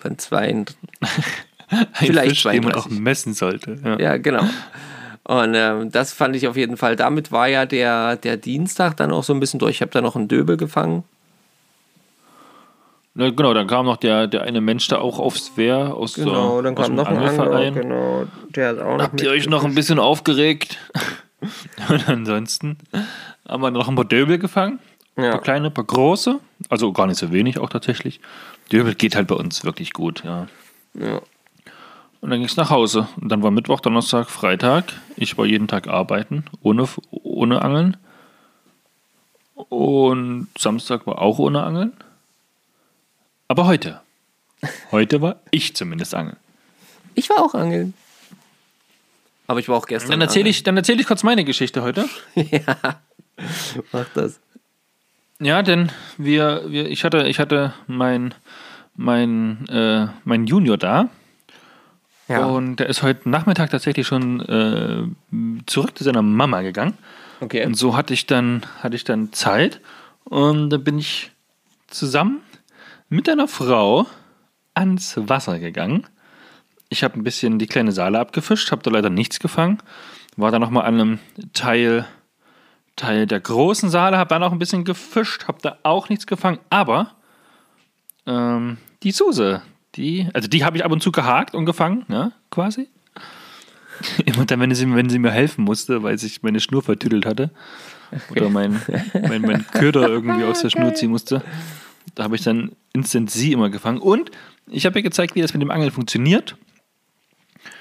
Von 0.00 0.16
zwei, 0.18 0.46
Ein 1.68 1.86
Vielleicht 1.92 2.30
Fisch, 2.30 2.42
den 2.44 2.62
man 2.62 2.72
32. 2.72 2.76
auch 2.76 3.00
messen 3.00 3.34
sollte. 3.34 3.78
Ja. 3.84 3.98
ja, 3.98 4.16
genau. 4.16 4.44
Und 5.28 5.54
ähm, 5.54 5.92
das 5.92 6.14
fand 6.14 6.34
ich 6.36 6.48
auf 6.48 6.56
jeden 6.56 6.78
Fall. 6.78 6.96
Damit 6.96 7.30
war 7.30 7.48
ja 7.48 7.66
der, 7.66 8.16
der 8.16 8.38
Dienstag 8.38 8.96
dann 8.96 9.12
auch 9.12 9.22
so 9.22 9.34
ein 9.34 9.40
bisschen 9.40 9.60
durch. 9.60 9.76
Ich 9.76 9.80
habe 9.82 9.90
da 9.90 10.00
noch 10.00 10.16
einen 10.16 10.26
Döbel 10.26 10.56
gefangen. 10.56 11.04
Na, 13.14 13.28
genau, 13.28 13.52
dann 13.52 13.66
kam 13.66 13.84
noch 13.84 13.98
der, 13.98 14.26
der 14.26 14.42
eine 14.42 14.62
Mensch 14.62 14.88
da 14.88 14.98
auch 14.98 15.18
aufs 15.18 15.56
Wehr 15.56 15.94
aus, 15.94 16.14
Genau, 16.14 16.56
so, 16.56 16.62
dann 16.62 16.76
aus 16.78 16.86
kam 16.86 16.92
dem 16.92 16.96
noch 16.96 17.06
ein 17.08 17.18
anderer. 17.18 17.70
Genau, 17.72 18.26
der 18.54 18.68
hat 18.68 18.78
auch 18.78 18.96
noch 18.96 19.04
Habt 19.04 19.20
ihr 19.20 19.30
euch 19.30 19.46
noch 19.48 19.64
ein 19.64 19.74
bisschen 19.74 19.98
aufgeregt? 19.98 20.78
Und 21.90 22.08
ansonsten 22.08 22.78
haben 23.46 23.62
wir 23.62 23.70
noch 23.70 23.88
ein 23.88 23.96
paar 23.96 24.04
Döbel 24.06 24.38
gefangen. 24.38 24.78
Ein 25.16 25.24
Ja. 25.24 25.30
paar 25.32 25.42
kleine, 25.42 25.66
ein 25.66 25.74
paar 25.74 25.84
große. 25.84 26.38
Also 26.70 26.90
gar 26.92 27.06
nicht 27.06 27.18
so 27.18 27.32
wenig 27.32 27.58
auch 27.58 27.68
tatsächlich. 27.68 28.20
Döbel 28.72 28.94
geht 28.94 29.14
halt 29.14 29.26
bei 29.26 29.34
uns 29.34 29.62
wirklich 29.64 29.92
gut, 29.92 30.22
ja. 30.24 30.46
Ja. 30.94 31.20
Und 32.20 32.30
dann 32.30 32.40
ging 32.40 32.48
es 32.48 32.56
nach 32.56 32.70
Hause. 32.70 33.08
Und 33.20 33.28
dann 33.30 33.42
war 33.42 33.50
Mittwoch, 33.50 33.80
Donnerstag, 33.80 34.28
Freitag. 34.28 34.92
Ich 35.16 35.38
war 35.38 35.46
jeden 35.46 35.68
Tag 35.68 35.86
arbeiten, 35.86 36.44
ohne, 36.62 36.88
ohne 37.10 37.62
Angeln. 37.62 37.96
Und 39.54 40.48
Samstag 40.58 41.06
war 41.06 41.20
auch 41.20 41.38
ohne 41.38 41.62
Angeln. 41.62 41.92
Aber 43.46 43.66
heute. 43.66 44.00
Heute 44.90 45.22
war 45.22 45.36
ich 45.50 45.76
zumindest 45.76 46.14
angeln. 46.14 46.36
Ich 47.14 47.30
war 47.30 47.38
auch 47.38 47.54
angeln. 47.54 47.94
Aber 49.46 49.60
ich 49.60 49.68
war 49.68 49.76
auch 49.76 49.86
gestern. 49.86 50.10
Dann 50.10 50.20
erzähle 50.20 50.48
ich, 50.48 50.62
dann 50.62 50.76
erzähl 50.76 51.00
ich 51.00 51.06
kurz 51.06 51.22
meine 51.22 51.44
Geschichte 51.44 51.82
heute. 51.82 52.08
angeln. 52.34 53.00
Mach 53.92 54.06
das. 54.14 54.40
Ja, 55.40 55.62
denn 55.62 55.92
wir, 56.16 56.64
wir, 56.66 56.88
ich 56.88 57.04
hatte, 57.04 57.28
ich 57.28 57.38
hatte 57.38 57.72
mein, 57.86 58.34
mein, 58.96 59.68
äh, 59.68 60.08
mein 60.24 60.46
Junior 60.46 60.76
da 60.76 61.08
Ja. 62.28 62.44
und 62.44 62.76
der 62.76 62.88
ist 62.88 63.02
heute 63.02 63.28
Nachmittag 63.28 63.70
tatsächlich 63.70 64.06
schon 64.06 64.40
äh, 64.40 65.62
zurück 65.66 65.96
zu 65.96 66.04
seiner 66.04 66.22
Mama 66.22 66.60
gegangen. 66.62 66.94
okay. 67.40 67.64
Und 67.64 67.74
so 67.74 67.96
hatte 67.96 68.12
ich 68.12 68.26
dann, 68.26 68.66
hatte 68.80 68.96
ich 68.96 69.04
dann 69.04 69.32
Zeit 69.32 69.80
und 70.24 70.70
da 70.70 70.76
bin 70.76 70.98
ich 70.98 71.32
zusammen 71.86 72.40
mit 73.08 73.28
einer 73.28 73.48
Frau 73.48 74.06
ans 74.74 75.14
Wasser 75.16 75.58
gegangen. 75.58 76.06
Ich 76.90 77.02
habe 77.02 77.18
ein 77.18 77.24
bisschen 77.24 77.58
die 77.58 77.66
kleine 77.66 77.92
Saale 77.92 78.18
abgefischt, 78.18 78.70
habe 78.70 78.82
da 78.82 78.90
leider 78.90 79.10
nichts 79.10 79.40
gefangen. 79.40 79.78
War 80.36 80.50
dann 80.50 80.60
nochmal 80.60 80.84
an 80.84 80.94
einem 80.94 81.18
Teil, 81.52 82.06
Teil 82.96 83.26
der 83.26 83.40
großen 83.40 83.90
Saale, 83.90 84.18
habe 84.18 84.28
da 84.28 84.38
noch 84.38 84.52
ein 84.52 84.58
bisschen 84.58 84.84
gefischt, 84.84 85.48
habe 85.48 85.58
da 85.62 85.78
auch 85.82 86.08
nichts 86.08 86.26
gefangen. 86.26 86.58
Aber 86.70 87.12
ähm, 88.26 88.78
die 89.02 89.10
Suse, 89.10 89.62
die, 89.94 90.28
also 90.34 90.48
die 90.48 90.64
habe 90.64 90.76
ich 90.76 90.84
ab 90.84 90.92
und 90.92 91.02
zu 91.02 91.12
gehakt 91.12 91.54
und 91.54 91.66
gefangen, 91.66 92.04
ja, 92.08 92.32
quasi. 92.50 92.88
Immer 94.24 94.44
dann, 94.44 94.60
wenn 94.60 94.74
sie, 94.74 94.94
wenn 94.94 95.10
sie 95.10 95.18
mir 95.18 95.30
helfen 95.30 95.64
musste, 95.64 96.02
weil 96.02 96.18
sich 96.18 96.42
meine 96.42 96.60
Schnur 96.60 96.82
vertüdelt 96.82 97.26
hatte. 97.26 97.50
Oder 98.30 98.48
mein, 98.48 98.80
mein, 99.12 99.42
mein 99.42 99.66
Köder 99.66 100.08
irgendwie 100.08 100.44
aus 100.44 100.62
der 100.62 100.70
Schnur 100.70 100.94
ziehen 100.94 101.10
musste. 101.10 101.42
Da 102.14 102.24
habe 102.24 102.36
ich 102.36 102.42
dann 102.42 102.72
instant 102.92 103.30
sie 103.30 103.52
immer 103.52 103.70
gefangen. 103.70 103.98
Und 103.98 104.30
ich 104.66 104.86
habe 104.86 104.98
ihr 104.98 105.02
gezeigt, 105.02 105.34
wie 105.34 105.42
das 105.42 105.52
mit 105.52 105.62
dem 105.62 105.70
Angeln 105.70 105.90
funktioniert. 105.90 106.56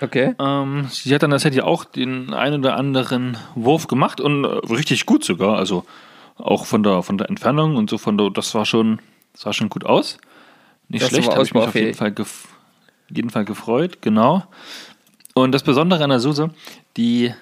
Okay. 0.01 0.35
Ähm, 0.39 0.87
sie 0.89 1.13
hat 1.13 1.23
dann 1.23 1.31
tatsächlich 1.31 1.63
auch 1.63 1.85
den 1.85 2.33
einen 2.33 2.59
oder 2.59 2.75
anderen 2.75 3.37
Wurf 3.55 3.87
gemacht 3.87 4.19
und 4.19 4.43
äh, 4.43 4.47
richtig 4.47 5.05
gut 5.05 5.23
sogar. 5.23 5.57
Also 5.57 5.85
auch 6.35 6.65
von 6.65 6.83
der, 6.83 7.03
von 7.03 7.17
der 7.17 7.29
Entfernung 7.29 7.75
und 7.75 7.89
so 7.89 7.97
von 7.97 8.17
der, 8.17 8.29
das 8.29 8.53
war 8.53 8.65
schon, 8.65 8.99
sah 9.33 9.53
schon 9.53 9.69
gut 9.69 9.85
aus. 9.85 10.17
Nicht 10.89 11.03
Das 11.03 11.09
schlecht, 11.09 11.29
habe 11.29 11.43
ich 11.43 11.53
mich 11.53 11.63
auf 11.63 11.75
jeden 11.75 11.93
Fall, 11.93 12.13
jeden 13.09 13.29
Fall 13.29 13.45
gefreut, 13.45 14.01
genau. 14.01 14.45
Und 15.33 15.51
das 15.51 15.63
Besondere 15.63 16.03
an 16.03 16.09
der 16.09 16.19
Suse, 16.19 16.51
die 16.95 17.33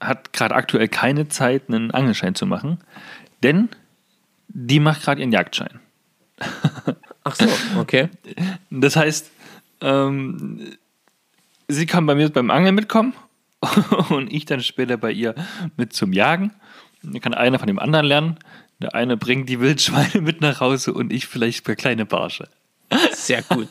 hat 0.00 0.32
gerade 0.32 0.54
aktuell 0.54 0.88
keine 0.88 1.28
Zeit, 1.28 1.68
einen 1.68 1.90
Angelschein 1.90 2.34
zu 2.34 2.46
machen, 2.46 2.78
denn 3.42 3.68
die 4.48 4.80
macht 4.80 5.02
gerade 5.02 5.20
ihren 5.20 5.32
Jagdschein. 5.32 5.80
Ach 7.24 7.34
so, 7.34 7.46
okay. 7.78 8.08
Das 8.70 8.96
heißt, 8.96 9.30
ähm, 9.80 10.76
sie 11.68 11.86
kann 11.86 12.06
bei 12.06 12.14
mir 12.14 12.28
beim 12.28 12.50
Angeln 12.50 12.74
mitkommen 12.74 13.14
und 14.10 14.32
ich 14.32 14.44
dann 14.44 14.60
später 14.60 14.96
bei 14.96 15.10
ihr 15.10 15.34
mit 15.76 15.92
zum 15.92 16.12
Jagen. 16.12 16.52
Dann 17.02 17.20
kann 17.20 17.34
einer 17.34 17.58
von 17.58 17.66
dem 17.66 17.78
anderen 17.78 18.06
lernen. 18.06 18.38
Der 18.80 18.94
eine 18.94 19.16
bringt 19.16 19.48
die 19.48 19.60
Wildschweine 19.60 20.20
mit 20.20 20.40
nach 20.40 20.60
Hause 20.60 20.92
und 20.92 21.12
ich 21.12 21.26
vielleicht 21.26 21.64
für 21.64 21.76
kleine 21.76 22.04
Barsche. 22.04 22.48
Sehr 23.12 23.42
gut. 23.42 23.68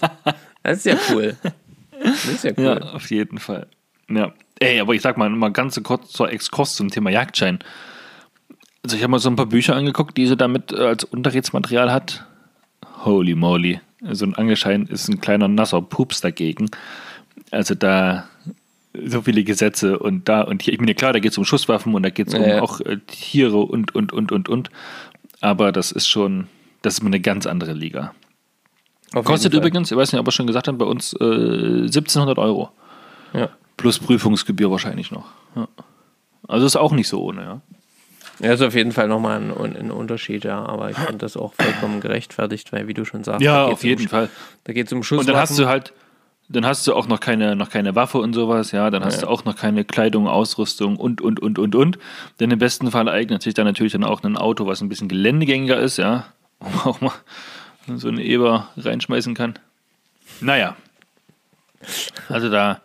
Das 0.63 0.77
ist 0.79 0.85
ja 0.85 0.97
cool. 1.09 1.35
Das 2.03 2.25
ist 2.25 2.43
ja 2.43 2.51
cool. 2.57 2.63
Ja, 2.63 2.77
auf 2.93 3.09
jeden 3.11 3.37
Fall. 3.37 3.67
Ja. 4.09 4.33
Ey, 4.59 4.79
aber 4.79 4.93
ich 4.93 5.01
sag 5.01 5.17
mal, 5.17 5.29
mal 5.29 5.51
ganz 5.51 5.81
kurz 5.83 6.11
zur 6.11 6.31
Exkurs 6.31 6.75
zum 6.75 6.89
Thema 6.89 7.09
Jagdschein. 7.09 7.59
Also 8.83 8.95
ich 8.95 9.03
habe 9.03 9.11
mal 9.11 9.19
so 9.19 9.29
ein 9.29 9.35
paar 9.35 9.45
Bücher 9.45 9.75
angeguckt, 9.75 10.17
die 10.17 10.27
sie 10.27 10.37
damit 10.37 10.71
äh, 10.71 10.77
als 10.77 11.03
Unterrichtsmaterial 11.03 11.91
hat. 11.91 12.25
Holy 13.05 13.35
moly. 13.35 13.79
So 14.11 14.25
ein 14.25 14.35
Angelschein 14.35 14.85
ist 14.87 15.07
ein 15.07 15.21
kleiner 15.21 15.47
nasser 15.47 15.81
Pups 15.81 16.21
dagegen. 16.21 16.69
Also 17.51 17.75
da 17.75 18.27
so 18.93 19.21
viele 19.21 19.43
Gesetze 19.43 19.97
und 19.97 20.29
da 20.29 20.41
und 20.41 20.61
hier. 20.61 20.73
Ich 20.73 20.79
meine, 20.79 20.93
klar, 20.93 21.13
da 21.13 21.19
geht 21.19 21.31
es 21.31 21.37
um 21.37 21.45
Schusswaffen 21.45 21.95
und 21.95 22.03
da 22.03 22.09
geht 22.09 22.27
es 22.27 22.33
um 22.33 22.41
Ja, 22.41 22.47
ja. 22.47 22.61
auch 22.61 22.79
äh, 22.81 22.97
Tiere 23.07 23.57
und, 23.57 23.95
und, 23.95 24.13
und, 24.13 24.31
und, 24.31 24.49
und. 24.49 24.69
Aber 25.41 25.71
das 25.71 25.91
ist 25.91 26.07
schon, 26.07 26.47
das 26.81 26.95
ist 26.95 27.03
mal 27.03 27.09
eine 27.09 27.19
ganz 27.19 27.45
andere 27.45 27.73
Liga. 27.73 28.13
Kostet 29.13 29.53
übrigens, 29.53 29.91
ich 29.91 29.97
weiß 29.97 30.11
nicht, 30.11 30.19
ob 30.19 30.27
wir 30.27 30.31
schon 30.31 30.47
gesagt 30.47 30.67
haben, 30.67 30.77
bei 30.77 30.85
uns 30.85 31.13
äh, 31.19 31.23
1700 31.23 32.37
Euro. 32.39 32.69
Ja. 33.33 33.49
Plus 33.77 33.99
Prüfungsgebühr 33.99 34.71
wahrscheinlich 34.71 35.11
noch. 35.11 35.25
Ja. 35.55 35.67
Also 36.47 36.65
ist 36.65 36.75
auch 36.75 36.91
nicht 36.91 37.07
so 37.07 37.23
ohne, 37.23 37.41
ja. 37.41 37.61
Ja, 38.39 38.53
ist 38.53 38.61
auf 38.61 38.73
jeden 38.73 38.91
Fall 38.91 39.07
nochmal 39.07 39.39
ein, 39.39 39.75
ein 39.77 39.91
Unterschied, 39.91 40.43
ja. 40.43 40.65
Aber 40.65 40.89
ich 40.89 40.97
finde 40.97 41.19
das 41.19 41.37
auch 41.37 41.53
vollkommen 41.53 42.01
gerechtfertigt, 42.01 42.71
weil, 42.73 42.87
wie 42.87 42.93
du 42.95 43.05
schon 43.05 43.23
sagst, 43.23 43.41
Ja, 43.41 43.65
auf 43.65 43.83
jeden 43.83 44.01
um, 44.03 44.07
Fall. 44.07 44.29
Da 44.63 44.73
geht 44.73 44.87
es 44.87 44.93
um 44.93 44.97
Und 44.99 45.03
Schusswaffen. 45.03 45.31
dann 45.33 45.41
hast 45.41 45.59
du 45.59 45.67
halt, 45.67 45.93
dann 46.49 46.65
hast 46.65 46.85
du 46.87 46.93
auch 46.95 47.07
noch 47.07 47.19
keine, 47.19 47.55
noch 47.55 47.69
keine 47.69 47.95
Waffe 47.95 48.17
und 48.17 48.33
sowas, 48.33 48.71
ja, 48.71 48.89
dann 48.89 49.05
hast 49.05 49.15
Ja. 49.17 49.21
du 49.21 49.27
auch 49.29 49.45
noch 49.45 49.55
keine 49.55 49.85
Kleidung, 49.85 50.27
Ausrüstung 50.27 50.97
und, 50.97 51.21
und, 51.21 51.39
und, 51.39 51.59
und, 51.59 51.75
und. 51.75 51.99
Denn 52.39 52.49
im 52.51 52.59
besten 52.59 52.89
Fall 52.91 53.07
eignet 53.07 53.43
sich 53.43 53.53
dann 53.53 53.65
natürlich 53.65 53.93
dann 53.93 54.03
auch 54.03 54.23
ein 54.23 54.35
Auto, 54.37 54.65
was 54.65 54.81
ein 54.81 54.89
bisschen 54.89 55.07
geländegängiger 55.07 55.77
ist, 55.79 55.97
ja, 55.97 56.25
man 56.59 56.73
auch 56.85 57.01
mal 57.01 57.11
so 57.95 58.07
einen 58.07 58.19
Eber 58.19 58.69
reinschmeißen 58.77 59.33
kann. 59.35 59.59
Naja. 60.41 60.75
Also 62.29 62.49
da, 62.49 62.81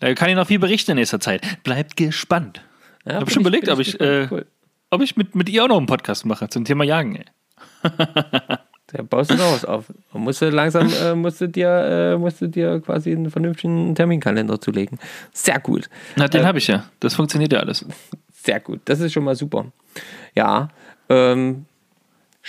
da 0.00 0.14
kann 0.14 0.28
ich 0.28 0.34
noch 0.36 0.46
viel 0.46 0.58
berichten 0.58 0.92
in 0.92 0.96
nächster 0.96 1.20
Zeit. 1.20 1.62
Bleibt 1.62 1.96
gespannt. 1.96 2.60
ja, 3.04 3.12
Ich 3.12 3.20
habe 3.20 3.30
schon 3.30 3.42
überlegt, 3.42 3.68
ob 3.68 3.78
ich, 3.80 4.00
äh, 4.00 4.28
Cool. 4.30 4.46
ob 4.90 5.02
ich 5.02 5.16
mit, 5.16 5.34
mit 5.34 5.48
ihr 5.48 5.64
auch 5.64 5.68
noch 5.68 5.76
einen 5.78 5.86
Podcast 5.86 6.26
mache 6.26 6.48
zum 6.48 6.64
Thema 6.64 6.84
Jagen, 6.84 7.16
ey. 7.16 7.24
Da 8.92 9.02
baust 9.02 9.32
du 9.32 9.34
raus 9.34 9.64
auf. 9.64 9.92
Man 10.12 10.22
musste 10.22 10.48
langsam, 10.50 10.88
äh, 11.02 11.12
musst, 11.16 11.40
du 11.40 11.48
dir, 11.48 11.68
äh, 12.14 12.16
musst 12.18 12.40
du 12.40 12.46
dir 12.48 12.80
quasi 12.80 13.10
einen 13.10 13.32
vernünftigen 13.32 13.96
Terminkalender 13.96 14.60
zulegen. 14.60 15.00
Sehr 15.32 15.58
gut. 15.58 15.90
Na, 16.14 16.28
den 16.28 16.42
Äh, 16.42 16.44
habe 16.46 16.58
ich 16.58 16.68
ja. 16.68 16.84
Das 17.00 17.14
funktioniert 17.14 17.52
ja 17.52 17.58
alles. 17.58 17.84
Sehr 18.32 18.60
gut. 18.60 18.80
Das 18.84 19.00
ist 19.00 19.12
schon 19.12 19.24
mal 19.24 19.34
super. 19.34 19.66
Ja. 20.36 20.68
Ähm, 21.08 21.66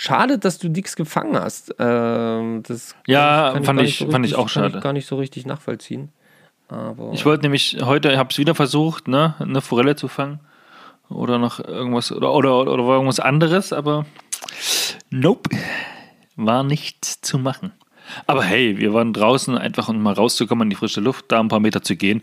Schade, 0.00 0.38
dass 0.38 0.58
du 0.58 0.68
nichts 0.68 0.94
gefangen 0.94 1.36
hast. 1.36 1.74
Ähm, 1.80 2.62
das 2.62 2.94
Ja, 3.08 3.50
kann 3.52 3.64
fand 3.64 3.80
ich- 3.80 4.00
nicht 4.00 4.12
fand 4.12 4.24
ich 4.24 4.36
auch 4.36 4.42
kann 4.42 4.48
schade. 4.62 4.76
Ich 4.78 4.82
gar 4.84 4.92
nicht 4.92 5.08
so 5.08 5.16
richtig 5.16 5.44
nachvollziehen. 5.44 6.12
Aber 6.68 7.10
Ich 7.12 7.24
wollte 7.26 7.42
nämlich 7.42 7.78
heute, 7.82 8.16
habe 8.16 8.28
es 8.30 8.38
wieder 8.38 8.54
versucht, 8.54 9.08
ne, 9.08 9.34
eine 9.40 9.60
Forelle 9.60 9.96
zu 9.96 10.06
fangen. 10.06 10.38
Oder 11.08 11.38
noch 11.38 11.58
irgendwas, 11.58 12.12
oder, 12.12 12.32
oder, 12.32 12.60
oder 12.60 12.84
irgendwas 12.84 13.18
anderes, 13.18 13.72
aber 13.72 14.06
nope, 15.10 15.50
war 16.36 16.62
nichts 16.62 17.20
zu 17.20 17.38
machen. 17.38 17.72
Aber 18.28 18.44
hey, 18.44 18.78
wir 18.78 18.94
waren 18.94 19.12
draußen, 19.12 19.58
einfach 19.58 19.88
um 19.88 20.00
mal 20.00 20.14
rauszukommen 20.14 20.66
in 20.66 20.70
die 20.70 20.76
frische 20.76 21.00
Luft, 21.00 21.24
da 21.28 21.40
ein 21.40 21.48
paar 21.48 21.60
Meter 21.60 21.82
zu 21.82 21.96
gehen. 21.96 22.22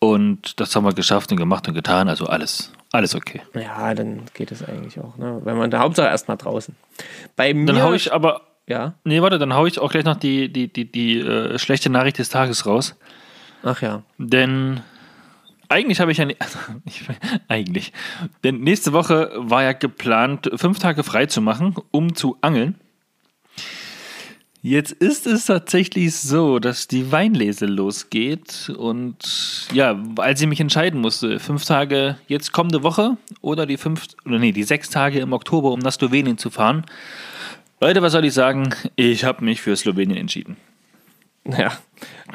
Und 0.00 0.58
das 0.58 0.74
haben 0.74 0.84
wir 0.84 0.92
geschafft 0.94 1.30
und 1.30 1.38
gemacht 1.38 1.68
und 1.68 1.74
getan. 1.74 2.08
Also 2.08 2.26
alles, 2.26 2.72
alles 2.94 3.16
okay. 3.16 3.42
ja, 3.54 3.92
dann 3.92 4.22
geht 4.34 4.52
es 4.52 4.62
eigentlich 4.62 5.00
auch. 5.00 5.16
Ne? 5.16 5.40
Wenn 5.42 5.56
man 5.56 5.70
da 5.70 5.80
Hauptsache 5.80 6.06
erstmal 6.06 6.36
draußen. 6.36 6.76
Bei 7.34 7.52
mir. 7.52 7.66
Dann 7.66 7.82
hau 7.82 7.92
ich 7.92 8.12
aber, 8.12 8.42
ja. 8.68 8.94
nee, 9.02 9.20
warte, 9.20 9.38
dann 9.38 9.52
hau 9.54 9.66
ich 9.66 9.80
auch 9.80 9.90
gleich 9.90 10.04
noch 10.04 10.16
die, 10.16 10.48
die, 10.48 10.72
die, 10.72 10.90
die 10.90 11.18
äh, 11.18 11.58
schlechte 11.58 11.90
Nachricht 11.90 12.18
des 12.18 12.28
Tages 12.28 12.66
raus. 12.66 12.94
Ach 13.64 13.82
ja. 13.82 14.02
Denn 14.18 14.80
eigentlich 15.68 16.00
habe 16.00 16.12
ich 16.12 16.18
ja. 16.18 16.28
Ich, 16.84 17.02
eigentlich. 17.48 17.92
Denn 18.44 18.60
nächste 18.60 18.92
Woche 18.92 19.32
war 19.34 19.64
ja 19.64 19.72
geplant, 19.72 20.50
fünf 20.54 20.78
Tage 20.78 21.02
frei 21.02 21.26
zu 21.26 21.40
machen, 21.40 21.74
um 21.90 22.14
zu 22.14 22.38
angeln. 22.42 22.76
Jetzt 24.66 24.92
ist 24.92 25.26
es 25.26 25.44
tatsächlich 25.44 26.16
so, 26.16 26.58
dass 26.58 26.88
die 26.88 27.12
Weinlese 27.12 27.66
losgeht 27.66 28.72
und 28.74 29.68
ja, 29.74 30.02
als 30.16 30.40
ich 30.40 30.46
mich 30.48 30.58
entscheiden 30.58 31.02
musste, 31.02 31.38
fünf 31.38 31.66
Tage 31.66 32.16
jetzt 32.28 32.52
kommende 32.52 32.82
Woche 32.82 33.18
oder 33.42 33.66
die 33.66 33.76
fünf 33.76 34.06
oder 34.24 34.38
nee, 34.38 34.52
die 34.52 34.62
sechs 34.62 34.88
Tage 34.88 35.18
im 35.18 35.34
Oktober, 35.34 35.70
um 35.70 35.80
nach 35.80 35.92
Slowenien 35.92 36.38
zu 36.38 36.48
fahren. 36.48 36.86
Leute, 37.78 38.00
was 38.00 38.12
soll 38.12 38.24
ich 38.24 38.32
sagen? 38.32 38.74
Ich 38.96 39.24
habe 39.24 39.44
mich 39.44 39.60
für 39.60 39.76
Slowenien 39.76 40.16
entschieden. 40.16 40.56
Ja. 41.44 41.76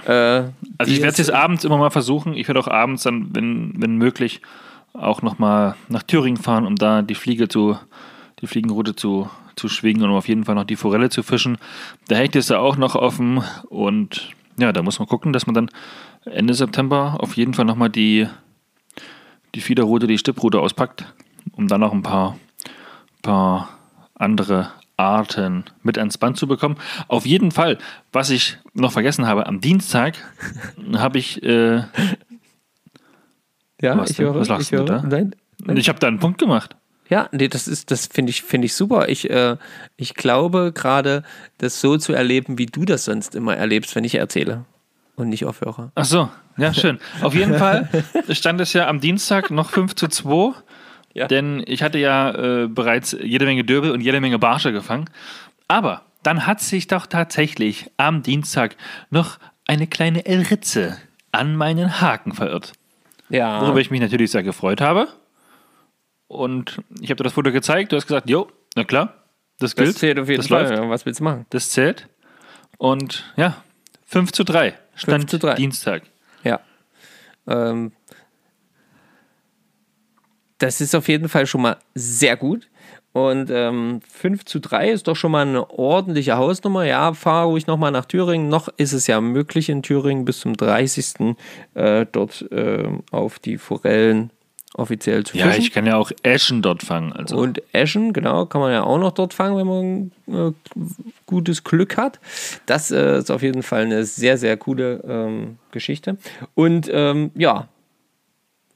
Äh, 0.06 0.52
Also 0.78 0.92
ich 0.94 1.00
werde 1.00 1.14
es 1.14 1.18
jetzt 1.18 1.34
abends 1.34 1.64
immer 1.64 1.78
mal 1.78 1.90
versuchen. 1.90 2.36
Ich 2.36 2.48
werde 2.48 2.60
auch 2.60 2.68
abends 2.68 3.02
dann, 3.02 3.30
wenn, 3.34 3.74
wenn 3.78 3.96
möglich, 3.96 4.42
auch 4.94 5.24
nochmal 5.24 5.76
nach 5.88 6.04
Thüringen 6.04 6.38
fahren, 6.38 6.68
um 6.68 6.76
da 6.76 7.02
die 7.02 7.16
Fliege 7.16 7.48
zu, 7.48 7.80
die 8.40 8.46
Fliegenroute 8.46 8.96
zu, 8.96 9.32
zu 9.60 9.70
schwingen 9.70 10.02
und 10.04 10.10
um 10.10 10.16
auf 10.16 10.28
jeden 10.28 10.46
Fall 10.46 10.56
noch 10.56 10.64
die 10.64 10.76
Forelle 10.78 11.10
zu 11.10 11.22
fischen. 11.22 11.58
Der 12.10 12.18
Hecht 12.18 12.36
ist 12.36 12.50
ja 12.50 12.60
auch 12.60 12.78
noch 12.78 12.96
offen 12.96 13.44
und 13.70 14.30
ja, 14.58 14.72
da 14.74 14.82
muss 14.82 15.00
man 15.00 15.08
gucken, 15.08 15.34
dass 15.34 15.46
man 15.46 15.54
dann 15.54 15.70
Ende 16.26 16.54
September 16.54 17.18
auf 17.20 17.38
jeden 17.38 17.54
Fall 17.54 17.66
nochmal 17.66 17.90
die, 17.90 18.28
die 19.56 19.62
Fiederroute, 19.62 20.08
die 20.08 20.18
Stipproute 20.18 20.60
auspackt, 20.60 21.06
um 21.52 21.68
dann 21.68 21.82
noch 21.82 21.94
ein 21.94 22.04
paar, 22.04 22.38
paar 23.22 23.70
andere 24.16 24.72
Arten 24.98 25.64
mit 25.82 25.98
ans 25.98 26.18
Band 26.18 26.38
zu 26.38 26.46
bekommen. 26.48 26.76
Auf 27.08 27.26
jeden 27.26 27.52
Fall, 27.52 27.78
was 28.12 28.30
ich 28.30 28.58
noch 28.74 28.92
vergessen 28.92 29.28
habe, 29.28 29.48
am 29.48 29.62
Dienstag 29.62 30.16
habe 30.94 31.18
ich, 31.20 31.42
äh, 31.44 31.84
Ja, 33.82 33.98
Was 33.98 34.12
ich 34.12 34.20
höre. 34.20 34.36
Was 34.36 34.50
lachst 34.50 34.64
ich 34.64 34.70
du 34.78 34.78
höre. 34.78 34.86
da? 34.86 35.04
Nein. 35.04 35.78
ich 35.78 35.88
habe 35.88 36.00
da 36.00 36.08
einen 36.08 36.20
Punkt 36.20 36.38
gemacht. 36.38 36.76
Ja, 37.10 37.28
nee, 37.32 37.48
das 37.48 37.68
ist, 37.68 37.90
das 37.92 38.06
finde 38.08 38.30
ich, 38.30 38.44
finde 38.44 38.66
ich 38.68 38.74
super. 38.76 39.10
Ich, 39.10 39.30
äh, 39.30 39.58
ich 39.98 40.14
glaube 40.14 40.72
gerade, 40.74 41.24
das 41.58 41.82
so 41.82 41.98
zu 41.98 42.14
erleben, 42.14 42.58
wie 42.58 42.68
du 42.68 42.86
das 42.86 43.06
sonst 43.06 43.34
immer 43.36 43.56
erlebst, 43.58 43.96
wenn 43.96 44.04
ich 44.04 44.16
erzähle 44.16 44.66
und 45.16 45.30
nicht 45.30 45.46
aufhöre. 45.46 45.92
Ach 45.96 46.06
so, 46.06 46.30
ja, 46.58 46.74
schön. 46.76 47.00
Auf 47.22 47.34
jeden 47.34 47.56
Fall 47.58 47.90
stand 48.30 48.62
es 48.62 48.74
ja 48.74 48.88
am 48.88 49.00
Dienstag 49.00 49.50
noch 49.50 49.72
5 49.72 49.96
zu 49.96 50.08
2, 50.08 50.54
Ja. 51.16 51.28
denn 51.28 51.64
ich 51.66 51.82
hatte 51.82 51.98
ja 51.98 52.32
äh, 52.64 52.68
bereits 52.68 53.18
jede 53.20 53.46
Menge 53.46 53.64
Döbel 53.64 53.92
und 53.92 54.02
jede 54.02 54.22
Menge 54.22 54.38
Barsche 54.38 54.72
gefangen. 54.72 55.10
Aber 55.68 56.04
dann 56.22 56.46
hat 56.46 56.62
sich 56.62 56.88
doch 56.88 57.08
tatsächlich 57.08 57.90
am 57.98 58.22
Dienstag 58.24 58.76
noch 59.10 59.40
eine 59.68 59.88
kleine 59.88 60.26
Elritze 60.26 60.98
an 61.32 61.56
meinen 61.56 62.02
Haken 62.02 62.34
verirrt. 62.34 62.74
Ja. 63.30 63.62
Worüber 63.62 63.80
ich 63.80 63.90
mich 63.92 64.02
natürlich 64.02 64.32
sehr 64.32 64.44
gefreut 64.44 64.82
habe. 64.82 65.08
Und 66.30 66.80
ich 67.02 67.10
habe 67.10 67.18
dir 67.18 67.24
das 67.24 67.34
Foto 67.34 67.52
gezeigt. 67.52 67.92
Du 67.92 67.96
hast 67.96 68.06
gesagt, 68.08 68.30
jo, 68.30 68.48
na 68.76 68.84
klar, 68.84 69.16
das 69.58 69.76
gilt. 69.76 69.90
das 69.90 69.96
zählt 69.96 70.20
auf 70.20 70.30
jeden 70.30 70.38
das 70.38 70.48
Fall. 70.48 70.70
läuft, 70.70 70.90
Was 70.90 71.06
willst 71.06 71.20
du 71.20 71.24
machen? 71.24 71.46
das 71.50 71.70
zählt. 71.72 72.08
Und 72.78 73.34
ja, 73.36 73.64
5 74.06 74.32
zu 74.32 74.44
3 74.44 74.76
stand 74.96 75.30
zu 75.30 75.40
3. 75.40 75.56
Dienstag. 75.56 76.04
Ja. 76.44 76.60
Ähm, 77.48 77.92
das 80.60 80.82
ist 80.82 80.96
auf 80.96 81.08
jeden 81.08 81.30
Fall 81.30 81.48
schon 81.48 81.64
mal 81.64 81.78
sehr 81.96 82.38
gut. 82.38 82.70
Und 83.12 83.50
ähm, 83.50 84.02
5 84.08 84.46
zu 84.46 84.60
3 84.60 84.92
ist 84.92 85.08
doch 85.08 85.16
schon 85.16 85.32
mal 85.32 85.48
eine 85.48 85.68
ordentliche 85.72 86.38
Hausnummer. 86.38 86.84
Ja, 86.86 87.14
fahr 87.14 87.46
ruhig 87.46 87.66
nochmal 87.66 87.92
nach 87.92 88.06
Thüringen. 88.06 88.50
Noch 88.50 88.68
ist 88.78 88.94
es 88.94 89.08
ja 89.08 89.20
möglich 89.20 89.68
in 89.70 89.82
Thüringen 89.82 90.26
bis 90.26 90.42
zum 90.42 90.56
30. 90.56 91.36
Äh, 91.74 92.06
dort 92.12 92.46
ähm, 92.52 93.02
auf 93.10 93.40
die 93.40 93.58
Forellen 93.58 94.30
offiziell 94.76 95.26
zu 95.26 95.38
Ja, 95.38 95.48
fischen. 95.48 95.62
ich 95.62 95.72
kann 95.72 95.86
ja 95.86 95.98
auch 95.98 96.12
Eschen 96.24 96.62
dort 96.62 96.84
fangen. 96.84 97.12
Also. 97.14 97.38
Und 97.38 97.62
Eschen, 97.74 98.14
genau, 98.14 98.46
kann 98.46 98.62
man 98.62 98.72
ja 98.72 98.84
auch 98.84 98.98
noch 99.00 99.12
dort 99.12 99.34
fangen, 99.34 99.58
wenn 99.58 100.12
man 100.28 100.52
äh, 100.52 100.54
gutes 101.26 101.64
Glück 101.64 101.98
hat. 101.98 102.20
Das 102.66 102.92
äh, 102.92 103.18
ist 103.18 103.32
auf 103.32 103.42
jeden 103.42 103.64
Fall 103.64 103.84
eine 103.84 104.06
sehr, 104.06 104.38
sehr 104.38 104.56
coole 104.58 105.04
ähm, 105.08 105.58
Geschichte. 105.72 106.18
Und 106.56 106.90
ähm, 106.92 107.32
ja, 107.36 107.68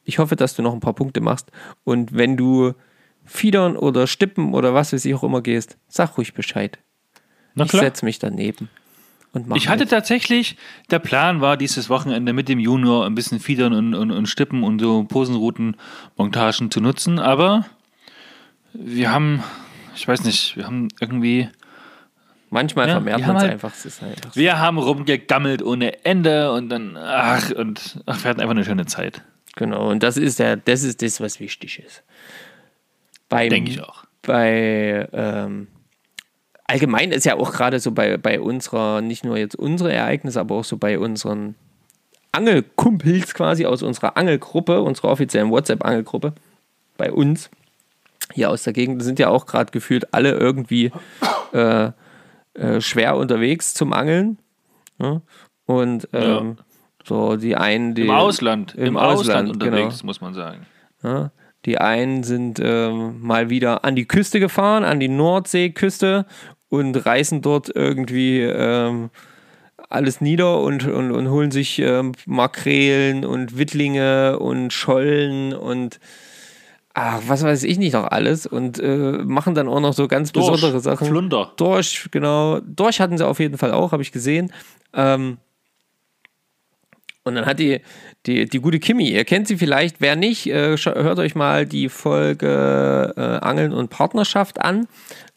ich 0.04 0.20
hoffe, 0.20 0.36
dass 0.36 0.56
du 0.56 0.62
noch 0.62 0.74
ein 0.74 0.80
paar 0.82 0.94
Punkte 0.94 1.22
machst. 1.22 1.52
Und 1.84 2.16
wenn 2.16 2.36
du 2.38 2.74
Fiedern 3.26 3.78
oder 3.78 4.08
Stippen 4.08 4.54
oder 4.54 4.74
was 4.74 4.92
weiß 4.94 5.06
ich 5.06 5.14
auch 5.16 5.24
immer 5.24 5.42
gehst, 5.42 5.78
sag 5.88 6.18
ruhig 6.18 6.34
Bescheid. 6.34 6.80
Na 7.56 7.64
Ich 7.66 7.70
klar. 7.70 7.84
setze 7.84 8.04
mich 8.04 8.20
daneben 8.20 8.68
Ich 9.56 9.68
hatte 9.68 9.88
tatsächlich, 9.88 10.58
der 10.92 11.00
Plan 11.00 11.42
war, 11.42 11.58
dieses 11.58 11.90
Wochenende 11.90 12.34
mit 12.34 12.50
dem 12.50 12.60
Junior 12.60 13.06
ein 13.06 13.16
bisschen 13.16 13.40
Fiedern 13.40 13.74
und, 13.74 13.96
und, 13.96 14.12
und 14.12 14.28
Stippen 14.28 14.64
und 14.64 14.80
so 14.80 15.06
Posenroutenmontagen 15.06 16.70
zu 16.70 16.82
nutzen, 16.82 17.18
aber 17.20 17.66
wir 18.74 19.12
haben, 19.12 19.44
ich 19.96 20.08
weiß 20.08 20.24
nicht, 20.24 20.56
wir 20.58 20.66
haben 20.66 20.90
irgendwie, 21.00 21.50
Manchmal 22.52 22.88
Ja, 22.88 22.94
vermehrt 22.94 23.22
man 23.22 23.36
es 23.38 23.42
halt- 23.42 23.52
einfach. 23.54 23.74
Ist 23.84 24.04
einfach 24.04 24.32
so. 24.32 24.40
wir 24.40 24.60
haben 24.60 24.78
rumgegammelt 24.78 25.64
ohne 25.64 26.06
Ende 26.06 26.52
und 26.52 26.70
dann, 26.70 26.96
ach, 26.96 27.50
und 27.50 28.00
ach, 28.06 28.24
wir 28.24 28.30
hatten 28.30 28.42
einfach 28.42 28.52
eine 28.52 28.64
schöne 28.64 28.86
Zeit. 28.86 29.24
Genau, 29.56 29.90
und 29.90 30.04
das 30.04 30.18
ist 30.18 30.38
ja, 30.38 30.56
das 30.56 30.84
ist 30.84 31.02
das, 31.02 31.20
was 31.20 31.40
wichtig 31.40 31.80
ist. 31.80 32.04
Denke 33.32 33.72
ich 33.72 33.82
auch. 33.82 34.04
Bei 34.22 35.10
ähm, 35.12 35.68
allgemein 36.74 37.12
ist 37.12 37.26
ja 37.26 37.36
auch 37.36 37.54
gerade 37.54 37.80
so 37.80 37.92
bei, 37.92 38.18
bei 38.18 38.40
unserer, 38.40 39.02
nicht 39.02 39.24
nur 39.24 39.38
jetzt 39.38 39.56
unsere 39.56 39.94
Ereignisse, 39.94 40.40
aber 40.40 40.56
auch 40.56 40.64
so 40.64 40.78
bei 40.78 40.98
unseren 40.98 41.54
Angelkumpels 42.32 43.36
quasi 43.36 43.68
aus 43.68 43.84
unserer 43.84 44.18
Angelgruppe, 44.18 44.82
unserer 44.82 45.10
offiziellen 45.10 45.52
WhatsApp-Angelgruppe, 45.52 46.34
bei 46.98 47.12
uns 47.12 47.52
hier 48.34 48.50
aus 48.50 48.64
der 48.64 48.74
Gegend, 48.74 49.04
sind 49.04 49.20
ja 49.20 49.30
auch 49.30 49.46
gerade 49.46 49.72
gefühlt 49.72 50.16
alle 50.16 50.32
irgendwie 50.32 50.92
äh, 51.54 51.92
äh, 52.56 52.82
schwer 52.82 53.18
unterwegs 53.18 53.76
zum 53.76 53.94
Angeln. 53.94 54.40
Ne? 54.98 55.22
Und 55.66 56.10
ähm, 56.12 56.58
so 57.04 57.36
die 57.36 57.56
einen, 57.56 57.94
die 57.94 58.04
Im 58.04 58.10
Ausland, 58.10 58.74
im 58.74 58.86
im, 58.86 58.98
Ausland, 58.98 59.50
Ausland, 59.50 59.50
unterwegs, 59.52 60.00
genau. 60.00 60.08
muss 60.08 60.22
man 60.22 60.34
sagen. 60.34 60.66
ja, 61.04 61.32
die 61.66 61.78
einen 61.78 62.24
sind 62.24 62.60
ähm, 62.62 63.22
mal 63.22 63.50
wieder 63.50 63.86
an 63.86 63.96
die 63.96 64.06
Küste 64.06 64.40
gefahren, 64.40 64.84
an 64.84 65.00
die 65.00 65.08
Nordseeküste 65.08 66.26
und 66.74 66.96
reißen 66.96 67.44
dort 67.44 67.70
irgendwie 67.70 68.42
ähm, 68.42 69.12
alles 69.90 70.22
nieder 70.22 70.60
und, 70.62 70.88
und, 70.88 71.12
und 71.12 71.30
holen 71.30 71.52
sich 71.52 71.78
ähm, 71.78 72.14
Makrelen 72.26 73.26
und 73.26 73.60
Wittlinge 73.60 74.40
und 74.40 74.74
Schollen 74.74 75.54
und 75.54 76.00
ach, 76.96 77.22
was 77.28 77.44
weiß 77.44 77.62
ich 77.62 77.78
nicht 77.78 77.94
noch 77.94 78.06
alles 78.06 78.48
und 78.48 78.80
äh, 78.80 79.20
machen 79.24 79.54
dann 79.54 79.68
auch 79.68 79.82
noch 79.82 79.94
so 79.94 80.08
ganz 80.08 80.32
Dorsch, 80.32 80.50
besondere 80.50 80.80
Sachen. 80.80 81.06
Flunder. 81.06 81.52
Dorsch, 81.58 82.10
genau. 82.10 82.60
Dorsch 82.62 83.00
hatten 83.00 83.20
sie 83.20 83.28
auf 83.28 83.40
jeden 83.40 83.60
Fall 83.60 83.72
auch, 83.72 83.92
habe 83.92 84.02
ich 84.02 84.12
gesehen. 84.12 84.52
Ähm, 84.96 85.38
und 87.24 87.36
dann 87.36 87.46
hat 87.46 87.60
die, 87.60 87.82
die, 88.26 88.46
die 88.46 88.60
gute 88.60 88.80
Kimi, 88.80 89.12
ihr 89.12 89.26
kennt 89.26 89.48
sie 89.48 89.58
vielleicht, 89.58 90.02
wer 90.02 90.16
nicht, 90.16 90.48
äh, 90.48 90.76
hört 90.76 91.20
euch 91.20 91.36
mal 91.36 91.68
die 91.68 91.88
Folge 91.88 93.14
äh, 93.16 93.46
Angeln 93.46 93.74
und 93.74 93.92
Partnerschaft 93.92 94.60
an. 94.60 94.88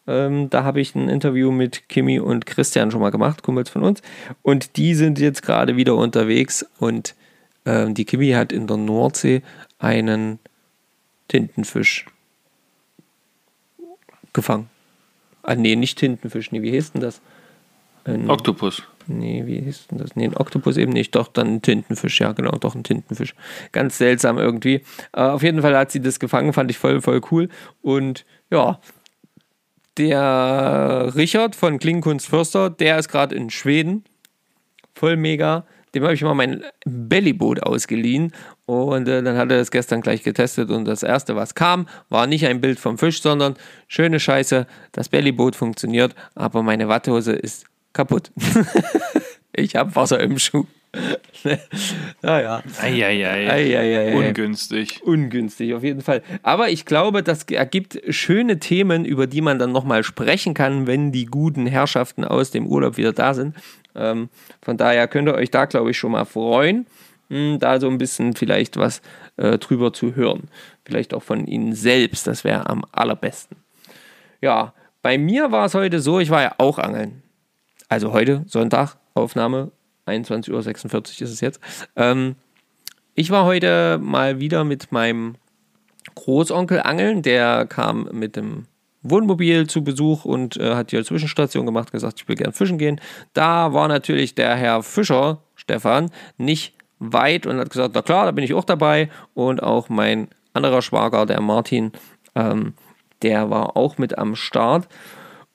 Ähm, 0.07 0.50
da 0.50 0.64
habe 0.64 0.80
ich 0.80 0.94
ein 0.94 1.09
Interview 1.09 1.50
mit 1.50 1.88
Kimi 1.88 2.20
und 2.20 2.46
Christian 2.46 2.90
schon 2.90 3.00
mal 3.00 3.11
gemacht, 3.11 3.42
Kumpels 3.42 3.70
von 3.70 3.82
uns. 3.82 4.02
Und 4.42 4.76
die 4.76 4.94
sind 4.94 5.18
jetzt 5.18 5.42
gerade 5.42 5.76
wieder 5.76 5.96
unterwegs 5.96 6.66
und 6.78 7.14
ähm, 7.64 7.94
die 7.94 8.04
Kimi 8.04 8.30
hat 8.30 8.52
in 8.52 8.66
der 8.66 8.76
Nordsee 8.76 9.42
einen 9.78 10.38
Tintenfisch 11.28 12.07
gefangen. 14.32 14.68
Ah, 15.42 15.54
nee, 15.54 15.76
nicht 15.76 15.98
Tintenfisch, 15.98 16.52
nee, 16.52 16.62
wie 16.62 16.70
hieß 16.70 16.92
denn 16.92 17.02
das? 17.02 17.20
Ein, 18.04 18.30
Oktopus. 18.30 18.82
Nee, 19.09 19.44
wie 19.46 19.61
hieß 19.61 19.88
denn 19.88 19.98
das? 19.98 20.14
Nee, 20.14 20.26
ein 20.26 20.36
Oktopus 20.36 20.76
eben 20.76 20.92
nicht. 20.92 21.14
Doch, 21.14 21.28
dann 21.28 21.54
ein 21.54 21.62
Tintenfisch. 21.62 22.20
Ja, 22.20 22.32
genau, 22.32 22.52
doch 22.52 22.74
ein 22.74 22.84
Tintenfisch. 22.84 23.34
Ganz 23.72 23.98
seltsam 23.98 24.38
irgendwie. 24.38 24.82
Äh, 25.12 25.22
auf 25.22 25.42
jeden 25.42 25.62
Fall 25.62 25.76
hat 25.76 25.90
sie 25.90 26.00
das 26.00 26.20
gefangen, 26.20 26.52
fand 26.52 26.70
ich 26.70 26.78
voll, 26.78 27.00
voll 27.00 27.20
cool. 27.30 27.48
Und 27.82 28.24
ja, 28.50 28.80
der 29.99 31.12
Richard 31.14 31.57
von 31.57 31.78
Klingenkunst 31.78 32.28
Förster, 32.28 32.70
der 32.70 32.99
ist 32.99 33.09
gerade 33.09 33.34
in 33.34 33.51
Schweden. 33.51 34.05
Voll 34.94 35.16
mega. 35.16 35.66
Dem 35.94 36.03
habe 36.03 36.14
ich 36.14 36.22
mal 36.22 36.34
mein 36.34 36.62
Bellyboot 36.84 37.62
ausgeliehen 37.62 38.32
und 38.66 39.09
äh, 39.09 39.22
dann 39.22 39.38
hat 39.38 39.51
er 39.51 39.59
das 39.59 39.70
gestern 39.70 40.03
gleich 40.03 40.22
getestet 40.22 40.70
und 40.70 40.84
das 40.84 41.03
erste, 41.03 41.36
was 41.36 41.55
kam, 41.55 41.88
war 42.11 42.26
nicht 42.26 42.47
ein 42.47 42.61
Bild 42.61 42.78
vom 42.78 42.99
Fisch, 42.99 43.22
sondern 43.22 43.55
schöne 43.88 44.20
Scheiße, 44.20 44.66
das 44.92 45.09
Bellyboot 45.09 45.57
funktioniert, 45.57 46.14
aber 46.34 46.62
meine 46.62 46.88
Watthose 46.88 47.32
ist 47.32 47.64
kaputt. 47.94 48.30
ich 49.53 49.76
habe 49.76 49.94
Wasser 49.94 50.20
im 50.20 50.38
Schuh. 50.38 50.66
naja. 52.22 52.62
Eieiei. 52.80 53.51
Eieiei. 53.51 54.14
Ungünstig. 54.14 55.03
Ungünstig, 55.03 55.74
auf 55.74 55.82
jeden 55.82 56.01
Fall. 56.01 56.22
Aber 56.42 56.68
ich 56.70 56.84
glaube, 56.84 57.22
das 57.22 57.44
ergibt 57.44 58.01
schöne 58.09 58.59
Themen, 58.59 59.05
über 59.05 59.26
die 59.26 59.40
man 59.40 59.59
dann 59.59 59.72
nochmal 59.72 60.03
sprechen 60.05 60.55
kann, 60.55 60.86
wenn 60.86 61.12
die 61.12 61.26
guten 61.26 61.66
Herrschaften 61.66 62.24
aus 62.24 62.51
dem 62.51 62.66
Urlaub 62.66 62.97
wieder 62.97 63.12
da 63.12 63.34
sind. 63.34 63.55
Ähm, 63.94 64.28
von 64.62 64.76
daher 64.76 65.09
könnt 65.09 65.28
ihr 65.28 65.34
euch 65.34 65.51
da, 65.51 65.64
glaube 65.64 65.90
ich, 65.90 65.99
schon 65.99 66.12
mal 66.12 66.24
freuen, 66.24 66.86
mh, 67.28 67.59
da 67.59 67.80
so 67.80 67.88
ein 67.88 67.99
bisschen 67.99 68.34
vielleicht 68.34 68.76
was 68.76 69.03
äh, 69.36 69.59
drüber 69.59 69.92
zu 69.92 70.14
hören. 70.14 70.49
Vielleicht 70.84 71.14
auch 71.14 71.22
von 71.22 71.47
Ihnen 71.47 71.74
selbst, 71.74 72.26
das 72.26 72.44
wäre 72.44 72.68
am 72.68 72.84
allerbesten. 72.92 73.57
Ja, 74.40 74.74
bei 75.03 75.18
mir 75.18 75.53
war 75.53 75.66
es 75.66 75.74
heute 75.74 76.01
so, 76.01 76.20
ich 76.20 76.30
war 76.30 76.42
ja 76.42 76.55
auch 76.59 76.78
angeln. 76.78 77.22
Also 77.88 78.12
heute, 78.12 78.44
Sonntag, 78.47 78.97
Aufnahme, 79.14 79.70
21.46 80.07 80.92
Uhr 80.92 81.02
ist 81.04 81.20
es 81.20 81.40
jetzt. 81.40 81.61
Ähm, 81.96 82.36
ich 83.14 83.30
war 83.30 83.44
heute 83.44 83.98
mal 84.00 84.40
wieder 84.40 84.64
mit 84.64 84.92
meinem 84.92 85.36
Großonkel 86.14 86.80
angeln. 86.80 87.22
Der 87.22 87.66
kam 87.66 88.09
mit 88.12 88.36
dem 88.36 88.66
Wohnmobil 89.02 89.66
zu 89.66 89.82
Besuch 89.82 90.24
und 90.24 90.57
äh, 90.57 90.74
hat 90.74 90.90
hier 90.90 90.98
eine 90.98 91.07
Zwischenstation 91.07 91.66
gemacht, 91.66 91.92
gesagt, 91.92 92.20
ich 92.20 92.28
will 92.28 92.36
gern 92.36 92.52
fischen 92.52 92.78
gehen. 92.78 93.00
Da 93.32 93.72
war 93.72 93.88
natürlich 93.88 94.34
der 94.34 94.54
Herr 94.57 94.82
Fischer, 94.82 95.42
Stefan, 95.54 96.11
nicht 96.38 96.74
weit 96.98 97.46
und 97.46 97.59
hat 97.59 97.70
gesagt, 97.70 97.92
na 97.94 98.02
klar, 98.02 98.26
da 98.26 98.30
bin 98.32 98.44
ich 98.44 98.54
auch 98.54 98.64
dabei. 98.64 99.11
Und 99.34 99.62
auch 99.62 99.88
mein 99.88 100.28
anderer 100.52 100.82
Schwager, 100.82 101.26
der 101.26 101.40
Martin, 101.40 101.92
ähm, 102.34 102.74
der 103.22 103.50
war 103.50 103.76
auch 103.76 103.98
mit 103.98 104.18
am 104.18 104.36
Start. 104.36 104.88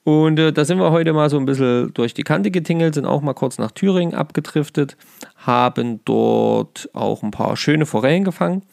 Und 0.03 0.39
äh, 0.39 0.51
da 0.51 0.65
sind 0.65 0.79
wir 0.79 0.91
heute 0.91 1.13
mal 1.13 1.29
so 1.29 1.37
ein 1.37 1.45
bisschen 1.45 1.93
durch 1.93 2.13
die 2.13 2.23
Kante 2.23 2.49
getingelt, 2.49 2.95
sind 2.95 3.05
auch 3.05 3.21
mal 3.21 3.33
kurz 3.33 3.59
nach 3.59 3.71
Thüringen 3.71 4.15
abgedriftet, 4.15 4.97
haben 5.35 5.99
dort 6.05 6.89
auch 6.93 7.21
ein 7.21 7.31
paar 7.31 7.55
schöne 7.55 7.85
Forellen 7.85 8.23
gefangen. 8.23 8.63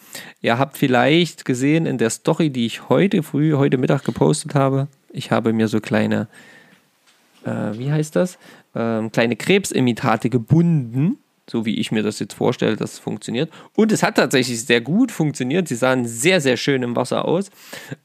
Ihr 0.40 0.58
habt 0.58 0.78
vielleicht 0.78 1.44
gesehen 1.44 1.84
in 1.84 1.98
der 1.98 2.10
Story, 2.10 2.48
die 2.48 2.64
ich 2.64 2.88
heute 2.88 3.22
früh, 3.22 3.54
heute 3.54 3.76
Mittag 3.76 4.04
gepostet 4.04 4.54
habe, 4.54 4.88
ich 5.10 5.30
habe 5.30 5.52
mir 5.52 5.68
so 5.68 5.80
kleine, 5.80 6.28
äh, 7.44 7.78
wie 7.78 7.90
heißt 7.90 8.16
das, 8.16 8.38
ähm, 8.74 9.12
kleine 9.12 9.36
Krebsimitate 9.36 10.30
gebunden 10.30 11.18
so 11.50 11.64
wie 11.64 11.76
ich 11.78 11.92
mir 11.92 12.02
das 12.02 12.18
jetzt 12.18 12.34
vorstelle, 12.34 12.76
dass 12.76 12.94
es 12.94 12.98
funktioniert. 12.98 13.50
Und 13.74 13.92
es 13.92 14.02
hat 14.02 14.16
tatsächlich 14.16 14.64
sehr 14.64 14.80
gut 14.80 15.12
funktioniert. 15.12 15.68
Sie 15.68 15.74
sahen 15.74 16.06
sehr, 16.06 16.40
sehr 16.40 16.56
schön 16.56 16.82
im 16.82 16.96
Wasser 16.96 17.24
aus. 17.24 17.50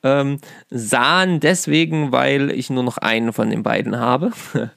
Ähm, 0.02 0.40
sahen 0.70 1.40
deswegen, 1.40 2.12
weil 2.12 2.52
ich 2.52 2.70
nur 2.70 2.84
noch 2.84 2.98
einen 2.98 3.34
von 3.34 3.50
den 3.50 3.64
beiden 3.64 3.98
habe. 4.00 4.32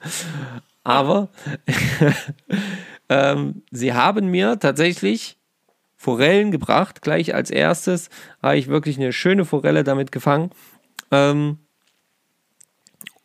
Aber 0.85 1.31
ähm, 3.09 3.63
sie 3.71 3.93
haben 3.93 4.31
mir 4.31 4.59
tatsächlich 4.59 5.37
Forellen 5.97 6.51
gebracht. 6.51 7.03
Gleich 7.03 7.35
als 7.35 7.51
erstes 7.51 8.11
habe 8.43 8.59
ich 8.59 8.69
wirklich 8.69 8.97
eine 8.97 9.13
schöne 9.13 9.45
Forelle 9.45 9.83
damit 9.83 10.13
gefangen. 10.13 10.51
Ähm, 11.11 11.59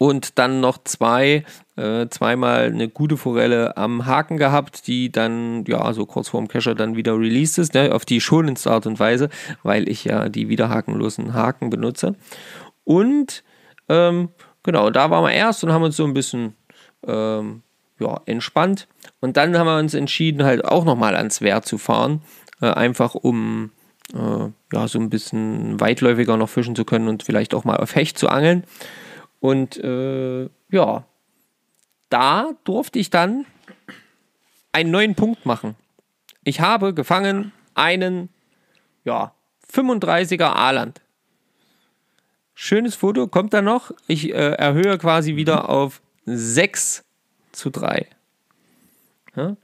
und 0.01 0.39
dann 0.39 0.61
noch 0.61 0.83
zwei, 0.83 1.45
äh, 1.75 2.07
zweimal 2.09 2.63
eine 2.63 2.89
gute 2.89 3.17
Forelle 3.17 3.77
am 3.77 4.07
Haken 4.07 4.37
gehabt, 4.37 4.87
die 4.87 5.11
dann, 5.11 5.63
ja, 5.67 5.93
so 5.93 6.07
kurz 6.07 6.29
vorm 6.29 6.47
Kescher 6.47 6.73
dann 6.73 6.95
wieder 6.95 7.13
released 7.19 7.59
ist, 7.59 7.75
ne, 7.75 7.93
auf 7.93 8.03
die 8.03 8.19
schonendste 8.19 8.71
Art 8.71 8.87
und 8.87 8.99
Weise, 8.99 9.29
weil 9.61 9.87
ich 9.87 10.05
ja 10.05 10.27
die 10.27 10.49
wiederhakenlosen 10.49 11.35
Haken 11.35 11.69
benutze. 11.69 12.15
Und, 12.83 13.43
ähm, 13.89 14.29
genau, 14.63 14.89
da 14.89 15.11
waren 15.11 15.23
wir 15.23 15.33
erst 15.33 15.63
und 15.63 15.71
haben 15.71 15.83
uns 15.83 15.97
so 15.97 16.05
ein 16.05 16.15
bisschen, 16.15 16.55
ähm, 17.05 17.61
ja, 17.99 18.21
entspannt. 18.25 18.87
Und 19.19 19.37
dann 19.37 19.55
haben 19.55 19.67
wir 19.67 19.77
uns 19.77 19.93
entschieden, 19.93 20.43
halt 20.43 20.65
auch 20.65 20.83
nochmal 20.83 21.15
ans 21.15 21.41
Wehr 21.41 21.61
zu 21.61 21.77
fahren, 21.77 22.23
äh, 22.59 22.71
einfach 22.71 23.13
um, 23.13 23.69
äh, 24.15 24.49
ja, 24.73 24.87
so 24.87 24.97
ein 24.97 25.11
bisschen 25.11 25.79
weitläufiger 25.79 26.37
noch 26.37 26.49
fischen 26.49 26.75
zu 26.75 26.85
können 26.85 27.07
und 27.07 27.21
vielleicht 27.21 27.53
auch 27.53 27.65
mal 27.65 27.77
auf 27.77 27.93
Hecht 27.93 28.17
zu 28.17 28.29
angeln. 28.29 28.63
Und 29.41 29.75
äh, 29.77 30.49
ja, 30.69 31.03
da 32.09 32.51
durfte 32.63 32.99
ich 32.99 33.09
dann 33.09 33.45
einen 34.71 34.91
neuen 34.91 35.15
Punkt 35.15 35.45
machen. 35.45 35.75
Ich 36.43 36.61
habe 36.61 36.93
gefangen 36.93 37.51
einen, 37.73 38.29
ja, 39.03 39.33
35er 39.73 40.45
Aaland. 40.45 41.01
Schönes 42.53 42.95
Foto, 42.95 43.27
kommt 43.27 43.53
da 43.53 43.61
noch. 43.61 43.91
Ich 44.07 44.29
äh, 44.29 44.53
erhöhe 44.53 44.97
quasi 44.99 45.35
wieder 45.35 45.69
auf 45.69 46.01
6 46.25 47.03
zu 47.51 47.71
3. 47.71 48.05
Ja? 49.35 49.57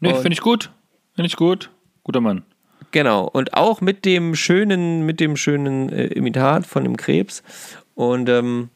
Nee, 0.00 0.14
finde 0.14 0.32
ich 0.32 0.40
gut. 0.40 0.70
Finde 1.14 1.26
ich 1.26 1.36
gut. 1.36 1.70
Guter 2.02 2.22
Mann. 2.22 2.44
Genau, 2.92 3.26
und 3.26 3.52
auch 3.52 3.82
mit 3.82 4.06
dem 4.06 4.34
schönen, 4.34 5.04
mit 5.04 5.20
dem 5.20 5.36
schönen 5.36 5.90
äh, 5.90 6.06
Imitat 6.06 6.66
von 6.66 6.84
dem 6.84 6.96
Krebs. 6.96 7.42
Und 7.94 8.30
ähm, 8.30 8.70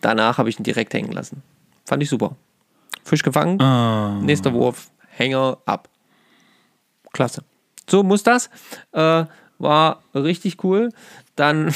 danach 0.00 0.38
habe 0.38 0.48
ich 0.48 0.58
ihn 0.58 0.64
direkt 0.64 0.94
hängen 0.94 1.12
lassen. 1.12 1.42
Fand 1.84 2.02
ich 2.02 2.08
super. 2.08 2.36
Fisch 3.04 3.22
gefangen, 3.22 3.56
nächster 4.24 4.52
Wurf, 4.52 4.90
Hänger 5.08 5.58
ab. 5.64 5.88
Klasse. 7.12 7.42
So 7.88 8.02
muss 8.02 8.22
das. 8.22 8.50
Äh, 8.92 9.24
war 9.58 10.02
richtig 10.14 10.62
cool. 10.64 10.90
Dann, 11.36 11.72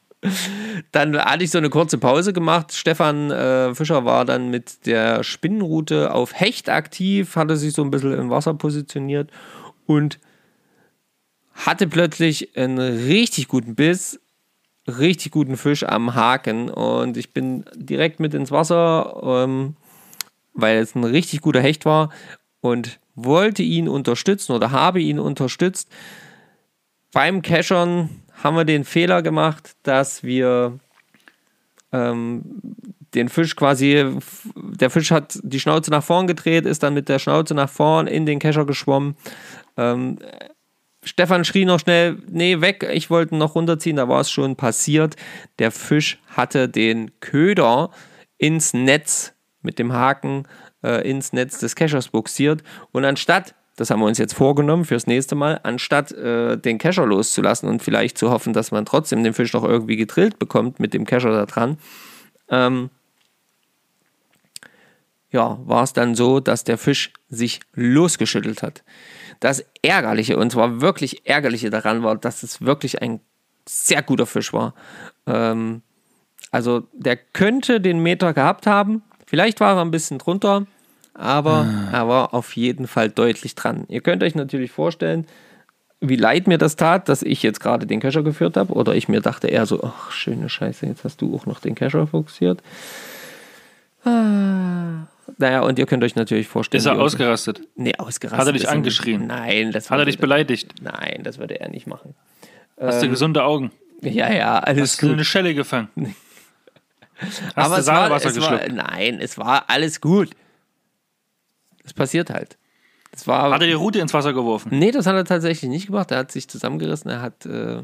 dann 0.92 1.16
hatte 1.18 1.44
ich 1.44 1.50
so 1.50 1.58
eine 1.58 1.70
kurze 1.70 1.98
Pause 1.98 2.32
gemacht. 2.32 2.72
Stefan 2.72 3.30
äh, 3.30 3.74
Fischer 3.74 4.04
war 4.04 4.24
dann 4.24 4.50
mit 4.50 4.86
der 4.86 5.24
Spinnenrute 5.24 6.12
auf 6.12 6.34
Hecht 6.34 6.68
aktiv, 6.68 7.36
hatte 7.36 7.56
sich 7.56 7.72
so 7.72 7.82
ein 7.82 7.90
bisschen 7.90 8.12
im 8.12 8.30
Wasser 8.30 8.54
positioniert 8.54 9.30
und 9.86 10.18
hatte 11.54 11.86
plötzlich 11.86 12.56
einen 12.56 12.78
richtig 12.78 13.48
guten 13.48 13.74
Biss, 13.74 14.20
richtig 14.98 15.32
guten 15.32 15.56
Fisch 15.56 15.84
am 15.84 16.14
Haken 16.14 16.68
und 16.70 17.16
ich 17.16 17.32
bin 17.32 17.64
direkt 17.74 18.20
mit 18.20 18.34
ins 18.34 18.50
Wasser, 18.50 19.20
ähm, 19.22 19.76
weil 20.54 20.78
es 20.78 20.94
ein 20.94 21.04
richtig 21.04 21.40
guter 21.40 21.60
Hecht 21.60 21.84
war 21.84 22.10
und 22.60 22.98
wollte 23.14 23.62
ihn 23.62 23.88
unterstützen 23.88 24.52
oder 24.52 24.70
habe 24.70 25.00
ihn 25.00 25.18
unterstützt. 25.18 25.90
Beim 27.12 27.42
Cachern 27.42 28.10
haben 28.42 28.56
wir 28.56 28.64
den 28.64 28.84
Fehler 28.84 29.22
gemacht, 29.22 29.76
dass 29.82 30.22
wir 30.22 30.78
ähm, 31.92 32.42
den 33.14 33.28
Fisch 33.28 33.56
quasi, 33.56 34.16
der 34.54 34.90
Fisch 34.90 35.10
hat 35.10 35.38
die 35.42 35.60
Schnauze 35.60 35.90
nach 35.90 36.04
vorn 36.04 36.26
gedreht, 36.26 36.66
ist 36.66 36.82
dann 36.82 36.94
mit 36.94 37.08
der 37.08 37.18
Schnauze 37.18 37.54
nach 37.54 37.68
vorn 37.68 38.06
in 38.06 38.26
den 38.26 38.38
Kescher 38.38 38.64
geschwommen. 38.64 39.16
Ähm, 39.76 40.18
Stefan 41.02 41.44
schrie 41.44 41.64
noch 41.64 41.80
schnell, 41.80 42.18
nee, 42.30 42.60
weg, 42.60 42.86
ich 42.92 43.08
wollte 43.08 43.34
noch 43.34 43.54
runterziehen, 43.54 43.96
da 43.96 44.08
war 44.08 44.20
es 44.20 44.30
schon 44.30 44.56
passiert. 44.56 45.16
Der 45.58 45.70
Fisch 45.70 46.18
hatte 46.28 46.68
den 46.68 47.10
Köder 47.20 47.90
ins 48.36 48.74
Netz 48.74 49.32
mit 49.62 49.78
dem 49.78 49.92
Haken 49.92 50.46
äh, 50.82 51.08
ins 51.08 51.32
Netz 51.32 51.58
des 51.58 51.74
Cachers 51.74 52.08
buxiert 52.08 52.62
und 52.92 53.04
anstatt, 53.04 53.54
das 53.76 53.90
haben 53.90 54.00
wir 54.00 54.06
uns 54.06 54.18
jetzt 54.18 54.34
vorgenommen 54.34 54.84
fürs 54.84 55.06
nächste 55.06 55.34
Mal, 55.34 55.60
anstatt 55.62 56.12
äh, 56.12 56.56
den 56.58 56.78
Cacher 56.78 57.06
loszulassen 57.06 57.68
und 57.68 57.82
vielleicht 57.82 58.18
zu 58.18 58.30
hoffen, 58.30 58.52
dass 58.52 58.70
man 58.70 58.84
trotzdem 58.84 59.24
den 59.24 59.34
Fisch 59.34 59.52
noch 59.54 59.64
irgendwie 59.64 59.96
getrillt 59.96 60.38
bekommt 60.38 60.80
mit 60.80 60.92
dem 60.92 61.06
Cacher 61.06 61.32
da 61.32 61.46
dran, 61.46 61.78
ähm, 62.50 62.90
ja, 65.30 65.58
war 65.64 65.82
es 65.84 65.92
dann 65.92 66.14
so, 66.14 66.40
dass 66.40 66.64
der 66.64 66.78
Fisch 66.78 67.12
sich 67.28 67.60
losgeschüttelt 67.74 68.62
hat. 68.62 68.82
Das 69.38 69.64
Ärgerliche, 69.82 70.36
und 70.36 70.50
zwar 70.50 70.80
wirklich 70.80 71.26
Ärgerliche 71.26 71.70
daran 71.70 72.02
war, 72.02 72.16
dass 72.16 72.42
es 72.42 72.60
wirklich 72.62 73.00
ein 73.00 73.20
sehr 73.66 74.02
guter 74.02 74.26
Fisch 74.26 74.52
war. 74.52 74.74
Ähm, 75.26 75.82
also 76.50 76.88
der 76.92 77.16
könnte 77.16 77.80
den 77.80 78.02
Meter 78.02 78.34
gehabt 78.34 78.66
haben. 78.66 79.02
Vielleicht 79.26 79.60
war 79.60 79.76
er 79.76 79.82
ein 79.82 79.92
bisschen 79.92 80.18
drunter, 80.18 80.66
aber 81.14 81.68
er 81.92 82.08
war 82.08 82.34
auf 82.34 82.56
jeden 82.56 82.88
Fall 82.88 83.08
deutlich 83.08 83.54
dran. 83.54 83.84
Ihr 83.88 84.00
könnt 84.00 84.24
euch 84.24 84.34
natürlich 84.34 84.72
vorstellen, 84.72 85.26
wie 86.00 86.16
leid 86.16 86.48
mir 86.48 86.58
das 86.58 86.76
tat, 86.76 87.08
dass 87.08 87.22
ich 87.22 87.42
jetzt 87.42 87.60
gerade 87.60 87.86
den 87.86 88.00
Kescher 88.00 88.22
geführt 88.22 88.56
habe. 88.56 88.72
Oder 88.72 88.94
ich 88.94 89.08
mir 89.08 89.20
dachte 89.20 89.46
eher 89.46 89.66
so, 89.66 89.84
ach, 89.84 90.10
schöne 90.10 90.48
Scheiße, 90.48 90.86
jetzt 90.86 91.04
hast 91.04 91.20
du 91.20 91.36
auch 91.36 91.46
noch 91.46 91.60
den 91.60 91.74
Kescher 91.74 92.06
fokussiert. 92.06 92.62
Ah. 94.04 95.06
Naja, 95.38 95.60
und 95.62 95.78
ihr 95.78 95.86
könnt 95.86 96.02
euch 96.04 96.14
natürlich 96.16 96.48
vorstellen. 96.48 96.78
Ist 96.80 96.86
er 96.86 96.98
ausgerastet? 96.98 97.60
Nee, 97.76 97.94
ausgerastet. 97.98 98.38
Hat 98.40 98.46
er 98.46 98.52
dich 98.52 98.68
angeschrien? 98.68 99.26
Nein, 99.26 99.72
das 99.72 99.90
Hat 99.90 99.98
er 99.98 100.04
dich 100.04 100.18
beleidigt? 100.18 100.74
Nein, 100.82 101.20
das 101.22 101.38
würde 101.38 101.60
er 101.60 101.68
nicht 101.68 101.86
machen. 101.86 102.14
Hast 102.80 103.00
du 103.02 103.06
Ähm, 103.06 103.12
gesunde 103.12 103.44
Augen? 103.44 103.70
Ja, 104.02 104.32
ja, 104.32 104.58
alles 104.58 104.92
Hast 104.92 105.02
du 105.02 105.06
gut. 105.06 105.14
eine 105.14 105.24
Schelle 105.24 105.54
gefangen? 105.54 105.88
Hast 107.20 107.40
du 107.40 107.46
es 107.56 107.56
war, 107.56 107.82
Salzwasser 107.82 108.28
es 108.30 108.40
war, 108.40 108.58
geschluckt? 108.58 108.72
nein, 108.74 109.18
es 109.20 109.36
war 109.36 109.64
alles 109.68 110.00
gut. 110.00 110.30
Das 111.82 111.92
passiert 111.92 112.30
halt. 112.30 112.56
Das 113.12 113.26
war, 113.26 113.50
Hat 113.52 113.60
er 113.60 113.66
die 113.66 113.72
Route 113.74 113.98
ins 113.98 114.14
Wasser 114.14 114.32
geworfen? 114.32 114.70
Nee, 114.78 114.90
das 114.92 115.04
hat 115.06 115.16
er 115.16 115.24
tatsächlich 115.24 115.68
nicht 115.68 115.86
gemacht. 115.88 116.10
Er 116.12 116.18
hat 116.18 116.30
sich 116.32 116.48
zusammengerissen. 116.48 117.10
Er 117.10 117.20
hat, 117.20 117.44
äh, 117.44 117.82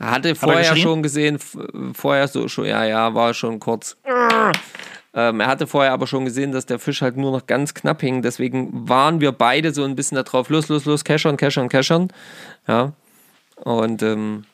hatte 0.00 0.34
vorher 0.34 0.62
geschrien? 0.62 0.82
schon 0.82 1.02
gesehen, 1.02 1.38
vorher 1.92 2.26
so 2.26 2.48
schon, 2.48 2.64
ja, 2.64 2.84
ja, 2.84 3.14
war 3.14 3.34
schon 3.34 3.60
kurz. 3.60 3.96
Ähm, 5.14 5.40
er 5.40 5.46
hatte 5.46 5.66
vorher 5.66 5.92
aber 5.92 6.06
schon 6.06 6.24
gesehen, 6.24 6.52
dass 6.52 6.64
der 6.66 6.78
Fisch 6.78 7.02
halt 7.02 7.16
nur 7.16 7.32
noch 7.32 7.46
ganz 7.46 7.74
knapp 7.74 8.00
hing. 8.00 8.22
Deswegen 8.22 8.88
waren 8.88 9.20
wir 9.20 9.32
beide 9.32 9.74
so 9.74 9.84
ein 9.84 9.94
bisschen 9.94 10.16
darauf, 10.16 10.48
los, 10.48 10.68
los, 10.68 10.84
los, 10.86 11.04
keschern, 11.04 11.36
keschern, 11.36 11.68
keschern. 11.68 12.08
Ja. 12.66 12.92
Und 13.56 14.02
ähm, 14.02 14.44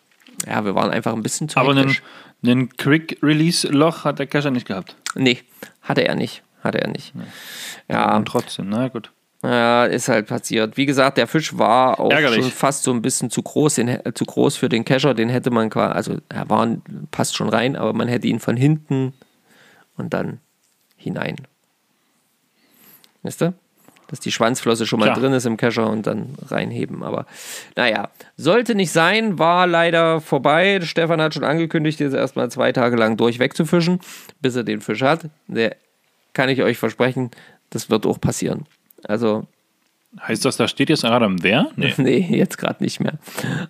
ja, 0.46 0.64
wir 0.64 0.74
waren 0.74 0.90
einfach 0.90 1.12
ein 1.12 1.22
bisschen 1.22 1.48
zu 1.48 1.58
Aber 1.58 1.70
einen, 1.70 1.96
einen 2.44 2.76
Quick-Release-Loch 2.76 4.04
hat 4.04 4.18
der 4.18 4.26
Kescher 4.26 4.50
nicht 4.50 4.66
gehabt. 4.66 4.96
Nee, 5.14 5.38
hatte 5.82 6.06
er 6.06 6.14
nicht. 6.14 6.42
Hatte 6.62 6.80
er 6.80 6.88
nicht. 6.88 7.12
Ja, 7.88 8.16
Und 8.16 8.26
trotzdem, 8.26 8.68
na 8.68 8.88
gut. 8.88 9.12
Ja, 9.44 9.84
ist 9.84 10.08
halt 10.08 10.26
passiert. 10.26 10.76
Wie 10.76 10.86
gesagt, 10.86 11.16
der 11.16 11.28
Fisch 11.28 11.56
war 11.56 12.00
auch 12.00 12.10
Ärgerlich. 12.10 12.42
schon 12.42 12.50
fast 12.50 12.82
so 12.82 12.90
ein 12.90 13.00
bisschen 13.02 13.30
zu 13.30 13.40
groß, 13.42 13.76
den, 13.76 14.00
zu 14.14 14.24
groß 14.24 14.56
für 14.56 14.68
den 14.68 14.84
Kescher. 14.84 15.14
Den 15.14 15.28
hätte 15.28 15.50
man 15.52 15.70
quasi, 15.70 15.94
also 15.94 16.16
er 16.28 16.50
war, 16.50 16.66
passt 17.12 17.36
schon 17.36 17.48
rein, 17.48 17.76
aber 17.76 17.92
man 17.92 18.08
hätte 18.08 18.26
ihn 18.26 18.40
von 18.40 18.56
hinten 18.56 19.12
und 19.96 20.12
dann 20.12 20.40
hinein. 20.98 21.36
Weißt 23.22 23.40
du? 23.40 23.54
Dass 24.08 24.20
die 24.20 24.32
Schwanzflosse 24.32 24.86
schon 24.86 25.00
mal 25.00 25.06
Klar. 25.06 25.20
drin 25.20 25.32
ist 25.32 25.44
im 25.44 25.56
Kescher 25.56 25.88
und 25.88 26.06
dann 26.06 26.34
reinheben. 26.46 27.02
Aber 27.02 27.26
naja, 27.76 28.10
sollte 28.36 28.74
nicht 28.74 28.90
sein, 28.90 29.38
war 29.38 29.66
leider 29.66 30.20
vorbei. 30.20 30.80
Stefan 30.82 31.20
hat 31.20 31.34
schon 31.34 31.44
angekündigt, 31.44 32.00
jetzt 32.00 32.14
erstmal 32.14 32.50
zwei 32.50 32.72
Tage 32.72 32.96
lang 32.96 33.16
durchweg 33.16 33.54
zu 33.54 33.64
fischen, 33.66 34.00
bis 34.40 34.56
er 34.56 34.64
den 34.64 34.80
Fisch 34.80 35.02
hat. 35.02 35.26
Der 35.46 35.76
kann 36.32 36.48
ich 36.48 36.62
euch 36.62 36.78
versprechen, 36.78 37.30
das 37.70 37.90
wird 37.90 38.06
auch 38.06 38.20
passieren. 38.20 38.66
Also 39.04 39.46
Heißt 40.26 40.44
das, 40.44 40.56
da 40.56 40.66
steht 40.68 40.88
jetzt 40.88 41.02
gerade 41.02 41.26
am 41.26 41.42
Wer? 41.42 41.70
Nee. 41.76 41.92
Nee, 41.98 42.26
jetzt 42.30 42.56
gerade 42.56 42.82
nicht 42.82 43.00
mehr. 43.00 43.18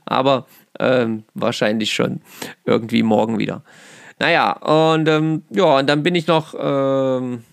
Aber 0.04 0.46
ähm, 0.78 1.24
wahrscheinlich 1.34 1.92
schon 1.92 2.20
irgendwie 2.64 3.02
morgen 3.02 3.38
wieder. 3.38 3.62
Naja, 4.18 4.52
und 4.52 5.08
ähm, 5.08 5.42
ja, 5.50 5.78
und 5.78 5.88
dann 5.88 6.02
bin 6.02 6.14
ich 6.14 6.26
noch 6.26 6.54
ähm, 6.58 7.44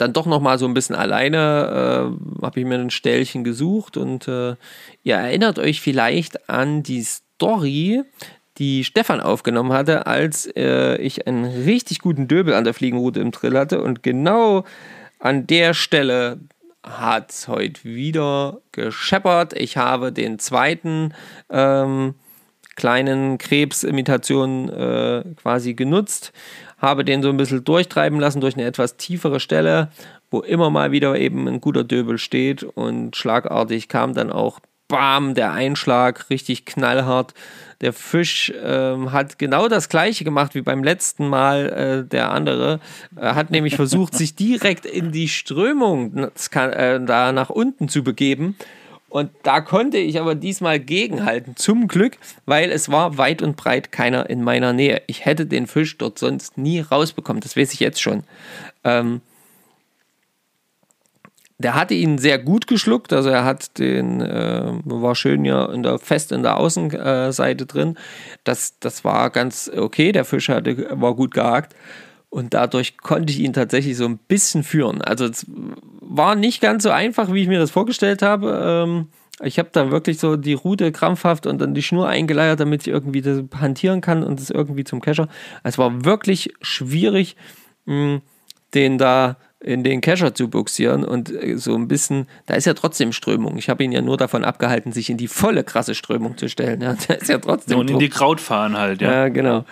dann 0.00 0.12
doch 0.12 0.26
noch 0.26 0.40
mal 0.40 0.58
so 0.58 0.66
ein 0.66 0.74
bisschen 0.74 0.96
alleine, 0.96 2.12
äh, 2.38 2.44
habe 2.44 2.60
ich 2.60 2.66
mir 2.66 2.76
ein 2.76 2.90
Ställchen 2.90 3.44
gesucht 3.44 3.96
und 3.96 4.28
äh, 4.28 4.56
ihr 5.02 5.16
erinnert 5.16 5.58
euch 5.58 5.80
vielleicht 5.80 6.48
an 6.48 6.82
die 6.82 7.02
Story, 7.02 8.02
die 8.58 8.84
Stefan 8.84 9.20
aufgenommen 9.20 9.72
hatte, 9.72 10.06
als 10.06 10.46
äh, 10.56 10.96
ich 10.96 11.26
einen 11.26 11.44
richtig 11.44 12.00
guten 12.00 12.28
Döbel 12.28 12.54
an 12.54 12.64
der 12.64 12.74
Fliegenroute 12.74 13.20
im 13.20 13.30
Drill 13.30 13.58
hatte 13.58 13.82
und 13.82 14.02
genau 14.02 14.64
an 15.18 15.46
der 15.46 15.74
Stelle 15.74 16.38
hat 16.82 17.30
es 17.30 17.48
heute 17.48 17.84
wieder 17.84 18.60
gescheppert. 18.72 19.52
Ich 19.52 19.76
habe 19.76 20.12
den 20.12 20.38
zweiten 20.38 21.12
ähm, 21.50 22.14
kleinen 22.76 23.38
Krebsimitation 23.38 24.68
äh, 24.68 25.24
quasi 25.40 25.74
genutzt, 25.74 26.32
habe 26.78 27.04
den 27.04 27.22
so 27.22 27.28
ein 27.28 27.36
bisschen 27.36 27.64
durchtreiben 27.64 28.18
lassen 28.20 28.40
durch 28.40 28.54
eine 28.54 28.64
etwas 28.64 28.96
tiefere 28.96 29.40
Stelle, 29.40 29.90
wo 30.30 30.40
immer 30.40 30.70
mal 30.70 30.92
wieder 30.92 31.18
eben 31.18 31.48
ein 31.48 31.60
guter 31.60 31.84
Döbel 31.84 32.18
steht 32.18 32.62
und 32.62 33.16
schlagartig 33.16 33.88
kam 33.88 34.14
dann 34.14 34.30
auch 34.30 34.60
bam, 34.90 35.34
der 35.34 35.52
Einschlag, 35.52 36.28
richtig 36.28 36.66
knallhart. 36.66 37.32
Der 37.80 37.94
Fisch 37.94 38.52
ähm, 38.62 39.12
hat 39.12 39.38
genau 39.38 39.68
das 39.68 39.88
gleiche 39.88 40.24
gemacht 40.24 40.54
wie 40.54 40.60
beim 40.60 40.84
letzten 40.84 41.28
Mal 41.28 42.02
äh, 42.04 42.08
der 42.08 42.30
andere. 42.30 42.80
Er 43.16 43.36
hat 43.36 43.50
nämlich 43.50 43.76
versucht, 43.76 44.14
sich 44.14 44.34
direkt 44.34 44.84
in 44.84 45.12
die 45.12 45.28
Strömung 45.28 46.28
äh, 46.52 47.00
da 47.00 47.32
nach 47.32 47.48
unten 47.48 47.88
zu 47.88 48.04
begeben. 48.04 48.56
Und 49.10 49.30
da 49.42 49.60
konnte 49.60 49.98
ich 49.98 50.20
aber 50.20 50.36
diesmal 50.36 50.78
gegenhalten, 50.78 51.56
zum 51.56 51.88
Glück, 51.88 52.16
weil 52.46 52.70
es 52.70 52.90
war 52.90 53.18
weit 53.18 53.42
und 53.42 53.56
breit 53.56 53.90
keiner 53.90 54.30
in 54.30 54.42
meiner 54.42 54.72
Nähe. 54.72 55.02
Ich 55.08 55.24
hätte 55.24 55.46
den 55.46 55.66
Fisch 55.66 55.98
dort 55.98 56.18
sonst 56.18 56.56
nie 56.56 56.80
rausbekommen, 56.80 57.40
das 57.40 57.56
weiß 57.56 57.74
ich 57.74 57.80
jetzt 57.80 58.00
schon. 58.00 58.22
Ähm, 58.84 59.20
der 61.58 61.74
hatte 61.74 61.92
ihn 61.92 62.18
sehr 62.18 62.38
gut 62.38 62.68
geschluckt, 62.68 63.12
also 63.12 63.28
er 63.28 63.44
hat 63.44 63.78
den, 63.78 64.20
äh, 64.22 64.72
war 64.84 65.14
schön 65.14 65.44
ja 65.44 65.66
in 65.66 65.82
der, 65.82 65.98
fest 65.98 66.32
in 66.32 66.42
der 66.42 66.56
Außenseite 66.56 67.66
drin. 67.66 67.98
Das, 68.44 68.78
das 68.78 69.04
war 69.04 69.28
ganz 69.30 69.70
okay, 69.76 70.12
der 70.12 70.24
Fisch 70.24 70.48
hatte, 70.48 70.86
war 70.92 71.14
gut 71.14 71.34
gehakt 71.34 71.74
und 72.30 72.54
dadurch 72.54 72.96
konnte 72.96 73.32
ich 73.32 73.40
ihn 73.40 73.52
tatsächlich 73.52 73.96
so 73.96 74.06
ein 74.06 74.18
bisschen 74.18 74.62
führen. 74.62 75.02
Also 75.02 75.26
es 75.26 75.44
war 76.00 76.36
nicht 76.36 76.60
ganz 76.60 76.84
so 76.84 76.90
einfach, 76.90 77.32
wie 77.32 77.42
ich 77.42 77.48
mir 77.48 77.58
das 77.58 77.72
vorgestellt 77.72 78.22
habe. 78.22 78.86
Ähm, 78.86 79.08
ich 79.42 79.58
habe 79.58 79.70
da 79.72 79.90
wirklich 79.90 80.18
so 80.18 80.36
die 80.36 80.52
Rute 80.52 80.92
krampfhaft 80.92 81.46
und 81.46 81.60
dann 81.60 81.74
die 81.74 81.82
Schnur 81.82 82.08
eingeleiert, 82.08 82.60
damit 82.60 82.82
ich 82.82 82.88
irgendwie 82.88 83.20
das 83.20 83.42
hantieren 83.58 84.00
kann 84.00 84.22
und 84.22 84.38
es 84.38 84.50
irgendwie 84.50 84.84
zum 84.84 85.00
Kescher. 85.00 85.28
Es 85.64 85.76
war 85.76 86.04
wirklich 86.04 86.52
schwierig, 86.62 87.36
mh, 87.86 88.20
den 88.74 88.98
da 88.98 89.36
in 89.62 89.84
den 89.84 90.00
Kescher 90.00 90.34
zu 90.34 90.48
buxieren 90.48 91.04
und 91.04 91.30
äh, 91.30 91.56
so 91.58 91.74
ein 91.74 91.86
bisschen, 91.86 92.26
da 92.46 92.54
ist 92.54 92.64
ja 92.64 92.72
trotzdem 92.74 93.12
Strömung. 93.12 93.58
Ich 93.58 93.68
habe 93.68 93.84
ihn 93.84 93.92
ja 93.92 94.00
nur 94.00 94.16
davon 94.16 94.42
abgehalten, 94.42 94.92
sich 94.92 95.10
in 95.10 95.18
die 95.18 95.28
volle 95.28 95.64
krasse 95.64 95.94
Strömung 95.94 96.36
zu 96.38 96.48
stellen. 96.48 96.80
Ja, 96.90 96.96
da 97.08 97.14
ist 97.14 97.28
ja 97.28 97.38
trotzdem 97.38 97.78
Und 97.78 97.88
in 97.90 97.94
Druck. 97.94 98.00
die 98.00 98.08
Kraut 98.08 98.40
fahren 98.40 98.78
halt, 98.78 99.02
ja. 99.02 99.12
Ja, 99.12 99.28
genau. 99.28 99.64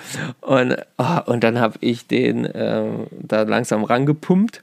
Und, 0.43 0.77
ah, 0.99 1.19
und 1.21 1.43
dann 1.43 1.59
habe 1.59 1.79
ich 1.81 2.07
den 2.07 2.45
äh, 2.45 2.85
da 3.19 3.43
langsam 3.43 3.83
rangepumpt 3.85 4.63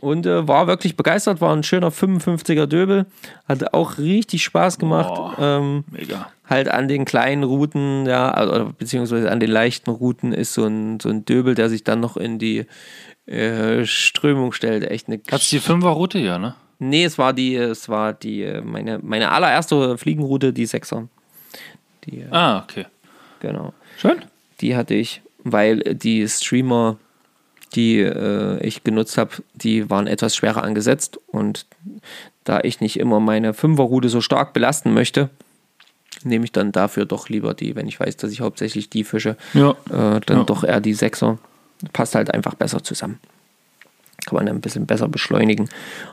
und 0.00 0.26
äh, 0.26 0.46
war 0.46 0.66
wirklich 0.66 0.96
begeistert. 0.96 1.40
War 1.40 1.54
ein 1.54 1.62
schöner 1.62 1.90
55er 1.90 2.66
Döbel. 2.66 3.06
Hatte 3.48 3.72
auch 3.72 3.96
richtig 3.98 4.44
Spaß 4.44 4.78
gemacht. 4.78 5.14
Boah. 5.14 5.36
Ähm, 5.40 5.84
Mega. 5.90 6.28
halt 6.48 6.68
an 6.68 6.88
den 6.88 7.04
kleinen 7.04 7.44
Routen, 7.44 8.04
ja, 8.06 8.30
also, 8.30 8.72
beziehungsweise 8.78 9.30
an 9.30 9.40
den 9.40 9.50
leichten 9.50 9.90
Routen 9.90 10.32
ist 10.32 10.52
so 10.52 10.64
ein, 10.66 11.00
so 11.00 11.08
ein 11.08 11.24
Döbel, 11.24 11.54
der 11.54 11.70
sich 11.70 11.84
dann 11.84 12.00
noch 12.00 12.16
in 12.16 12.38
die 12.38 12.66
äh, 13.26 13.84
Strömung 13.86 14.52
stellt. 14.52 14.84
Echt 14.90 15.08
eine 15.08 15.20
Hat's 15.30 15.50
die 15.50 15.58
Fünferroute, 15.60 16.18
ja, 16.18 16.38
ne? 16.38 16.54
Nee, 16.78 17.04
es 17.04 17.18
war 17.18 17.32
die, 17.32 17.54
es 17.54 17.88
war 17.88 18.12
die, 18.12 18.42
äh, 18.42 18.60
meine, 18.60 18.98
meine 19.02 19.30
allererste 19.32 19.96
Fliegenroute, 19.96 20.52
die 20.52 20.66
Sechser. 20.66 21.08
Die, 22.04 22.20
äh, 22.20 22.26
Ah, 22.30 22.58
okay. 22.64 22.86
genau. 23.40 23.72
Schön. 23.96 24.22
Die 24.60 24.76
hatte 24.76 24.94
ich, 24.94 25.22
weil 25.44 25.78
die 25.80 26.26
Streamer, 26.28 26.98
die 27.74 28.00
äh, 28.00 28.58
ich 28.66 28.84
genutzt 28.84 29.16
habe, 29.18 29.30
die 29.54 29.88
waren 29.90 30.06
etwas 30.06 30.36
schwerer 30.36 30.62
angesetzt 30.62 31.18
und 31.28 31.66
da 32.44 32.60
ich 32.62 32.80
nicht 32.80 32.98
immer 32.98 33.20
meine 33.20 33.54
Fünferroute 33.54 34.08
so 34.10 34.20
stark 34.20 34.52
belasten 34.52 34.92
möchte, 34.92 35.30
nehme 36.24 36.44
ich 36.44 36.52
dann 36.52 36.72
dafür 36.72 37.06
doch 37.06 37.28
lieber 37.28 37.54
die, 37.54 37.74
wenn 37.76 37.88
ich 37.88 37.98
weiß, 37.98 38.16
dass 38.18 38.30
ich 38.32 38.40
hauptsächlich 38.40 38.90
die 38.90 39.04
fische, 39.04 39.36
Ja. 39.54 39.70
äh, 39.90 40.20
dann 40.20 40.38
Ja. 40.38 40.44
doch 40.44 40.62
eher 40.64 40.80
die 40.80 40.94
Sechser. 40.94 41.38
Passt 41.92 42.14
halt 42.14 42.32
einfach 42.32 42.54
besser 42.54 42.82
zusammen. 42.82 43.18
Kann 44.26 44.36
man 44.36 44.48
ein 44.48 44.60
bisschen 44.60 44.86
besser 44.86 45.08
beschleunigen. 45.08 45.68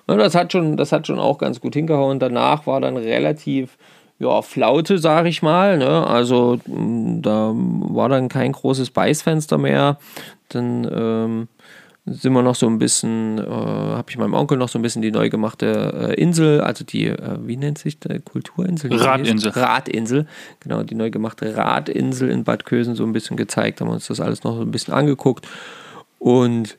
Und 0.07 0.17
das 0.17 0.36
hat 0.36 0.51
schon, 0.51 0.76
das 0.78 0.91
hat 0.91 1.07
schon 1.07 1.19
auch 1.19 1.38
ganz 1.38 1.61
gut 1.61 1.74
hingehauen. 1.74 2.19
Danach 2.19 2.67
war 2.67 2.82
dann 2.82 2.97
relativ 2.97 3.78
ja, 4.19 4.41
Flaute, 4.41 4.99
sag 4.99 5.26
ich 5.26 5.41
mal. 5.41 5.78
Ne? 5.78 6.05
Also 6.05 6.59
mh, 6.67 7.22
da 7.22 7.51
war 7.55 8.09
dann 8.09 8.30
kein 8.30 8.51
großes 8.51 8.91
Beißfenster 8.91 9.57
mehr. 9.57 9.97
Dann 10.49 10.89
ähm, 10.93 11.47
sind 12.14 12.34
wir 12.34 12.41
noch 12.41 12.55
so 12.55 12.68
ein 12.68 12.78
bisschen, 12.78 13.38
äh, 13.38 13.41
habe 13.41 14.09
ich 14.09 14.18
meinem 14.18 14.34
Onkel 14.34 14.57
noch 14.57 14.70
so 14.70 14.80
ein 14.80 14.82
bisschen 14.82 15.01
die 15.01 15.12
neu 15.12 15.30
gemachte 15.30 16.12
äh, 16.12 16.22
Insel, 16.22 16.62
also 16.62 16.84
die, 16.84 17.07
äh, 17.07 17.38
wie 17.41 17.57
nennt 17.57 17.78
sich 17.78 17.99
die 17.99 18.20
Kulturinsel? 18.20 18.93
Radinsel. 18.93 19.51
Radinsel, 19.51 20.28
genau, 20.59 20.84
die 20.84 20.95
neu 20.95 21.09
gemachte 21.09 21.55
Radinsel 21.55 22.30
in 22.30 22.43
Bad 22.43 22.66
Kösen 22.66 22.95
so 22.95 23.03
ein 23.03 23.14
bisschen 23.14 23.38
gezeigt, 23.38 23.82
haben 23.82 23.89
uns 23.89 24.07
das 24.07 24.20
alles 24.20 24.43
noch 24.43 24.55
so 24.55 24.62
ein 24.62 24.72
bisschen 24.72 24.93
angeguckt 24.93 25.47
und 26.20 26.78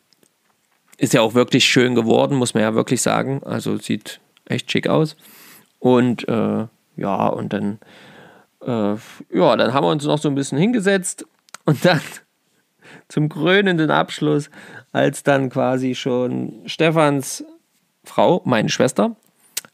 ist 0.99 1.15
ja 1.15 1.21
auch 1.21 1.35
wirklich 1.35 1.65
schön 1.65 1.97
geworden, 1.97 2.37
muss 2.37 2.55
man 2.55 2.63
ja 2.63 2.75
wirklich 2.75 3.03
sagen. 3.03 3.43
Also 3.45 3.77
sieht 3.77 4.21
echt 4.47 4.71
schick 4.71 4.89
aus. 4.89 5.17
Und 5.81 6.29
äh, 6.29 6.67
ja, 6.97 7.27
und 7.27 7.53
dann, 7.53 7.81
äh, 8.65 8.95
ja, 9.37 9.57
dann 9.57 9.75
haben 9.75 9.85
wir 9.85 9.91
uns 9.91 10.05
noch 10.05 10.19
so 10.19 10.29
ein 10.29 10.37
bisschen 10.37 10.59
hingesetzt 10.59 11.27
und 11.65 11.85
dann 11.85 12.01
zum 13.09 13.29
krönenden 13.29 13.91
Abschluss, 13.91 14.49
als 14.93 15.23
dann 15.23 15.51
quasi 15.51 15.95
schon 15.95 16.63
Stefans 16.67 17.45
Frau, 18.05 18.43
meine 18.45 18.69
Schwester, 18.69 19.17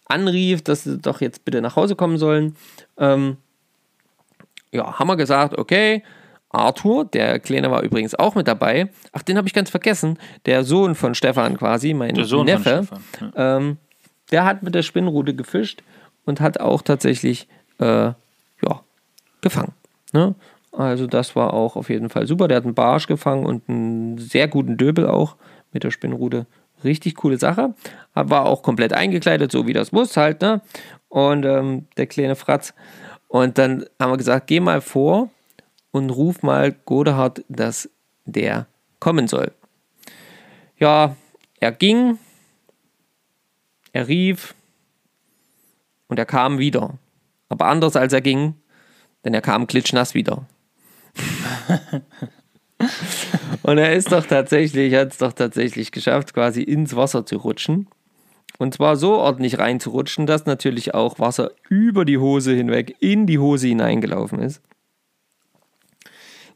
anrief, 0.06 0.62
dass 0.62 0.84
sie 0.84 0.98
doch 0.98 1.20
jetzt 1.20 1.44
bitte 1.44 1.60
nach 1.60 1.76
Hause 1.76 1.96
kommen 1.96 2.18
sollen. 2.18 2.56
Ähm, 2.96 3.36
ja, 4.72 4.98
haben 4.98 5.08
wir 5.08 5.16
gesagt, 5.16 5.56
okay, 5.58 6.02
Arthur, 6.50 7.04
der 7.04 7.40
Kleine 7.40 7.70
war 7.70 7.82
übrigens 7.82 8.14
auch 8.14 8.34
mit 8.34 8.48
dabei. 8.48 8.90
Ach, 9.12 9.22
den 9.22 9.36
habe 9.36 9.46
ich 9.48 9.54
ganz 9.54 9.70
vergessen. 9.70 10.18
Der 10.46 10.64
Sohn 10.64 10.94
von 10.94 11.14
Stefan 11.14 11.58
quasi, 11.58 11.92
mein 11.94 12.14
Neffe. 12.14 12.84
Stefan. 12.84 13.00
Ja. 13.20 13.56
Ähm, 13.56 13.76
der 14.30 14.44
hat 14.44 14.62
mit 14.62 14.74
der 14.74 14.82
Spinnrute 14.82 15.34
gefischt 15.34 15.82
und 16.24 16.40
hat 16.40 16.60
auch 16.60 16.82
tatsächlich 16.82 17.48
äh, 17.78 17.84
ja, 17.84 18.16
gefangen. 19.40 19.72
Ne? 20.12 20.34
Also 20.72 21.06
das 21.06 21.34
war 21.34 21.54
auch 21.54 21.76
auf 21.76 21.90
jeden 21.90 22.08
Fall 22.08 22.26
super. 22.26 22.48
Der 22.48 22.58
hat 22.58 22.64
einen 22.64 22.74
Barsch 22.74 23.06
gefangen 23.06 23.46
und 23.46 23.68
einen 23.68 24.18
sehr 24.18 24.48
guten 24.48 24.76
Döbel 24.76 25.06
auch 25.06 25.36
mit 25.72 25.84
der 25.84 25.90
Spinnrute. 25.90 26.46
Richtig 26.84 27.16
coole 27.16 27.38
Sache. 27.38 27.74
War 28.14 28.46
auch 28.46 28.62
komplett 28.62 28.92
eingekleidet, 28.92 29.50
so 29.50 29.66
wie 29.66 29.72
das 29.72 29.92
muss 29.92 30.16
halt, 30.16 30.42
ne? 30.42 30.60
Und 31.08 31.44
ähm, 31.44 31.86
der 31.96 32.06
kleine 32.06 32.36
Fratz. 32.36 32.74
Und 33.26 33.58
dann 33.58 33.84
haben 34.00 34.12
wir 34.12 34.16
gesagt, 34.16 34.46
geh 34.46 34.60
mal 34.60 34.80
vor 34.80 35.30
und 35.90 36.10
ruf 36.10 36.42
mal 36.42 36.72
Godehard, 36.72 37.44
dass 37.48 37.90
der 38.24 38.66
kommen 39.00 39.26
soll. 39.26 39.52
Ja, 40.78 41.16
er 41.60 41.72
ging, 41.72 42.18
er 43.92 44.06
rief 44.06 44.54
und 46.06 46.18
er 46.18 46.26
kam 46.26 46.58
wieder. 46.58 46.98
Aber 47.48 47.66
anders 47.66 47.96
als 47.96 48.12
er 48.12 48.20
ging, 48.20 48.54
denn 49.24 49.34
er 49.34 49.40
kam 49.40 49.66
klitschnass 49.66 50.14
wieder. 50.14 50.46
Und 53.62 53.78
er 53.78 53.94
ist 53.94 54.12
doch 54.12 54.26
tatsächlich, 54.26 54.94
hat 54.94 55.12
es 55.12 55.18
doch 55.18 55.32
tatsächlich 55.32 55.92
geschafft, 55.92 56.34
quasi 56.34 56.62
ins 56.62 56.94
Wasser 56.96 57.26
zu 57.26 57.36
rutschen. 57.36 57.88
Und 58.58 58.74
zwar 58.74 58.96
so 58.96 59.14
ordentlich 59.14 59.58
reinzurutschen, 59.58 60.26
dass 60.26 60.46
natürlich 60.46 60.94
auch 60.94 61.18
Wasser 61.18 61.52
über 61.68 62.04
die 62.04 62.18
Hose 62.18 62.52
hinweg 62.54 62.96
in 63.00 63.26
die 63.26 63.38
Hose 63.38 63.68
hineingelaufen 63.68 64.40
ist. 64.40 64.62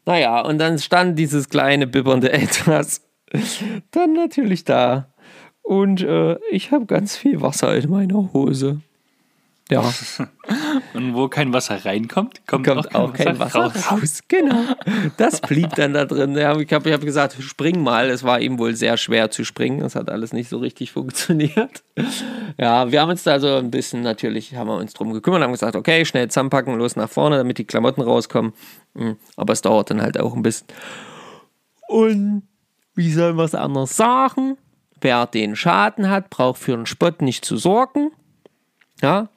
Naja, 0.05 0.41
und 0.41 0.59
dann 0.59 0.79
stand 0.79 1.19
dieses 1.19 1.49
kleine 1.49 1.87
bibbernde 1.87 2.33
Etwas 2.33 3.03
dann 3.93 4.13
natürlich 4.15 4.65
da. 4.65 5.13
Und 5.63 6.03
äh, 6.03 6.39
ich 6.51 6.73
habe 6.73 6.87
ganz 6.87 7.17
viel 7.17 7.41
Wasser 7.41 7.75
in 7.77 7.89
meiner 7.89 8.33
Hose. 8.33 8.81
Ja. 9.73 9.93
Und 10.95 11.15
wo 11.15 11.29
kein 11.29 11.53
Wasser 11.53 11.85
reinkommt, 11.85 12.47
kommt, 12.47 12.67
kommt 12.67 12.95
auch, 12.95 13.13
kein, 13.13 13.39
Wasser, 13.39 13.61
raus. 13.61 13.91
raus. 13.91 14.21
Genau. 14.29 14.63
Das 15.17 15.41
blieb 15.41 15.75
dann 15.75 15.95
da 15.95 16.05
drin. 16.05 16.37
Ich 16.37 16.73
habe 16.73 16.93
hab 16.93 17.01
gesagt, 17.01 17.37
spring 17.41 17.83
mal. 17.83 18.11
Es 18.11 18.25
war 18.25 18.41
ihm 18.41 18.59
wohl 18.59 18.75
sehr 18.75 18.97
schwer 18.97 19.31
zu 19.31 19.45
springen. 19.45 19.81
Das 19.81 19.95
hat 19.95 20.11
alles 20.11 20.33
nicht 20.33 20.49
so 20.49 20.59
richtig 20.59 20.93
funktioniert. 20.93 21.83
Ja, 22.59 22.93
wir 22.93 23.01
haben 23.01 23.11
uns 23.11 23.23
da 23.23 23.41
so 23.41 23.57
ein 23.57 23.71
bisschen 23.71 24.03
natürlich, 24.03 24.55
haben 24.55 24.69
wir 24.69 24.77
uns 24.77 24.93
drum 24.93 25.13
gekümmert, 25.13 25.43
haben 25.43 25.53
gesagt, 25.53 25.77
okay, 25.77 26.05
schnell 26.05 26.29
zusammenpacken, 26.29 26.75
los 26.77 26.97
nach 26.97 27.09
vorne, 27.09 27.39
damit 27.39 27.59
die 27.59 27.65
Klamotten 27.65 28.03
rauskommen. 28.03 28.53
Hm, 28.95 29.17
aber 29.37 29.53
es 29.53 29.63
dauert 29.63 29.91
dann 29.91 30.03
halt 30.03 30.21
auch 30.21 30.35
ein 30.35 30.43
bisschen. 30.43 30.67
Und 31.89 32.43
wie 32.95 33.13
soll 33.13 33.33
man 33.33 33.47
es 33.47 33.55
anders 33.55 33.97
sagen? 33.97 34.59
Wer 35.01 35.27
den 35.27 35.57
Schaden 35.57 36.11
hat, 36.11 36.31
braucht 36.31 36.61
für 36.61 36.77
den 36.77 36.87
Spott 36.87 37.23
nicht 37.23 37.45
zu 37.45 37.57
sorgen. 37.57 38.11
Ja, 39.01 39.29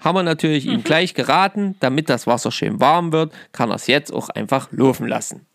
haben 0.00 0.16
wir 0.16 0.22
natürlich 0.22 0.66
mhm. 0.66 0.72
ihm 0.72 0.84
gleich 0.84 1.14
geraten, 1.14 1.76
damit 1.80 2.08
das 2.08 2.26
Wasser 2.26 2.50
schön 2.50 2.80
warm 2.80 3.12
wird, 3.12 3.32
kann 3.52 3.70
er 3.70 3.76
es 3.76 3.86
jetzt 3.86 4.12
auch 4.12 4.28
einfach 4.30 4.68
laufen 4.72 5.06
lassen. 5.06 5.46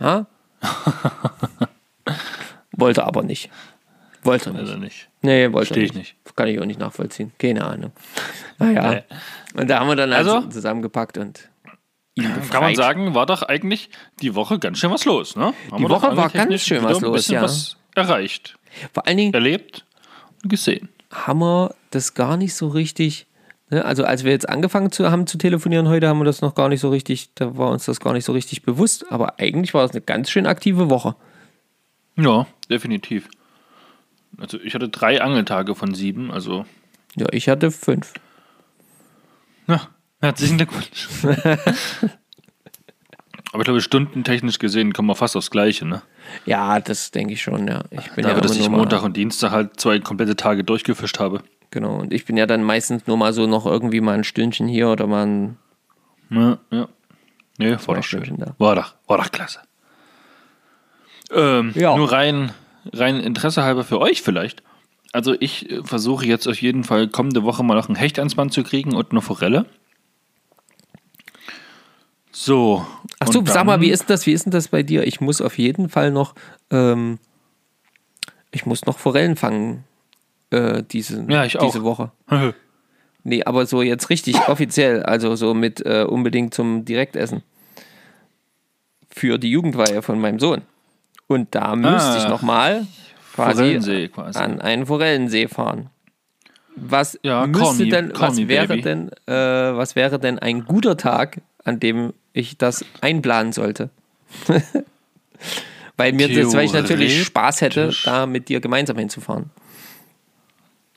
Ja? 0.00 0.26
wollte 2.72 3.04
aber 3.04 3.22
nicht. 3.22 3.50
Wollte 4.22 4.50
nicht. 4.50 4.60
Also 4.60 4.76
nicht. 4.76 5.08
Nee, 5.22 5.52
wollte 5.52 5.68
Verstehe 5.68 5.84
ich 5.84 5.94
nicht. 5.94 6.16
Kann 6.36 6.48
ich 6.48 6.60
auch 6.60 6.64
nicht 6.64 6.80
nachvollziehen. 6.80 7.32
Keine 7.38 7.64
Ahnung. 7.64 7.92
Naja. 8.58 8.90
Nee. 8.90 9.02
Und 9.60 9.68
da 9.68 9.80
haben 9.80 9.88
wir 9.88 9.96
dann 9.96 10.12
also, 10.12 10.36
also 10.36 10.48
zusammengepackt 10.48 11.18
und 11.18 11.48
kann 12.50 12.62
man 12.62 12.74
sagen, 12.74 13.14
war 13.14 13.26
doch 13.26 13.42
eigentlich 13.42 13.90
die 14.20 14.34
Woche 14.34 14.58
ganz 14.58 14.78
schön 14.78 14.90
was 14.90 15.04
los, 15.04 15.36
ne? 15.36 15.54
Haben 15.70 15.84
die 15.84 15.88
Woche 15.88 16.16
war 16.16 16.28
ganz 16.30 16.62
schön 16.62 16.82
was 16.82 17.00
los, 17.00 17.28
ja. 17.28 17.42
was 17.42 17.76
erreicht. 17.94 18.56
Vor 18.92 19.06
allen 19.06 19.16
Dingen 19.16 19.34
erlebt 19.34 19.84
und 20.42 20.50
gesehen. 20.50 20.88
Haben 21.12 21.40
wir 21.40 21.74
das 21.90 22.14
gar 22.14 22.36
nicht 22.36 22.54
so 22.54 22.68
richtig 22.68 23.27
also 23.70 24.04
als 24.04 24.24
wir 24.24 24.32
jetzt 24.32 24.48
angefangen 24.48 24.90
zu, 24.90 25.10
haben 25.10 25.26
zu 25.26 25.36
telefonieren 25.36 25.88
heute, 25.88 26.08
haben 26.08 26.18
wir 26.18 26.24
das 26.24 26.40
noch 26.40 26.54
gar 26.54 26.68
nicht 26.68 26.80
so 26.80 26.88
richtig, 26.88 27.34
da 27.34 27.56
war 27.56 27.70
uns 27.70 27.84
das 27.84 28.00
gar 28.00 28.12
nicht 28.14 28.24
so 28.24 28.32
richtig 28.32 28.62
bewusst. 28.62 29.10
Aber 29.12 29.38
eigentlich 29.38 29.74
war 29.74 29.84
es 29.84 29.90
eine 29.90 30.00
ganz 30.00 30.30
schön 30.30 30.46
aktive 30.46 30.88
Woche. 30.90 31.16
Ja, 32.16 32.46
definitiv. 32.70 33.28
Also 34.38 34.58
ich 34.60 34.74
hatte 34.74 34.88
drei 34.88 35.20
Angeltage 35.20 35.74
von 35.74 35.94
sieben, 35.94 36.30
also. 36.30 36.64
Ja, 37.16 37.26
ich 37.32 37.48
hatte 37.48 37.70
fünf. 37.70 38.12
Ja, 39.66 39.88
herzlichen 40.20 40.56
Glückwunsch. 40.56 41.08
Aber 43.52 43.62
ich 43.62 43.64
glaube, 43.64 43.80
stundentechnisch 43.80 44.58
gesehen 44.58 44.92
kommen 44.92 45.08
wir 45.08 45.14
fast 45.14 45.34
aufs 45.36 45.50
Gleiche, 45.50 45.86
ne? 45.86 46.02
Ja, 46.44 46.80
das 46.80 47.10
denke 47.10 47.32
ich 47.32 47.42
schon, 47.42 47.66
ja. 47.66 47.82
Ich 47.90 48.10
bin 48.12 48.24
da 48.24 48.32
ja 48.32 48.40
dass 48.40 48.56
ich 48.56 48.68
Montag 48.68 49.02
und 49.02 49.16
Dienstag 49.16 49.52
halt 49.52 49.80
zwei 49.80 49.98
komplette 50.00 50.36
Tage 50.36 50.64
durchgefischt 50.64 51.18
habe. 51.18 51.42
Genau, 51.70 51.96
und 51.96 52.12
ich 52.12 52.24
bin 52.24 52.36
ja 52.36 52.46
dann 52.46 52.62
meistens 52.62 53.06
nur 53.06 53.16
mal 53.16 53.32
so 53.32 53.46
noch 53.46 53.66
irgendwie 53.66 54.00
mal 54.00 54.14
ein 54.14 54.24
Stündchen 54.24 54.68
hier 54.68 54.88
oder 54.88 55.06
mal 55.06 55.26
ein. 55.26 55.56
Ja, 56.30 56.58
ja. 56.70 56.88
Nee, 57.58 57.76
war 57.86 57.96
doch 57.96 58.04
schön. 58.04 58.36
Da. 58.38 58.54
War 58.58 58.76
doch, 58.76 58.94
war 59.06 59.18
doch 59.18 59.30
klasse. 59.30 59.60
Ähm, 61.30 61.72
ja. 61.74 61.94
Nur 61.96 62.10
rein, 62.10 62.52
rein 62.92 63.20
Interesse 63.20 63.64
halber 63.64 63.84
für 63.84 64.00
euch 64.00 64.22
vielleicht. 64.22 64.62
Also 65.12 65.34
ich 65.38 65.70
äh, 65.70 65.82
versuche 65.84 66.24
jetzt 66.24 66.46
auf 66.46 66.60
jeden 66.60 66.84
Fall 66.84 67.08
kommende 67.08 67.42
Woche 67.42 67.62
mal 67.62 67.74
noch 67.74 67.88
ein 67.88 67.96
Hecht 67.96 68.18
ans 68.18 68.34
Band 68.34 68.52
zu 68.52 68.62
kriegen 68.62 68.94
und 68.94 69.10
eine 69.10 69.20
Forelle. 69.20 69.66
So. 72.30 72.86
Ach 73.18 73.28
so, 73.32 73.44
sag 73.44 73.66
mal, 73.66 73.80
wie 73.80 73.90
ist 73.90 74.08
das? 74.10 74.26
Wie 74.26 74.32
ist 74.32 74.44
denn 74.44 74.52
das 74.52 74.68
bei 74.68 74.82
dir? 74.82 75.06
Ich 75.06 75.20
muss 75.20 75.40
auf 75.40 75.58
jeden 75.58 75.88
Fall 75.88 76.12
noch, 76.12 76.34
ähm, 76.70 77.18
ich 78.52 78.64
muss 78.64 78.86
noch 78.86 78.98
Forellen 78.98 79.36
fangen 79.36 79.84
äh, 80.50 80.82
diese, 80.82 81.24
ja, 81.28 81.44
ich 81.44 81.56
diese 81.58 81.82
Woche. 81.82 82.10
nee, 83.24 83.42
aber 83.44 83.66
so 83.66 83.82
jetzt 83.82 84.10
richtig 84.10 84.48
offiziell, 84.48 85.02
also 85.02 85.36
so 85.36 85.54
mit 85.54 85.84
äh, 85.84 86.04
unbedingt 86.08 86.54
zum 86.54 86.84
Direktessen. 86.84 87.42
Für 89.10 89.38
die 89.38 89.50
Jugendweihe 89.50 90.02
von 90.02 90.20
meinem 90.20 90.38
Sohn. 90.38 90.62
Und 91.26 91.54
da 91.54 91.76
müsste 91.76 92.10
ah, 92.10 92.18
ich 92.18 92.28
nochmal 92.28 92.86
quasi, 93.34 94.10
quasi, 94.12 94.38
an 94.38 94.60
einen 94.60 94.86
Forellensee 94.86 95.48
fahren. 95.48 95.90
Was 96.76 97.18
ja, 97.22 97.46
müsste 97.46 97.84
me, 97.84 97.90
denn, 97.90 98.12
was 98.14 98.36
wäre 98.36 98.68
baby. 98.68 98.82
denn, 98.82 99.10
äh, 99.26 99.32
was 99.32 99.96
wäre 99.96 100.18
denn 100.18 100.38
ein 100.38 100.64
guter 100.64 100.96
Tag, 100.96 101.40
an 101.64 101.80
dem 101.80 102.14
ich 102.32 102.56
das 102.56 102.84
einplanen 103.00 103.52
sollte? 103.52 103.90
weil 105.96 106.12
mir 106.12 106.28
das, 106.28 106.54
weil 106.54 106.66
ich 106.66 106.72
natürlich 106.72 107.24
Spaß 107.24 107.60
hätte, 107.62 107.90
da 108.04 108.26
mit 108.26 108.48
dir 108.48 108.60
gemeinsam 108.60 108.96
hinzufahren 108.96 109.50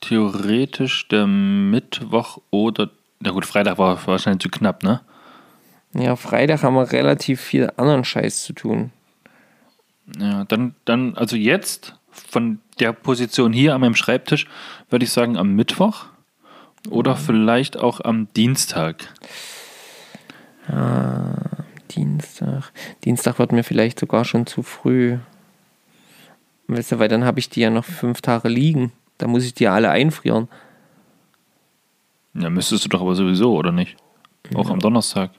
theoretisch 0.02 1.08
der 1.08 1.26
Mittwoch 1.26 2.38
oder. 2.50 2.90
Na 3.20 3.30
gut, 3.30 3.46
Freitag 3.46 3.78
war 3.78 4.06
wahrscheinlich 4.06 4.42
zu 4.42 4.50
knapp, 4.50 4.82
ne? 4.82 5.00
Ja, 5.94 6.16
Freitag 6.16 6.62
haben 6.62 6.74
wir 6.74 6.92
relativ 6.92 7.40
viel 7.40 7.70
anderen 7.76 8.04
Scheiß 8.04 8.42
zu 8.44 8.52
tun. 8.52 8.90
Ja, 10.18 10.44
dann, 10.44 10.74
dann, 10.84 11.16
also 11.16 11.36
jetzt 11.36 11.94
von 12.10 12.60
der 12.80 12.92
Position 12.92 13.52
hier 13.52 13.74
an 13.74 13.80
meinem 13.80 13.94
Schreibtisch 13.94 14.46
würde 14.90 15.04
ich 15.04 15.12
sagen 15.12 15.36
am 15.36 15.54
Mittwoch 15.54 16.06
oder 16.90 17.14
mhm. 17.14 17.18
vielleicht 17.18 17.76
auch 17.76 18.00
am 18.00 18.28
Dienstag. 18.34 19.08
Ah, 20.68 21.64
Dienstag. 21.90 22.72
Dienstag 23.04 23.38
wird 23.38 23.52
mir 23.52 23.64
vielleicht 23.64 24.00
sogar 24.00 24.24
schon 24.24 24.46
zu 24.46 24.62
früh. 24.62 25.18
Weißt 26.68 26.92
du, 26.92 26.98
weil 26.98 27.08
dann 27.08 27.24
habe 27.24 27.38
ich 27.38 27.50
die 27.50 27.60
ja 27.60 27.70
noch 27.70 27.84
fünf 27.84 28.22
Tage 28.22 28.48
liegen. 28.48 28.92
Da 29.22 29.28
muss 29.28 29.44
ich 29.44 29.54
die 29.54 29.68
alle 29.68 29.88
einfrieren. 29.88 30.48
Ja, 32.34 32.50
müsstest 32.50 32.84
du 32.84 32.88
doch 32.88 33.02
aber 33.02 33.14
sowieso, 33.14 33.54
oder 33.54 33.70
nicht? 33.70 33.96
Auch 34.52 34.66
ja. 34.66 34.72
am 34.72 34.80
Donnerstag. 34.80 35.30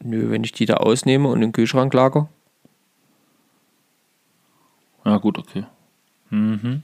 Nö, 0.00 0.30
wenn 0.30 0.44
ich 0.44 0.52
die 0.52 0.64
da 0.64 0.74
ausnehme 0.74 1.26
und 1.26 1.38
in 1.38 1.48
den 1.48 1.52
Kühlschrank 1.52 1.92
lager. 1.92 2.28
Ja, 5.04 5.16
gut, 5.16 5.38
okay. 5.38 5.64
Mhm. 6.30 6.82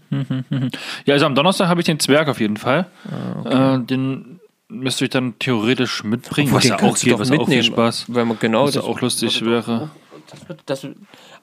Ja, 1.05 1.15
also 1.15 1.27
am 1.27 1.37
Donnerstag 1.37 1.69
habe 1.69 1.81
ich 1.81 1.87
den 1.87 2.01
Zwerg 2.01 2.27
auf 2.27 2.41
jeden 2.41 2.57
Fall. 2.57 2.91
Ah, 3.09 3.39
okay. 3.39 3.75
äh, 3.77 3.87
den 3.87 4.41
müsste 4.67 5.05
ich 5.05 5.13
dann 5.13 5.39
theoretisch 5.39 6.03
mitbringen, 6.03 6.53
was 6.53 6.65
ja 6.65 6.75
auch 6.81 6.99
geht, 6.99 7.17
was 7.17 7.31
auch 7.31 7.47
viel 7.47 7.63
Spaß. 7.63 8.07
Wenn 8.09 8.27
man 8.27 8.39
genau 8.41 8.65
was 8.65 8.73
das 8.73 8.83
auch 8.83 9.01
lustig 9.01 9.45
wäre. 9.45 9.91
Das 10.27 10.57
das, 10.67 10.87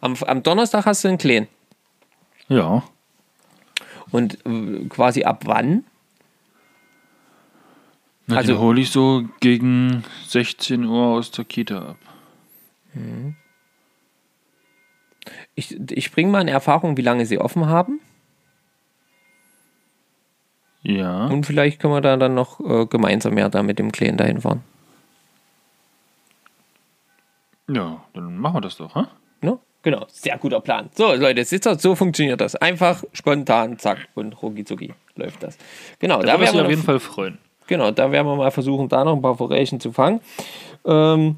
am, 0.01 0.15
am 0.15 0.43
Donnerstag 0.43 0.85
hast 0.85 1.05
du 1.05 1.07
einen 1.07 1.17
Kleen. 1.17 1.47
Ja. 2.49 2.83
Und 4.11 4.45
äh, 4.45 4.85
quasi 4.89 5.23
ab 5.23 5.43
wann? 5.45 5.83
Na, 8.27 8.37
also 8.37 8.59
hole 8.59 8.81
ich 8.81 8.91
so 8.91 9.23
gegen 9.39 10.03
16 10.27 10.85
Uhr 10.85 11.05
aus 11.05 11.31
der 11.31 11.45
Kita 11.45 11.89
ab. 11.89 11.97
Mhm. 12.93 13.35
Ich, 15.55 15.79
ich 15.91 16.11
bringe 16.11 16.31
mal 16.31 16.41
in 16.41 16.47
Erfahrung, 16.47 16.97
wie 16.97 17.01
lange 17.01 17.25
sie 17.25 17.37
offen 17.37 17.67
haben. 17.67 17.99
Ja. 20.83 21.27
Und 21.27 21.45
vielleicht 21.45 21.79
können 21.79 21.93
wir 21.93 22.01
da 22.01 22.17
dann 22.17 22.33
noch 22.33 22.59
äh, 22.59 22.85
gemeinsam 22.87 23.37
ja 23.37 23.49
da 23.49 23.61
mit 23.61 23.77
dem 23.79 23.91
Kleinen 23.91 24.17
dahin 24.17 24.41
fahren. 24.41 24.63
Ja, 27.67 28.03
dann 28.13 28.37
machen 28.37 28.55
wir 28.55 28.61
das 28.61 28.77
doch, 28.77 28.95
hä? 28.95 29.03
Genau, 29.83 30.05
sehr 30.09 30.37
guter 30.37 30.61
Plan. 30.61 30.89
So, 30.93 31.13
Leute, 31.13 31.43
Sitzer, 31.43 31.77
so 31.77 31.95
funktioniert 31.95 32.39
das. 32.39 32.55
Einfach, 32.55 33.03
spontan, 33.13 33.79
zack 33.79 34.07
und 34.13 34.41
rucki 34.41 34.93
läuft 35.15 35.41
das. 35.41 35.57
Genau, 35.99 36.19
da, 36.21 36.33
da 36.33 36.39
werden 36.39 36.55
wir 36.55 36.63
auf 36.63 36.69
jeden 36.69 36.83
Fall 36.83 36.99
freuen. 36.99 37.39
Genau, 37.67 37.91
da 37.91 38.11
werden 38.11 38.27
wir 38.27 38.35
mal 38.35 38.51
versuchen, 38.51 38.89
da 38.89 39.03
noch 39.03 39.15
ein 39.15 39.21
paar 39.21 39.37
Forellen 39.37 39.79
zu 39.79 39.91
fangen. 39.91 40.21
Ähm, 40.85 41.37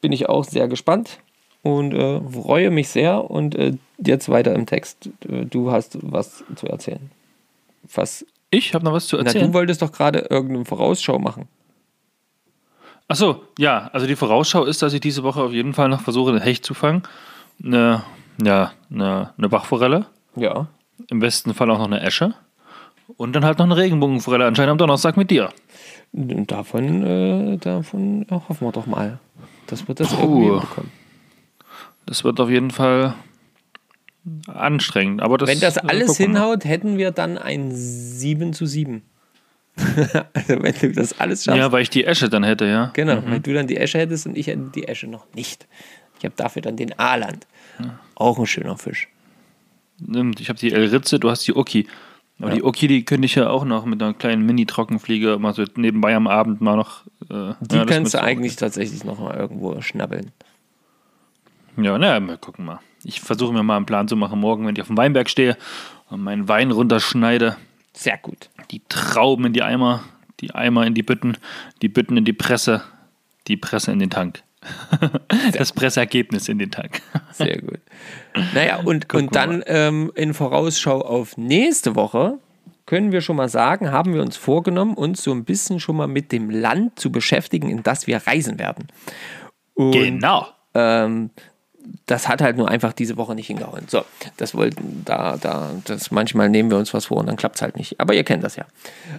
bin 0.00 0.12
ich 0.12 0.28
auch 0.28 0.44
sehr 0.44 0.68
gespannt 0.68 1.18
und 1.62 1.92
äh, 1.92 2.20
freue 2.20 2.70
mich 2.70 2.88
sehr. 2.88 3.30
Und 3.30 3.54
äh, 3.56 3.72
jetzt 3.98 4.28
weiter 4.28 4.54
im 4.54 4.66
Text. 4.66 5.10
Du 5.20 5.70
hast 5.70 5.98
was 6.00 6.44
zu 6.56 6.66
erzählen. 6.66 7.10
Was? 7.94 8.24
Ich 8.50 8.74
habe 8.74 8.84
noch 8.84 8.92
was 8.92 9.06
zu 9.06 9.16
Na, 9.16 9.24
erzählen. 9.24 9.48
du 9.48 9.54
wolltest 9.54 9.82
doch 9.82 9.92
gerade 9.92 10.20
irgendeine 10.30 10.64
Vorausschau 10.64 11.18
machen. 11.18 11.48
Achso, 13.08 13.42
ja, 13.58 13.90
also 13.92 14.06
die 14.06 14.16
Vorausschau 14.16 14.64
ist, 14.64 14.82
dass 14.82 14.92
ich 14.92 15.00
diese 15.00 15.22
Woche 15.22 15.42
auf 15.42 15.52
jeden 15.52 15.74
Fall 15.74 15.88
noch 15.88 16.00
versuche, 16.00 16.30
einen 16.30 16.40
Hecht 16.40 16.64
zu 16.64 16.74
fangen. 16.74 17.02
Eine, 17.64 18.02
ja, 18.42 18.72
eine, 18.90 19.32
eine 19.36 19.48
Bachforelle. 19.48 20.06
Ja. 20.36 20.66
Im 21.08 21.20
besten 21.20 21.54
Fall 21.54 21.70
auch 21.70 21.78
noch 21.78 21.86
eine 21.86 22.00
Esche. 22.00 22.34
Und 23.16 23.34
dann 23.34 23.44
halt 23.44 23.58
noch 23.58 23.66
eine 23.66 23.76
Regenbogenforelle 23.76 24.46
anscheinend 24.46 24.72
am 24.72 24.78
Donnerstag 24.78 25.16
mit 25.16 25.30
dir. 25.30 25.50
Davon, 26.12 27.02
äh, 27.04 27.56
davon 27.58 28.26
hoffen 28.30 28.66
wir 28.66 28.72
doch 28.72 28.86
mal, 28.86 29.18
dass 29.66 29.86
wir 29.88 29.94
das 29.94 30.08
Puh. 30.08 30.20
irgendwie 30.22 30.60
bekommen. 30.60 30.92
Das 32.06 32.24
wird 32.24 32.40
auf 32.40 32.50
jeden 32.50 32.70
Fall 32.70 33.14
anstrengend. 34.46 35.22
Aber 35.22 35.38
das, 35.38 35.48
Wenn 35.48 35.60
das 35.60 35.78
alles 35.78 36.18
mal. 36.18 36.26
hinhaut, 36.26 36.64
hätten 36.64 36.98
wir 36.98 37.10
dann 37.10 37.38
ein 37.38 37.70
7 37.72 38.52
zu 38.52 38.66
7. 38.66 39.02
also 40.34 40.62
wenn 40.62 40.74
du 40.74 40.92
das 40.92 41.18
alles 41.18 41.44
schaffst. 41.44 41.58
Ja, 41.58 41.72
weil 41.72 41.82
ich 41.82 41.90
die 41.90 42.04
Esche 42.04 42.28
dann 42.28 42.44
hätte, 42.44 42.66
ja. 42.66 42.90
Genau, 42.92 43.22
wenn 43.24 43.42
du 43.42 43.54
dann 43.54 43.66
die 43.66 43.78
Esche 43.78 43.98
hättest 43.98 44.26
und 44.26 44.36
ich 44.36 44.48
hätte 44.48 44.70
die 44.74 44.86
Esche 44.86 45.06
noch 45.06 45.26
nicht. 45.34 45.66
Ich 46.18 46.24
habe 46.24 46.34
dafür 46.36 46.62
dann 46.62 46.76
den 46.76 46.98
Auch 48.14 48.38
ein 48.38 48.46
schöner 48.46 48.76
Fisch. 48.78 49.08
Ich 50.38 50.48
habe 50.48 50.58
die 50.58 50.72
Elritze, 50.72 51.18
du 51.18 51.30
hast 51.30 51.46
die 51.46 51.54
Oki. 51.54 51.86
Aber 52.38 52.48
Ja. 52.48 52.54
die 52.56 52.62
Oki, 52.64 52.88
die 52.88 53.04
könnte 53.04 53.26
ich 53.26 53.34
ja 53.36 53.48
auch 53.50 53.64
noch 53.64 53.84
mit 53.84 54.02
einer 54.02 54.14
kleinen 54.14 54.44
Mini-Trockenfliege 54.46 55.38
mal 55.38 55.54
so 55.54 55.64
nebenbei 55.76 56.14
am 56.16 56.26
Abend 56.26 56.60
mal 56.60 56.76
noch. 56.76 57.02
Äh, 57.30 57.54
Die 57.60 57.76
ja, 57.76 57.84
kannst 57.84 58.14
du 58.14 58.22
eigentlich 58.22 58.56
tatsächlich 58.56 59.04
noch 59.04 59.18
mal 59.20 59.36
irgendwo 59.36 59.80
schnabbeln. 59.80 60.32
Ja, 61.76 61.96
naja, 61.98 62.20
wir 62.20 62.36
gucken 62.36 62.64
mal. 62.64 62.80
Ich 63.04 63.20
versuche 63.20 63.52
mir 63.52 63.62
mal 63.62 63.76
einen 63.76 63.86
Plan 63.86 64.08
zu 64.08 64.16
machen, 64.16 64.40
morgen, 64.40 64.66
wenn 64.66 64.74
ich 64.76 64.80
auf 64.82 64.88
dem 64.88 64.96
Weinberg 64.96 65.30
stehe 65.30 65.56
und 66.10 66.22
meinen 66.22 66.48
Wein 66.48 66.70
runterschneide, 66.70 67.56
Sehr 67.94 68.18
gut. 68.18 68.50
die 68.70 68.82
Trauben 68.88 69.46
in 69.46 69.52
die 69.52 69.62
Eimer, 69.62 70.02
die 70.40 70.54
Eimer 70.54 70.86
in 70.86 70.94
die 70.94 71.02
Bütten, 71.02 71.36
die 71.80 71.88
Bütten 71.88 72.16
in 72.16 72.24
die 72.24 72.32
Presse, 72.32 72.82
die 73.48 73.56
Presse 73.56 73.90
in 73.92 73.98
den 73.98 74.10
Tank. 74.10 74.42
das 75.52 75.72
Presseergebnis 75.72 76.48
in 76.48 76.58
den 76.58 76.70
Tank. 76.70 77.00
Sehr 77.32 77.60
gut. 77.60 77.80
Naja, 78.54 78.80
und, 78.80 79.12
und 79.12 79.34
dann 79.34 79.62
ähm, 79.66 80.12
in 80.14 80.34
Vorausschau 80.34 81.00
auf 81.00 81.36
nächste 81.36 81.94
Woche 81.94 82.38
können 82.86 83.12
wir 83.12 83.20
schon 83.20 83.36
mal 83.36 83.48
sagen, 83.48 83.90
haben 83.92 84.14
wir 84.14 84.22
uns 84.22 84.36
vorgenommen, 84.36 84.94
uns 84.94 85.22
so 85.22 85.32
ein 85.32 85.44
bisschen 85.44 85.80
schon 85.80 85.96
mal 85.96 86.08
mit 86.08 86.32
dem 86.32 86.50
Land 86.50 86.98
zu 86.98 87.10
beschäftigen, 87.12 87.68
in 87.70 87.82
das 87.82 88.06
wir 88.06 88.18
reisen 88.26 88.58
werden. 88.58 88.88
Und 89.74 89.92
Genau. 89.92 90.46
ähm, 90.74 91.30
das 92.06 92.28
hat 92.28 92.40
halt 92.42 92.56
nur 92.56 92.68
einfach 92.68 92.92
diese 92.92 93.16
Woche 93.16 93.34
nicht 93.34 93.46
hingehauen. 93.48 93.84
So, 93.88 94.04
das 94.36 94.54
wollten, 94.54 95.02
da, 95.04 95.36
da, 95.36 95.70
das 95.84 96.10
manchmal 96.10 96.48
nehmen 96.48 96.70
wir 96.70 96.78
uns 96.78 96.92
was 96.94 97.06
vor 97.06 97.18
und 97.18 97.26
dann 97.26 97.36
klappt 97.36 97.56
es 97.56 97.62
halt 97.62 97.76
nicht. 97.76 98.00
Aber 98.00 98.14
ihr 98.14 98.24
kennt 98.24 98.44
das 98.44 98.56
ja. 98.56 98.66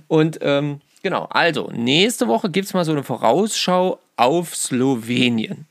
Und 0.08 0.40
ähm, 0.42 0.80
genau, 1.04 1.28
also, 1.30 1.70
nächste 1.72 2.28
Woche 2.28 2.50
gibt 2.50 2.66
es 2.66 2.74
mal 2.74 2.86
so 2.86 2.92
eine 2.92 3.04
Vorausschau 3.04 4.00
auf 4.16 4.56
Slowenien. 4.56 5.68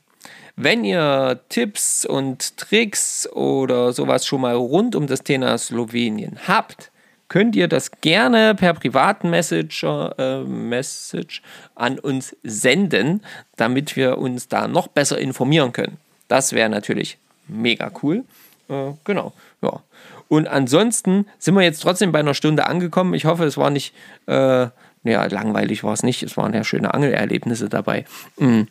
Wenn 0.55 0.85
ihr 0.85 1.39
Tipps 1.49 2.05
und 2.05 2.57
Tricks 2.57 3.27
oder 3.33 3.91
sowas 3.91 4.25
schon 4.25 4.41
mal 4.41 4.55
rund 4.55 4.95
um 4.95 5.07
das 5.07 5.23
Thema 5.23 5.57
Slowenien 5.57 6.37
habt, 6.47 6.91
könnt 7.27 7.55
ihr 7.55 7.67
das 7.67 7.89
gerne 8.01 8.53
per 8.53 8.75
privaten 8.75 9.33
äh, 9.33 10.43
Message 10.43 11.41
an 11.73 11.97
uns 11.97 12.35
senden, 12.43 13.21
damit 13.55 13.95
wir 13.95 14.19
uns 14.19 14.47
da 14.47 14.67
noch 14.67 14.87
besser 14.87 15.17
informieren 15.17 15.73
können. 15.73 15.97
Das 16.27 16.53
wäre 16.53 16.69
natürlich 16.69 17.17
mega 17.47 17.91
cool. 18.03 18.23
Äh, 18.69 18.91
genau, 19.03 19.33
ja. 19.63 19.81
Und 20.27 20.47
ansonsten 20.47 21.25
sind 21.39 21.55
wir 21.55 21.63
jetzt 21.63 21.81
trotzdem 21.81 22.11
bei 22.11 22.19
einer 22.19 22.33
Stunde 22.33 22.67
angekommen. 22.67 23.13
Ich 23.13 23.25
hoffe, 23.25 23.45
es 23.45 23.57
war 23.57 23.69
nicht, 23.69 23.93
äh, 24.27 24.67
ja, 25.03 25.25
langweilig 25.25 25.83
war 25.83 25.93
es 25.93 26.03
nicht. 26.03 26.23
Es 26.23 26.37
waren 26.37 26.53
ja 26.53 26.63
schöne 26.63 26.93
Angelerlebnisse 26.93 27.69
dabei. 27.69 28.05
Mm, 28.37 28.61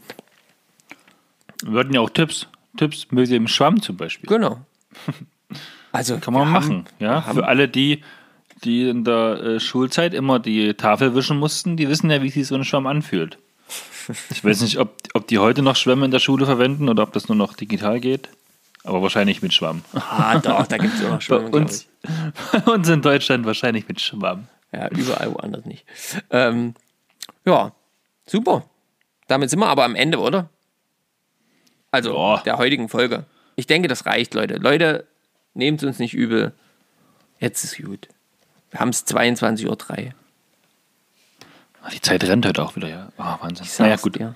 Wir 1.64 1.78
hatten 1.80 1.94
ja 1.94 2.00
auch 2.00 2.10
Tipps. 2.10 2.46
Tipps 2.76 3.06
mit 3.10 3.30
dem 3.30 3.48
Schwamm 3.48 3.80
zum 3.82 3.96
Beispiel. 3.96 4.28
genau. 4.28 4.60
Also 5.94 6.16
Kann 6.16 6.32
man 6.32 6.44
wir 6.44 6.46
haben- 6.46 6.52
machen. 6.68 6.84
Ja, 7.00 7.26
haben- 7.26 7.36
für 7.36 7.46
alle, 7.46 7.68
die, 7.68 8.02
die 8.64 8.88
in 8.88 9.04
der 9.04 9.34
äh, 9.42 9.60
Schulzeit 9.60 10.14
immer 10.14 10.38
die 10.38 10.72
Tafel 10.72 11.14
wischen 11.14 11.36
mussten, 11.36 11.76
die 11.76 11.86
wissen 11.86 12.08
ja, 12.10 12.22
wie 12.22 12.30
sich 12.30 12.46
so 12.46 12.54
ein 12.54 12.64
Schwamm 12.64 12.86
anfühlt. 12.86 13.36
Ich 14.30 14.42
weiß 14.42 14.62
nicht, 14.62 14.78
ob, 14.78 14.96
ob 15.12 15.26
die 15.28 15.38
heute 15.38 15.60
noch 15.60 15.76
Schwämme 15.76 16.06
in 16.06 16.10
der 16.10 16.18
Schule 16.18 16.46
verwenden 16.46 16.88
oder 16.88 17.02
ob 17.02 17.12
das 17.12 17.28
nur 17.28 17.36
noch 17.36 17.52
digital 17.52 18.00
geht. 18.00 18.30
Aber 18.84 19.02
wahrscheinlich 19.02 19.42
mit 19.42 19.52
Schwamm. 19.52 19.82
Ah, 19.92 20.38
doch, 20.38 20.66
da 20.66 20.78
gibt 20.78 20.94
es 20.94 21.04
auch 21.04 21.10
noch 21.10 21.28
Bei 21.28 21.58
uns, 21.58 21.86
bei 22.52 22.72
uns 22.72 22.88
in 22.88 23.02
Deutschland 23.02 23.44
wahrscheinlich 23.44 23.86
mit 23.86 24.00
Schwamm. 24.00 24.48
Ja, 24.72 24.88
überall 24.88 25.32
woanders 25.34 25.64
nicht. 25.66 25.84
Ähm, 26.30 26.74
ja, 27.44 27.72
super. 28.26 28.64
Damit 29.28 29.50
sind 29.50 29.58
wir 29.60 29.66
aber 29.68 29.84
am 29.84 29.94
Ende, 29.94 30.18
oder? 30.18 30.48
Also 31.90 32.14
Ja. 32.16 32.38
der 32.38 32.58
heutigen 32.58 32.88
Folge. 32.88 33.24
Ich 33.56 33.66
denke, 33.66 33.88
das 33.88 34.06
reicht, 34.06 34.34
Leute. 34.34 34.54
Leute, 34.56 35.06
nehmt 35.54 35.82
es 35.82 35.86
uns 35.86 35.98
nicht 35.98 36.14
übel. 36.14 36.52
Jetzt 37.38 37.64
ist 37.64 37.76
gut. 37.76 38.08
Wir 38.70 38.80
haben 38.80 38.88
es 38.88 39.04
22.03 39.06 39.66
Uhr. 39.68 40.12
Ah, 41.82 41.90
Die 41.90 42.00
Zeit 42.00 42.24
rennt 42.24 42.46
heute 42.46 42.62
auch 42.62 42.76
wieder, 42.76 42.88
ja. 42.88 43.12
Ah, 43.18 43.38
Wahnsinn. 43.42 43.66
Ich 43.66 43.78
Naja, 43.78 43.96
gut. 43.96 44.16
dir. 44.18 44.34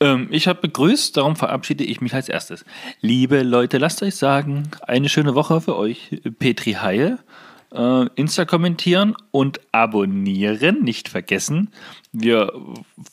Ähm, 0.00 0.28
ich 0.32 0.48
habe 0.48 0.60
begrüßt, 0.62 1.16
darum 1.16 1.36
verabschiede 1.36 1.84
ich 1.84 2.00
mich 2.00 2.14
als 2.14 2.28
erstes. 2.28 2.64
Liebe 3.00 3.42
Leute, 3.42 3.78
lasst 3.78 4.02
euch 4.02 4.16
sagen, 4.16 4.68
eine 4.82 5.08
schöne 5.08 5.34
Woche 5.36 5.60
für 5.60 5.76
euch. 5.76 6.20
Petri 6.40 6.72
Heil. 6.72 7.18
Äh, 7.74 8.06
Insta 8.14 8.44
kommentieren 8.44 9.16
und 9.32 9.60
abonnieren, 9.72 10.82
nicht 10.82 11.08
vergessen. 11.08 11.70
Wir 12.12 12.52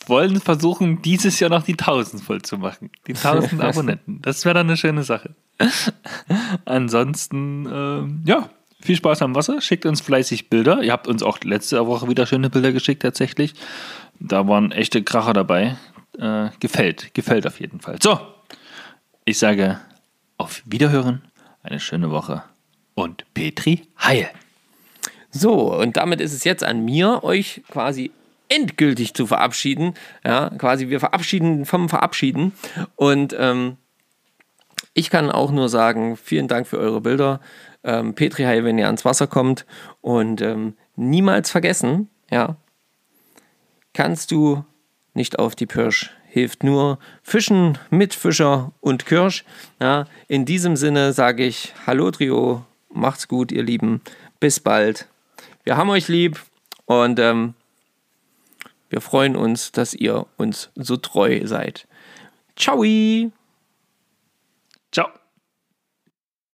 wollen 0.06 0.40
versuchen, 0.40 1.02
dieses 1.02 1.40
Jahr 1.40 1.50
noch 1.50 1.64
die 1.64 1.74
1000 1.74 2.22
voll 2.22 2.44
zu 2.44 2.60
machen. 2.60 2.92
Die 3.08 3.16
1000 3.16 3.60
Abonnenten. 3.62 4.22
Das 4.22 4.46
wäre 4.46 4.54
dann 4.54 4.68
eine 4.68 4.78
schöne 4.78 5.04
Sache. 5.04 5.34
Ansonsten, 6.66 7.68
ähm, 7.72 8.22
ja, 8.26 8.50
viel 8.82 8.96
Spaß 8.96 9.24
am 9.24 9.34
Wasser. 9.34 9.62
Schickt 9.62 9.88
uns 9.88 10.00
fleißig 10.02 10.50
Bilder. 10.50 10.84
Ihr 10.84 10.92
habt 10.92 11.08
uns 11.08 11.24
auch 11.24 11.40
letzte 11.44 11.84
Woche 11.88 12.08
wieder 12.08 12.28
schöne 12.28 12.52
Bilder 12.52 12.72
geschickt, 12.72 13.02
tatsächlich. 13.02 13.56
Da 14.20 14.48
waren 14.48 14.72
echte 14.72 15.02
Kracher 15.04 15.34
dabei. 15.34 15.78
Äh, 16.20 16.50
gefällt, 16.60 17.16
gefällt 17.16 17.48
auf 17.48 17.60
jeden 17.60 17.80
Fall. 17.80 17.98
So, 18.02 18.20
ich 19.26 19.40
sage 19.40 19.80
auf 20.38 20.62
Wiederhören, 20.66 21.24
eine 21.64 21.80
schöne 21.80 22.12
Woche 22.12 22.44
und 22.94 23.26
Petri 23.34 23.88
Heil. 24.00 24.30
So, 25.32 25.74
und 25.74 25.98
damit 25.98 26.22
ist 26.22 26.34
es 26.34 26.44
jetzt 26.44 26.64
an 26.64 26.84
mir, 26.84 27.24
euch 27.24 27.62
quasi 27.70 28.12
endgültig 28.50 29.14
zu 29.14 29.28
verabschieden. 29.28 29.94
Ja, 30.26 30.50
quasi 30.50 30.90
wir 30.90 31.00
verabschieden 31.00 31.66
vom 31.66 31.88
Verabschieden. 31.88 32.54
Und 32.96 33.36
ähm, 33.38 33.78
ich 34.94 35.10
kann 35.10 35.32
auch 35.32 35.52
nur 35.52 35.70
sagen, 35.70 36.18
vielen 36.18 36.48
Dank 36.48 36.68
für 36.68 36.78
eure 36.78 37.02
Bilder. 37.02 37.40
Ähm, 37.84 38.14
Petri 38.14 38.44
Heil, 38.44 38.66
wenn 38.66 38.78
ihr 38.78 38.88
ans 38.88 39.06
Wasser 39.06 39.28
kommt. 39.28 39.66
Und 40.02 40.42
ähm, 40.42 40.76
niemals 40.98 41.50
vergessen, 41.50 42.10
ja, 42.30 42.58
kannst 43.94 44.32
du 44.32 44.66
nicht 45.14 45.40
auf 45.40 45.56
die 45.56 45.66
Pirsch. 45.66 46.12
Hilft 46.28 46.64
nur 46.64 47.00
Fischen 47.24 47.78
mit 47.90 48.14
Fischer 48.14 48.72
und 48.82 49.06
Kirsch. 49.06 49.44
Ja, 49.80 50.06
in 50.28 50.46
diesem 50.46 50.76
Sinne 50.76 51.14
sage 51.14 51.46
ich 51.46 51.74
Hallo 51.86 52.12
Trio, 52.12 52.66
macht's 52.90 53.28
gut, 53.28 53.52
ihr 53.52 53.64
Lieben. 53.64 54.02
Bis 54.40 54.60
bald. 54.60 55.08
Wir 55.64 55.78
haben 55.78 55.90
euch 55.90 56.08
lieb 56.08 56.40
und 56.86 57.20
ähm, 57.20 57.54
wir 58.90 59.02
freuen 59.02 59.36
uns, 59.36 59.72
dass 59.72 59.94
ihr 59.94 60.26
uns 60.38 60.70
so 60.76 60.98
treu 60.98 61.42
seid. 61.46 61.88
Ciao! 62.56 62.84